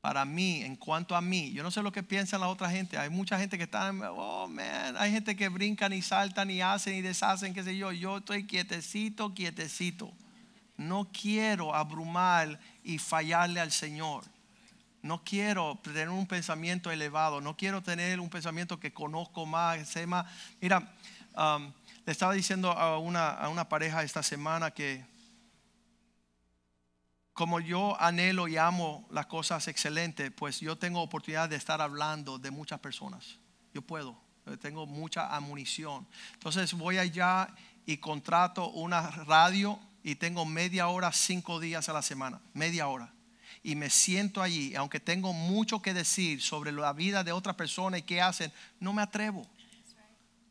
para 0.00 0.24
mí, 0.24 0.62
en 0.62 0.76
cuanto 0.76 1.14
a 1.14 1.20
mí, 1.20 1.52
yo 1.52 1.62
no 1.62 1.70
sé 1.70 1.82
lo 1.82 1.92
que 1.92 2.02
piensa 2.02 2.38
la 2.38 2.48
otra 2.48 2.70
gente. 2.70 2.96
Hay 2.96 3.10
mucha 3.10 3.38
gente 3.38 3.58
que 3.58 3.64
está, 3.64 3.90
oh 4.10 4.48
man, 4.48 4.96
hay 4.96 5.12
gente 5.12 5.36
que 5.36 5.50
brincan 5.50 5.92
y 5.92 6.00
saltan 6.00 6.50
y 6.50 6.62
hacen 6.62 6.94
y 6.94 7.02
deshacen, 7.02 7.52
qué 7.52 7.62
sé 7.62 7.76
yo. 7.76 7.92
Yo 7.92 8.16
estoy 8.18 8.46
quietecito, 8.46 9.34
quietecito. 9.34 10.10
No 10.78 11.10
quiero 11.12 11.74
abrumar 11.74 12.58
y 12.82 12.96
fallarle 12.96 13.60
al 13.60 13.70
Señor. 13.72 14.24
No 15.02 15.22
quiero 15.22 15.78
tener 15.82 16.08
un 16.08 16.26
pensamiento 16.26 16.90
elevado. 16.90 17.42
No 17.42 17.54
quiero 17.54 17.82
tener 17.82 18.20
un 18.20 18.30
pensamiento 18.30 18.80
que 18.80 18.94
conozco 18.94 19.44
más, 19.44 19.86
sé 19.86 20.06
más. 20.06 20.24
Mira, 20.62 20.94
um, 21.36 21.70
le 22.06 22.12
estaba 22.12 22.32
diciendo 22.32 22.70
a 22.72 22.98
una, 22.98 23.30
a 23.30 23.48
una 23.48 23.68
pareja 23.68 24.02
esta 24.02 24.22
semana 24.22 24.70
que 24.70 25.04
como 27.32 27.58
yo 27.60 27.98
anhelo 28.00 28.48
y 28.48 28.58
amo 28.58 29.08
las 29.10 29.24
cosas 29.24 29.66
excelentes, 29.68 30.30
pues 30.30 30.60
yo 30.60 30.76
tengo 30.76 31.00
oportunidad 31.00 31.48
de 31.48 31.56
estar 31.56 31.80
hablando 31.80 32.38
de 32.38 32.50
muchas 32.50 32.80
personas. 32.80 33.38
Yo 33.72 33.80
puedo, 33.80 34.20
tengo 34.60 34.86
mucha 34.86 35.34
amunición. 35.34 36.06
Entonces 36.34 36.74
voy 36.74 36.98
allá 36.98 37.48
y 37.86 37.96
contrato 37.96 38.68
una 38.70 39.10
radio 39.10 39.78
y 40.02 40.16
tengo 40.16 40.44
media 40.44 40.88
hora, 40.88 41.12
cinco 41.12 41.60
días 41.60 41.88
a 41.88 41.92
la 41.92 42.02
semana, 42.02 42.40
media 42.52 42.88
hora. 42.88 43.12
Y 43.62 43.74
me 43.74 43.90
siento 43.90 44.42
allí, 44.42 44.74
aunque 44.74 45.00
tengo 45.00 45.32
mucho 45.32 45.80
que 45.80 45.94
decir 45.94 46.42
sobre 46.42 46.72
la 46.72 46.92
vida 46.92 47.24
de 47.24 47.32
otra 47.32 47.56
persona 47.56 47.98
y 47.98 48.02
qué 48.02 48.20
hacen, 48.20 48.52
no 48.80 48.92
me 48.92 49.02
atrevo. 49.02 49.46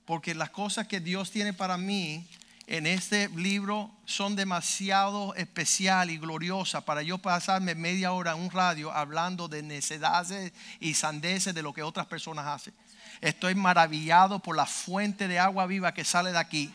Porque 0.10 0.34
las 0.34 0.50
cosas 0.50 0.88
que 0.88 1.00
Dios 1.00 1.30
tiene 1.30 1.54
para 1.54 1.78
mí 1.78 2.26
en 2.66 2.88
este 2.88 3.30
libro 3.30 3.92
son 4.06 4.36
demasiado 4.36 5.36
especial 5.36 6.10
y 6.10 6.18
gloriosa 6.18 6.84
para 6.84 7.04
yo 7.04 7.20
pasarme 7.20 7.76
media 7.76 8.12
hora 8.12 8.32
en 8.32 8.40
un 8.40 8.50
radio 8.50 8.92
hablando 8.92 9.48
de 9.48 9.62
necedades 9.62 10.52
y 10.80 10.96
sandeces 10.96 11.54
de 11.54 11.62
lo 11.62 11.74
que 11.74 11.84
otras 11.84 12.08
personas 12.08 12.48
hacen. 12.48 12.74
Estoy 13.22 13.54
maravillado 13.54 14.40
por 14.40 14.56
la 14.56 14.66
fuente 14.66 15.28
de 15.28 15.38
agua 15.38 15.68
viva 15.68 15.94
que 15.94 16.04
sale 16.04 16.32
de 16.32 16.40
aquí 16.40 16.74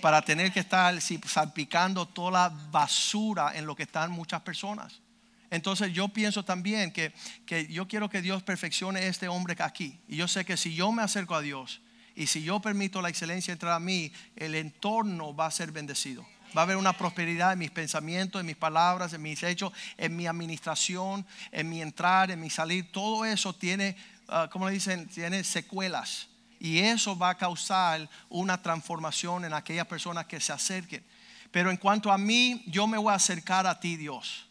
para 0.00 0.20
tener 0.22 0.50
que 0.50 0.58
estar 0.58 1.00
salpicando 1.00 2.08
toda 2.08 2.32
la 2.32 2.48
basura 2.72 3.52
en 3.54 3.66
lo 3.66 3.76
que 3.76 3.84
están 3.84 4.10
muchas 4.10 4.40
personas. 4.40 5.00
Entonces 5.48 5.92
yo 5.92 6.08
pienso 6.08 6.44
también 6.44 6.90
que, 6.90 7.14
que 7.46 7.68
yo 7.68 7.86
quiero 7.86 8.10
que 8.10 8.20
Dios 8.20 8.42
perfeccione 8.42 9.06
este 9.06 9.28
hombre 9.28 9.54
aquí. 9.60 10.00
Y 10.08 10.16
yo 10.16 10.26
sé 10.26 10.44
que 10.44 10.56
si 10.56 10.74
yo 10.74 10.90
me 10.90 11.04
acerco 11.04 11.36
a 11.36 11.40
Dios, 11.40 11.80
y 12.14 12.26
si 12.26 12.42
yo 12.42 12.60
permito 12.60 13.00
la 13.00 13.08
excelencia 13.08 13.52
entrar 13.52 13.72
a 13.72 13.80
mí, 13.80 14.12
el 14.36 14.54
entorno 14.54 15.34
va 15.34 15.46
a 15.46 15.50
ser 15.50 15.72
bendecido. 15.72 16.26
Va 16.56 16.62
a 16.62 16.64
haber 16.64 16.76
una 16.76 16.92
prosperidad 16.92 17.54
en 17.54 17.60
mis 17.60 17.70
pensamientos, 17.70 18.40
en 18.40 18.46
mis 18.46 18.56
palabras, 18.56 19.14
en 19.14 19.22
mis 19.22 19.42
hechos, 19.42 19.72
en 19.96 20.14
mi 20.14 20.26
administración, 20.26 21.26
en 21.50 21.70
mi 21.70 21.80
entrar, 21.80 22.30
en 22.30 22.40
mi 22.40 22.50
salir. 22.50 22.92
Todo 22.92 23.24
eso 23.24 23.54
tiene, 23.54 23.96
uh, 24.28 24.50
como 24.50 24.66
le 24.66 24.74
dicen, 24.74 25.08
tiene 25.08 25.44
secuelas. 25.44 26.28
Y 26.60 26.80
eso 26.80 27.16
va 27.16 27.30
a 27.30 27.38
causar 27.38 28.08
una 28.28 28.60
transformación 28.60 29.46
en 29.46 29.54
aquellas 29.54 29.86
personas 29.86 30.26
que 30.26 30.40
se 30.40 30.52
acerquen. 30.52 31.02
Pero 31.50 31.70
en 31.70 31.78
cuanto 31.78 32.12
a 32.12 32.18
mí, 32.18 32.62
yo 32.66 32.86
me 32.86 32.98
voy 32.98 33.12
a 33.12 33.16
acercar 33.16 33.66
a 33.66 33.80
ti, 33.80 33.96
Dios. 33.96 34.46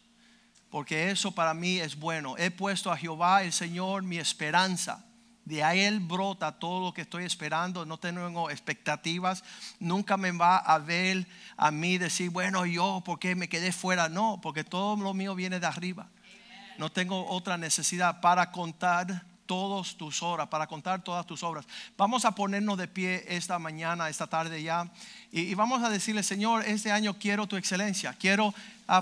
Porque 0.70 1.10
eso 1.10 1.32
para 1.32 1.54
mí 1.54 1.78
es 1.78 1.96
bueno. 1.96 2.36
He 2.36 2.50
puesto 2.50 2.90
a 2.90 2.96
Jehová, 2.96 3.44
el 3.44 3.52
Señor, 3.52 4.02
mi 4.02 4.18
esperanza 4.18 5.04
de 5.44 5.62
ahí 5.64 5.98
brota 5.98 6.52
todo 6.52 6.86
lo 6.86 6.94
que 6.94 7.02
estoy 7.02 7.24
esperando, 7.24 7.84
no 7.84 7.98
tengo 7.98 8.50
expectativas, 8.50 9.42
nunca 9.80 10.16
me 10.16 10.30
va 10.30 10.58
a 10.58 10.78
ver 10.78 11.26
a 11.56 11.70
mí 11.70 11.98
decir, 11.98 12.30
bueno, 12.30 12.64
yo, 12.64 13.02
¿por 13.04 13.18
qué 13.18 13.34
me 13.34 13.48
quedé 13.48 13.72
fuera? 13.72 14.08
No, 14.08 14.40
porque 14.42 14.64
todo 14.64 14.96
lo 14.96 15.14
mío 15.14 15.34
viene 15.34 15.58
de 15.58 15.66
arriba. 15.66 16.08
No 16.78 16.90
tengo 16.90 17.28
otra 17.28 17.58
necesidad 17.58 18.20
para 18.20 18.50
contar 18.50 19.24
todas 19.46 19.96
tus 19.96 20.22
horas, 20.22 20.48
para 20.48 20.66
contar 20.66 21.02
todas 21.02 21.26
tus 21.26 21.42
obras. 21.42 21.66
Vamos 21.96 22.24
a 22.24 22.34
ponernos 22.34 22.78
de 22.78 22.88
pie 22.88 23.24
esta 23.28 23.58
mañana, 23.58 24.08
esta 24.08 24.26
tarde 24.26 24.62
ya, 24.62 24.90
y, 25.30 25.54
vamos 25.54 25.82
a 25.82 25.90
decirle, 25.90 26.22
Señor, 26.22 26.64
este 26.64 26.92
año 26.92 27.18
quiero 27.18 27.46
tu 27.46 27.56
excelencia, 27.56 28.14
quiero 28.18 28.54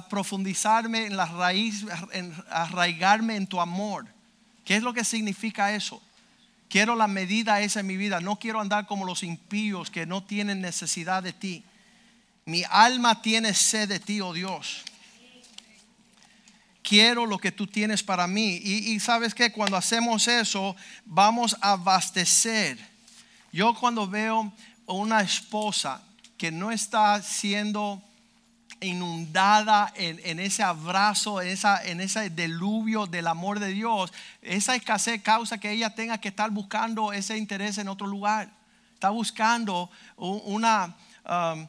profundizarme 0.09 1.07
en 1.07 1.17
la 1.17 1.27
raíz, 1.27 1.85
en, 2.13 2.35
arraigarme 2.51 3.37
en 3.37 3.47
tu 3.47 3.61
amor. 3.61 4.07
¿Qué 4.65 4.77
es 4.77 4.83
lo 4.83 4.95
que 4.95 5.05
significa 5.05 5.73
eso? 5.73 6.03
Quiero 6.71 6.95
la 6.95 7.09
medida 7.09 7.61
esa 7.61 7.81
en 7.81 7.89
mi 7.89 7.97
vida. 7.97 8.21
No 8.21 8.39
quiero 8.39 8.61
andar 8.61 8.87
como 8.87 9.05
los 9.05 9.25
impíos 9.25 9.91
que 9.91 10.07
no 10.07 10.23
tienen 10.23 10.61
necesidad 10.61 11.21
de 11.21 11.33
ti. 11.33 11.65
Mi 12.45 12.63
alma 12.71 13.21
tiene 13.23 13.55
sed 13.55 13.89
de 13.89 13.99
ti, 13.99 14.21
oh 14.21 14.33
Dios. 14.33 14.85
Quiero 16.85 17.27
lo 17.27 17.39
que 17.39 17.51
tú 17.51 17.67
tienes 17.67 18.05
para 18.05 18.29
mí. 18.29 18.55
Y, 18.63 19.01
sabes 19.01 19.35
que 19.35 19.51
cuando 19.51 19.77
hacemos 19.77 20.29
eso, 20.29 20.77
vamos 21.05 21.57
a 21.61 21.73
abastecer. 21.73 22.79
Yo 23.53 23.75
cuando 23.75 24.07
veo 24.07 24.53
una 24.87 25.23
esposa 25.23 26.01
que 26.39 26.53
no 26.53 26.71
está 26.71 27.21
siendo 27.21 28.01
inundada 28.81 29.93
en, 29.95 30.41
ese 30.41 30.63
abrazo, 30.63 31.43
en, 31.43 31.49
esa, 31.49 31.85
en 31.85 32.01
ese 32.01 32.31
deluvio 32.31 33.07
del 33.07 33.27
amor 33.27 33.61
de 33.61 33.69
Dios, 33.69 34.13
esa 34.41 34.75
escasez 34.75 35.23
causa 35.23 35.59
que 35.59 35.71
ella 35.71 35.95
tenga 35.95 36.19
que 36.19 36.29
estar 36.29 36.51
buscando 36.51 37.13
ese 37.13 37.37
interés 37.37 37.79
en 37.79 37.89
otro 37.89 38.07
lugar. 38.07 38.51
Está 38.95 39.11
buscando 39.11 39.91
una, 40.17 40.97
um, 41.29 41.67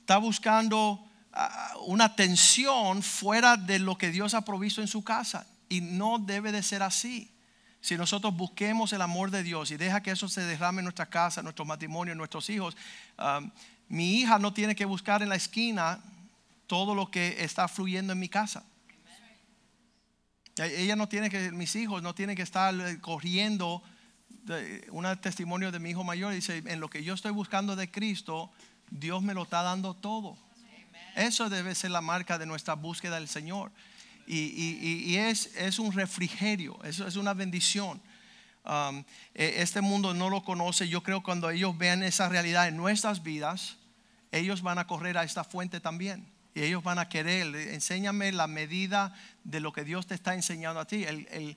está 0.00 0.16
buscando 0.16 0.92
uh, 0.92 1.84
una 1.86 2.14
tensión 2.14 3.02
fuera 3.02 3.56
de 3.56 3.78
lo 3.78 3.96
que 3.96 4.10
Dios 4.10 4.34
ha 4.34 4.42
provisto 4.42 4.80
en 4.80 4.88
su 4.88 5.04
casa. 5.04 5.46
Y 5.68 5.80
no 5.80 6.18
debe 6.18 6.52
de 6.52 6.62
ser 6.62 6.82
así. 6.82 7.30
Si 7.80 7.96
nosotros 7.96 8.34
busquemos 8.34 8.92
el 8.94 9.02
amor 9.02 9.30
de 9.30 9.42
Dios 9.42 9.70
y 9.70 9.76
deja 9.76 10.02
que 10.02 10.10
eso 10.10 10.28
se 10.28 10.42
derrame 10.42 10.80
en 10.80 10.84
nuestra 10.84 11.06
casa, 11.06 11.40
en 11.40 11.44
nuestro 11.44 11.66
matrimonio, 11.66 12.12
en 12.12 12.18
nuestros 12.18 12.48
hijos, 12.48 12.74
um, 13.18 13.50
mi 13.88 14.16
hija 14.20 14.38
no 14.38 14.52
tiene 14.54 14.74
que 14.74 14.86
buscar 14.86 15.22
en 15.22 15.28
la 15.28 15.36
esquina 15.36 16.00
todo 16.66 16.94
lo 16.94 17.10
que 17.10 17.44
está 17.44 17.68
fluyendo 17.68 18.12
en 18.12 18.18
mi 18.18 18.28
casa. 18.28 18.64
Ella 20.56 20.94
no 20.94 21.08
tiene 21.08 21.30
que, 21.30 21.50
mis 21.50 21.74
hijos 21.74 22.02
no 22.02 22.14
tienen 22.14 22.36
que 22.36 22.42
estar 22.42 22.74
eh, 22.74 23.00
corriendo. 23.00 23.82
Un 24.90 25.06
testimonio 25.20 25.72
de 25.72 25.78
mi 25.78 25.90
hijo 25.90 26.04
mayor 26.04 26.32
dice, 26.32 26.62
en 26.66 26.78
lo 26.78 26.88
que 26.88 27.02
yo 27.02 27.14
estoy 27.14 27.32
buscando 27.32 27.76
de 27.76 27.90
Cristo, 27.90 28.52
Dios 28.90 29.22
me 29.22 29.34
lo 29.34 29.44
está 29.44 29.62
dando 29.62 29.94
todo. 29.94 30.38
Eso 31.16 31.48
debe 31.48 31.74
ser 31.74 31.90
la 31.90 32.00
marca 32.00 32.38
de 32.38 32.46
nuestra 32.46 32.74
búsqueda 32.74 33.16
del 33.16 33.28
Señor. 33.28 33.72
Y, 34.26 35.16
es, 35.16 35.54
es, 35.56 35.78
un 35.78 35.92
refrigerio, 35.92 36.82
eso 36.84 37.06
es 37.06 37.16
una 37.16 37.34
bendición. 37.34 38.00
Um, 38.64 39.04
e, 39.34 39.60
este 39.60 39.80
mundo 39.82 40.14
no 40.14 40.30
lo 40.30 40.42
conoce. 40.42 40.88
Yo 40.88 41.02
creo 41.02 41.20
que 41.20 41.24
cuando 41.24 41.50
ellos 41.50 41.76
vean 41.76 42.02
esa 42.02 42.28
realidad 42.28 42.68
en 42.68 42.76
nuestras 42.76 43.22
vidas, 43.22 43.76
ellos 44.32 44.62
van 44.62 44.78
a 44.78 44.86
correr 44.86 45.18
a 45.18 45.24
esta 45.24 45.44
fuente 45.44 45.80
también. 45.80 46.33
Y 46.54 46.62
ellos 46.62 46.84
van 46.84 47.00
a 47.00 47.08
querer, 47.08 47.54
enséñame 47.54 48.30
la 48.30 48.46
medida 48.46 49.12
de 49.42 49.58
lo 49.58 49.72
que 49.72 49.82
Dios 49.82 50.06
te 50.06 50.14
está 50.14 50.34
enseñando 50.34 50.78
a 50.78 50.86
ti. 50.86 51.04
El, 51.04 51.56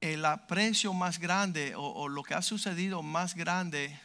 el, 0.00 0.24
aprecio 0.24 0.92
más 0.92 1.20
grande 1.20 1.74
o, 1.76 2.08
lo 2.08 2.24
que 2.24 2.34
ha 2.34 2.42
sucedido 2.42 3.02
más 3.02 3.36
grande 3.36 3.98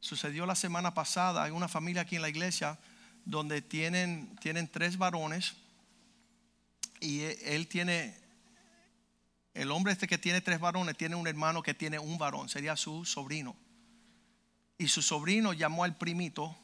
sucedió 0.00 0.44
la 0.44 0.54
semana 0.54 0.92
pasada. 0.92 1.44
Hay 1.44 1.50
una 1.50 1.68
familia 1.68 2.02
aquí 2.02 2.16
en 2.16 2.22
la 2.22 2.28
iglesia 2.28 2.78
donde 3.24 3.62
tienen, 3.62 4.36
tienen 4.36 4.68
tres 4.68 4.98
varones 4.98 5.54
y 7.00 7.20
e, 7.20 7.54
él 7.56 7.68
tiene, 7.68 8.14
el 9.54 9.70
hombre 9.70 9.94
este 9.94 10.06
que 10.06 10.18
tiene 10.18 10.42
tres 10.42 10.60
varones 10.60 10.96
tiene 10.96 11.16
un 11.16 11.26
hermano 11.26 11.62
que 11.62 11.72
tiene 11.72 11.98
un 11.98 12.18
varón, 12.18 12.50
sería 12.50 12.76
su 12.76 13.06
sobrino. 13.06 13.56
Y 14.78 14.86
su 14.88 15.02
sobrino 15.02 15.52
llamó 15.52 15.82
al 15.82 15.96
primito 15.96 16.56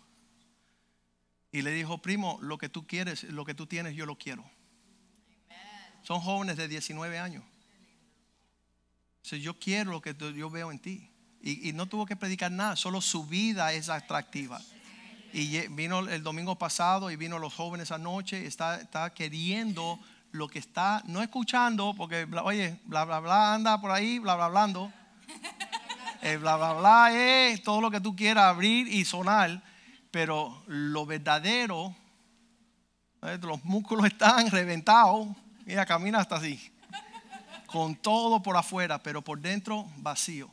y 1.51 1.63
le 1.63 1.73
dijo, 1.73 1.99
primo, 1.99 2.39
lo 2.41 2.59
que 2.59 2.69
tú 2.69 2.87
quieres, 2.87 3.25
lo 3.25 3.45
que 3.45 3.55
tú 3.55 3.67
tienes, 3.67 3.95
yo 3.95 4.07
lo 4.07 4.17
quiero. 4.17 4.49
Son 6.03 6.21
jóvenes 6.21 6.57
de 6.57 6.69
19 6.69 7.19
años. 7.19 7.45
yo 9.23 9.59
quiero 9.59 9.91
lo 9.91 10.01
que 10.01 10.15
yo 10.37 10.49
veo 10.49 10.71
en 10.71 10.79
ti. 10.79 11.11
Y, 11.41 11.73
no 11.75 11.87
tuvo 11.87 12.07
que 12.07 12.17
predicar 12.17 12.51
nada, 12.51 12.75
solo 12.75 13.01
su 13.01 13.27
vida 13.27 13.73
es 13.73 13.89
atractiva. 13.89 14.63
Y 15.33 15.67
vino 15.69 16.01
el 16.09 16.23
domingo 16.23 16.57
pasado 16.57 17.11
y 17.11 17.17
vino 17.17 17.39
los 17.39 17.53
jóvenes 17.53 17.91
anoche, 17.91 18.47
está, 18.47 18.81
está 18.81 19.13
queriendo 19.13 19.99
lo 20.31 20.49
que 20.49 20.59
está, 20.59 21.03
no 21.07 21.23
escuchando, 21.23 21.95
porque, 21.97 22.27
oye, 22.43 22.81
bla, 22.85 23.05
bla, 23.05 23.21
bla, 23.21 23.55
anda 23.55 23.81
por 23.81 23.91
ahí, 23.91 24.19
bla, 24.19 24.37
bla, 24.37 24.47
hablando 24.47 24.93
el 26.25 26.39
bla, 26.39 26.57
bla, 26.57 26.73
bla 26.73 27.11
es 27.13 27.63
todo 27.63 27.83
lo 27.83 27.91
que 27.91 28.01
tú 28.01 28.17
quieras 28.17 28.45
abrir 28.45 28.89
y 28.89 29.05
sonar, 29.05 29.63
pero 30.11 30.63
lo 30.67 31.05
verdadero, 31.05 31.95
eh, 33.23 33.39
los 33.43 33.63
músculos 33.63 34.07
están 34.07 34.51
reventados, 34.51 35.29
mira, 35.67 35.85
camina 35.85 36.21
hasta 36.21 36.37
así, 36.37 36.73
con 37.67 37.95
todo 37.95 38.43
por 38.43 38.57
afuera, 38.57 39.03
pero 39.03 39.21
por 39.21 39.39
dentro 39.39 39.87
vacío, 39.99 40.51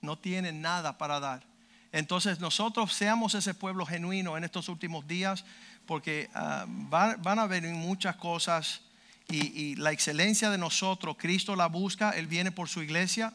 no 0.00 0.18
tiene 0.18 0.50
nada 0.50 0.98
para 0.98 1.20
dar. 1.20 1.46
Entonces 1.92 2.40
nosotros 2.40 2.92
seamos 2.92 3.36
ese 3.36 3.54
pueblo 3.54 3.86
genuino 3.86 4.36
en 4.36 4.42
estos 4.42 4.68
últimos 4.68 5.06
días, 5.06 5.44
porque 5.86 6.28
ah, 6.34 6.64
van, 6.66 7.38
a 7.38 7.46
venir 7.46 7.72
muchas 7.72 8.16
cosas 8.16 8.80
y, 9.28 9.46
y 9.62 9.76
la 9.76 9.92
excelencia 9.92 10.50
de 10.50 10.58
nosotros, 10.58 11.16
Cristo 11.16 11.54
la 11.54 11.68
busca, 11.68 12.10
Él 12.10 12.26
viene 12.26 12.50
por 12.50 12.68
su 12.68 12.82
iglesia. 12.82 13.32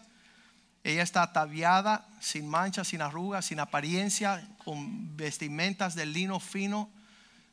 Ella 0.83 1.01
está 1.03 1.23
ataviada, 1.23 2.05
sin 2.19 2.47
manchas, 2.47 2.89
sin 2.89 3.01
arrugas, 3.01 3.45
sin 3.45 3.59
apariencia, 3.59 4.47
con 4.65 5.15
vestimentas 5.15 5.95
de 5.95 6.05
lino 6.05 6.39
fino. 6.39 6.89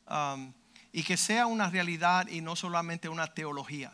um, 0.09 0.51
y 0.93 1.03
que 1.03 1.15
sea 1.15 1.45
una 1.47 1.69
realidad 1.69 2.27
y 2.27 2.41
no 2.41 2.57
solamente 2.57 3.07
una 3.07 3.27
teología. 3.33 3.93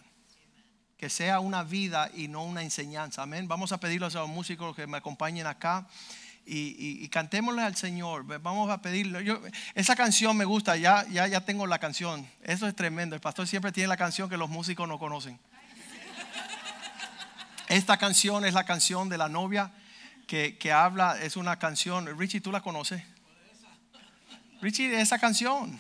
Que 0.98 1.10
sea 1.12 1.40
una 1.40 1.62
vida 1.62 2.10
y 2.16 2.28
no 2.28 2.44
una 2.44 2.64
enseñanza. 2.64 3.22
Amén. 3.22 3.48
Vamos 3.48 3.72
a 3.72 3.80
pedirle 3.80 4.08
a 4.08 4.10
los 4.10 4.28
músicos 4.30 4.76
que 4.76 4.88
me 4.88 4.98
acompañen 4.98 5.46
acá. 5.46 5.88
Y, 6.44 6.70
y- 6.70 7.04
y 7.04 7.10
cantémosle 7.10 7.62
al 7.62 7.76
Señor. 7.76 8.24
Vamos 8.42 8.72
a 8.72 8.82
pedirle. 8.82 9.24
Yo, 9.24 9.40
esa 9.76 9.96
canción 9.96 10.36
me 10.36 10.46
gusta. 10.46 10.76
Ya, 10.76 11.06
ya, 11.10 11.28
ya 11.28 11.42
tengo 11.46 11.68
la 11.68 11.78
canción. 11.78 12.28
Eso 12.42 12.68
es 12.68 12.76
tremendo. 12.76 13.14
El 13.16 13.22
pastor 13.22 13.46
siempre 13.48 13.72
tiene 13.72 13.90
la 13.90 13.98
canción 13.98 14.28
que 14.28 14.38
los 14.38 14.50
músicos 14.50 14.88
no 14.88 14.98
conocen. 14.98 15.38
Esta 17.68 17.98
canción 17.98 18.46
es 18.46 18.54
la 18.54 18.64
canción 18.66 19.10
de 19.10 19.18
la 19.18 19.28
novia 19.28 19.72
que, 20.26 20.58
que 20.58 20.72
habla, 20.72 21.18
es 21.22 21.36
una 21.36 21.58
canción, 21.60 22.18
Richie, 22.18 22.42
¿tú 22.42 22.52
la 22.52 22.62
conoces? 22.62 23.04
Richie, 24.62 25.00
esa 25.00 25.20
canción. 25.20 25.80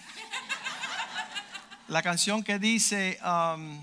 La 1.88 2.04
canción 2.04 2.44
que 2.44 2.60
dice, 2.60 3.18
um, 3.24 3.80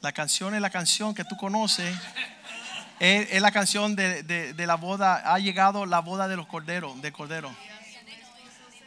la 0.00 0.12
canción 0.12 0.54
es 0.54 0.60
la 0.60 0.70
canción 0.70 1.14
que 1.14 1.24
tú 1.24 1.36
conoces, 1.36 1.96
es, 2.98 3.40
la 3.40 3.52
canción 3.52 3.94
de, 3.94 4.24
de- 4.24 4.52
de 4.54 4.66
la 4.66 4.74
boda, 4.74 5.22
ha 5.32 5.38
llegado 5.38 5.86
la 5.86 6.00
boda 6.00 6.26
de 6.26 6.36
los 6.36 6.46
corderos, 6.48 7.00
de 7.00 7.12
cordero. 7.12 7.54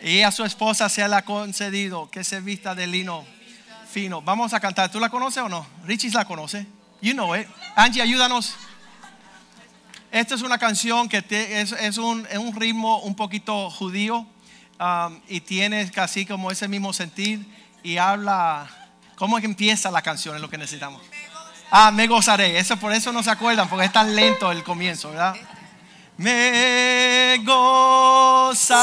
Y 0.01 0.21
a 0.23 0.31
su 0.31 0.43
esposa 0.43 0.89
se 0.89 1.07
le 1.07 1.15
ha 1.15 1.21
concedido 1.23 2.11
que 2.11 2.25
se 2.25 2.41
vista 2.41 2.75
de 2.75 2.87
lino 2.87 3.25
Vamos 4.23 4.53
a 4.53 4.59
cantar. 4.59 4.91
¿Tú 4.91 4.99
la 4.99 5.07
conoces 5.09 5.41
o 5.41 5.47
no? 5.47 5.65
Richie 5.85 6.09
la 6.11 6.25
conoce. 6.25 6.67
You 7.01 7.13
know 7.13 7.33
it. 7.35 7.47
Angie, 7.75 8.01
ayúdanos. 8.01 8.53
Esta 10.11 10.35
es 10.35 10.41
una 10.41 10.57
canción 10.57 11.07
que 11.07 11.21
te- 11.21 11.61
es, 11.61 11.71
es 11.71 11.97
un, 11.97 12.27
es 12.29 12.37
un 12.37 12.53
ritmo 12.55 12.99
un 12.99 13.15
poquito 13.15 13.69
judío 13.69 14.25
um, 14.79 15.21
y 15.29 15.39
tiene 15.41 15.89
casi 15.91 16.25
como 16.25 16.51
ese 16.51 16.67
mismo 16.67 16.91
sentir 16.91 17.45
y 17.83 17.97
habla. 17.97 18.67
¿Cómo 19.15 19.37
es 19.37 19.41
que 19.41 19.47
empieza 19.47 19.89
la 19.91 20.01
canción? 20.01 20.35
Es 20.35 20.41
lo 20.41 20.49
que 20.49 20.57
necesitamos. 20.57 21.01
Ah, 21.71 21.89
me 21.91 22.05
gozaré. 22.07 22.59
Eso 22.59 22.75
por 22.77 22.91
eso 22.91 23.13
no 23.13 23.23
se 23.23 23.31
acuerdan, 23.31 23.69
porque 23.69 23.85
es 23.85 23.93
tan 23.93 24.13
lento 24.13 24.51
el 24.51 24.61
comienzo, 24.63 25.09
¿verdad? 25.11 25.35
Me 26.17 27.41
gozaré, 27.45 28.75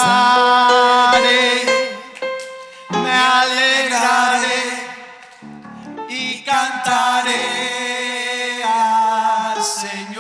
me 2.91 3.11
alegraré 3.11 4.82
y 6.15 6.43
cantaré 6.43 7.33
al 8.65 9.63
Señor. 9.63 10.12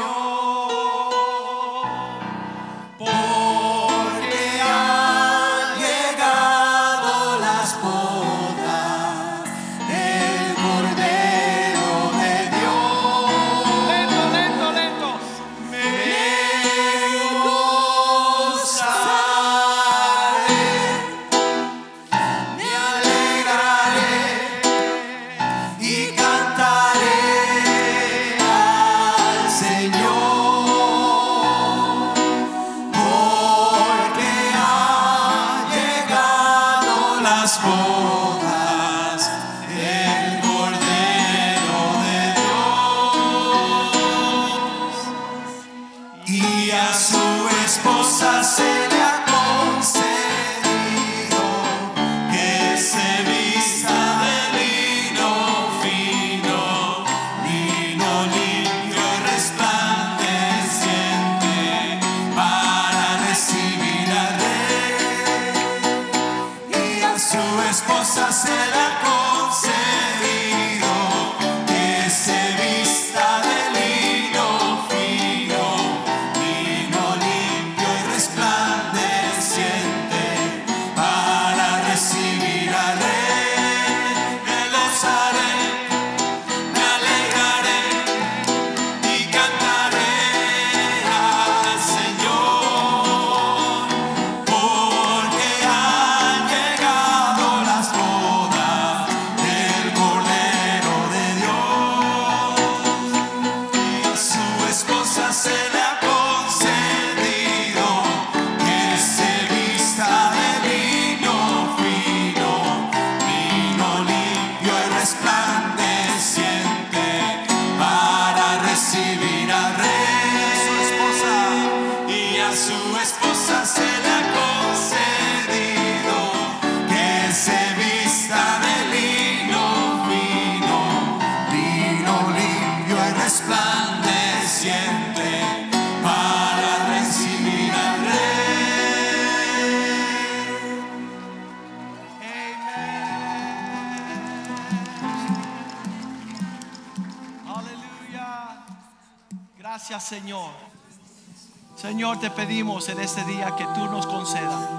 Te 152.23 152.31
pedimos 152.31 152.89
en 152.89 153.01
este 153.01 153.25
día 153.25 153.57
que 153.57 153.64
tú 153.75 153.85
nos 153.87 154.07
concedas 154.07 154.70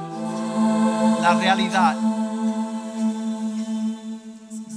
la 1.19 1.33
realidad 1.33 1.93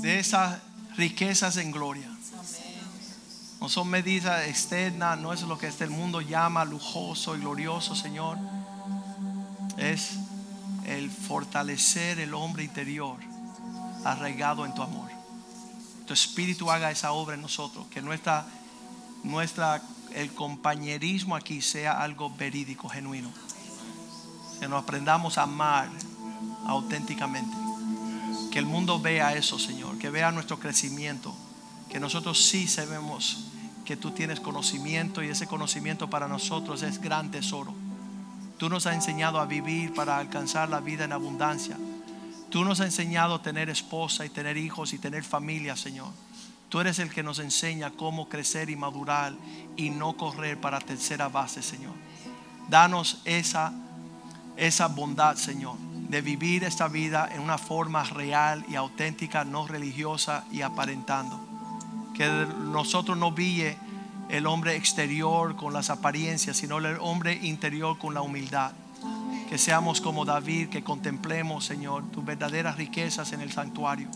de 0.03 0.19
esas 0.19 0.59
riquezas 0.97 1.59
en 1.59 1.71
gloria. 1.71 2.11
No 3.61 3.69
son 3.69 3.87
medidas 3.87 4.49
externas, 4.49 5.17
no 5.17 5.33
es 5.33 5.43
lo 5.43 5.57
que 5.59 5.69
este 5.69 5.87
mundo 5.87 6.21
llama 6.21 6.65
lujoso 6.65 7.37
y 7.37 7.39
glorioso, 7.39 7.95
Señor. 7.95 8.37
Es 9.77 10.17
el 10.87 11.09
fortalecer 11.09 12.19
el 12.19 12.35
hombre 12.35 12.65
interior 12.65 13.17
arraigado 14.05 14.67
en 14.67 14.75
tu 14.75 14.83
amor. 14.83 15.09
Tu 16.05 16.15
espíritu 16.15 16.69
haga 16.73 16.91
esa 16.91 17.13
obra 17.13 17.37
en 17.37 17.43
nosotros, 17.43 17.87
que 17.93 18.03
nuestra, 18.03 18.45
nuestra, 19.23 19.83
el 20.15 20.33
compañerismo 20.33 21.37
aquí 21.37 21.61
sea 21.61 22.01
algo 22.03 22.31
verídico, 22.31 22.89
genuino. 22.89 23.31
Que 24.61 24.69
nos 24.69 24.83
aprendamos 24.83 25.39
a 25.39 25.43
amar 25.43 25.89
auténticamente. 26.67 27.57
Que 28.51 28.59
el 28.59 28.67
mundo 28.67 29.01
vea 29.01 29.35
eso, 29.35 29.59
Señor, 29.59 29.99
que 29.99 30.11
vea 30.11 30.33
nuestro 30.33 30.59
crecimiento, 30.59 31.35
que 31.91 32.01
nosotros 32.01 32.45
sí 32.45 32.67
sabemos 32.67 33.47
que 33.85 33.97
tú 33.97 34.11
tienes 34.11 34.41
conocimiento 34.41 35.23
y 35.23 35.29
ese 35.29 35.47
conocimiento 35.47 36.11
para 36.11 36.29
nosotros 36.29 36.83
es 36.83 37.01
gran 37.01 37.31
tesoro. 37.31 37.75
Tú 38.59 38.69
nos 38.69 38.87
has 38.87 38.95
enseñado 38.95 39.39
a 39.39 39.47
vivir 39.47 39.95
para 39.95 40.19
alcanzar 40.19 40.69
la 40.69 40.81
vida 40.81 41.05
en 41.05 41.13
abundancia. 41.13 41.77
Tú 42.51 42.65
nos 42.65 42.81
has 42.81 42.87
enseñado 42.87 43.35
a 43.35 43.43
tener 43.43 43.71
esposa 43.71 44.25
y 44.25 44.31
tener 44.31 44.57
hijos 44.57 44.93
y 44.93 44.99
tener 44.99 45.23
familia, 45.25 45.77
Señor. 45.77 46.09
Tú 46.69 46.81
eres 46.81 46.99
el 46.99 47.11
que 47.11 47.23
nos 47.23 47.39
enseña 47.39 47.93
cómo 47.93 48.29
crecer 48.29 48.71
y 48.71 48.77
madurar 48.77 49.35
y 49.77 49.91
no 49.91 50.17
correr 50.17 50.61
para 50.61 50.81
tercera 50.81 51.29
base, 51.29 51.63
Señor. 51.63 51.95
Danos 52.69 53.21
esa, 53.25 53.73
esa 54.57 54.89
bondad, 54.89 55.37
Señor, 55.37 55.77
de 55.79 56.21
vivir 56.21 56.65
esta 56.65 56.89
vida 56.89 57.29
en 57.33 57.41
una 57.41 57.59
forma 57.59 58.03
real 58.03 58.65
y 58.69 58.75
auténtica, 58.75 59.45
no 59.45 59.67
religiosa 59.69 60.45
y 60.51 60.63
aparentando. 60.63 61.41
Que 62.15 62.27
nosotros 62.27 63.17
no 63.17 63.31
brille 63.31 63.77
el 64.29 64.47
hombre 64.47 64.75
exterior 64.75 65.55
con 65.55 65.73
las 65.73 65.91
apariencias, 65.91 66.57
sino 66.57 66.79
el 66.79 66.99
hombre 67.01 67.35
interior 67.35 67.97
con 67.99 68.13
la 68.13 68.23
humildad. 68.23 68.73
Que 69.49 69.59
seamos 69.59 70.01
como 70.01 70.25
David, 70.25 70.69
que 70.69 70.83
contemplemos, 70.83 71.65
Señor, 71.65 72.11
tus 72.11 72.25
verdaderas 72.25 72.77
riquezas 72.77 73.33
en 73.33 73.41
el 73.41 73.53
santuario 73.53 74.09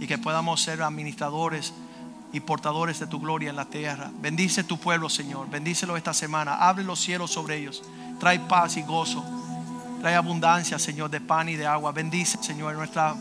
y 0.00 0.08
que 0.08 0.18
podamos 0.18 0.60
ser 0.60 0.82
administradores 0.82 1.72
y 2.32 2.40
portadores 2.40 2.98
de 2.98 3.06
tu 3.06 3.20
gloria 3.20 3.50
en 3.50 3.56
la 3.56 3.66
tierra. 3.66 4.10
Bendice 4.20 4.64
tu 4.64 4.78
pueblo, 4.78 5.08
Señor. 5.08 5.50
Bendícelo 5.50 5.96
esta 5.96 6.14
semana. 6.14 6.54
Abre 6.54 6.84
los 6.84 7.00
cielos 7.00 7.30
sobre 7.30 7.58
ellos. 7.58 7.82
Trae 8.18 8.40
paz 8.40 8.76
y 8.76 8.82
gozo. 8.82 9.24
Trae 10.00 10.14
abundancia, 10.14 10.78
Señor, 10.78 11.10
de 11.10 11.20
pan 11.20 11.48
y 11.48 11.56
de 11.56 11.66
agua. 11.66 11.92
Bendice, 11.92 12.38
Señor, 12.42 12.74
nuestra 12.74 13.14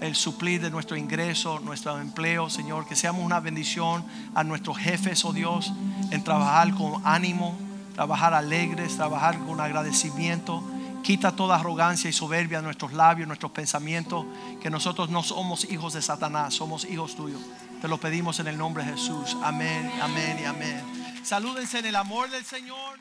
el 0.00 0.14
suplir 0.14 0.60
de 0.60 0.70
nuestro 0.70 0.96
ingreso, 0.96 1.60
nuestro 1.60 1.98
empleo, 1.98 2.50
Señor, 2.50 2.86
que 2.86 2.96
seamos 2.96 3.24
una 3.24 3.40
bendición 3.40 4.04
a 4.34 4.44
nuestros 4.44 4.76
jefes, 4.76 5.24
oh 5.24 5.32
Dios, 5.32 5.72
en 6.10 6.22
trabajar 6.22 6.74
con 6.74 7.00
ánimo, 7.04 7.56
trabajar 7.94 8.34
alegres, 8.34 8.96
trabajar 8.96 9.38
con 9.38 9.60
agradecimiento. 9.60 10.62
Quita 11.02 11.32
toda 11.32 11.56
arrogancia 11.56 12.10
y 12.10 12.12
soberbia 12.12 12.58
de 12.58 12.64
nuestros 12.64 12.92
labios, 12.92 13.28
nuestros 13.28 13.52
pensamientos, 13.52 14.26
que 14.60 14.70
nosotros 14.70 15.08
no 15.08 15.22
somos 15.22 15.64
hijos 15.70 15.92
de 15.92 16.02
Satanás, 16.02 16.54
somos 16.54 16.84
hijos 16.84 17.14
tuyos. 17.14 17.40
Te 17.80 17.88
lo 17.88 17.98
pedimos 17.98 18.40
en 18.40 18.48
el 18.48 18.56
nombre 18.56 18.84
de 18.84 18.92
Jesús. 18.92 19.36
Amén, 19.42 19.90
amén 20.00 20.38
y 20.40 20.44
amén. 20.44 20.80
Salúdense 21.22 21.78
en 21.78 21.86
el 21.86 21.96
amor 21.96 22.30
del 22.30 22.44
Señor. 22.44 22.98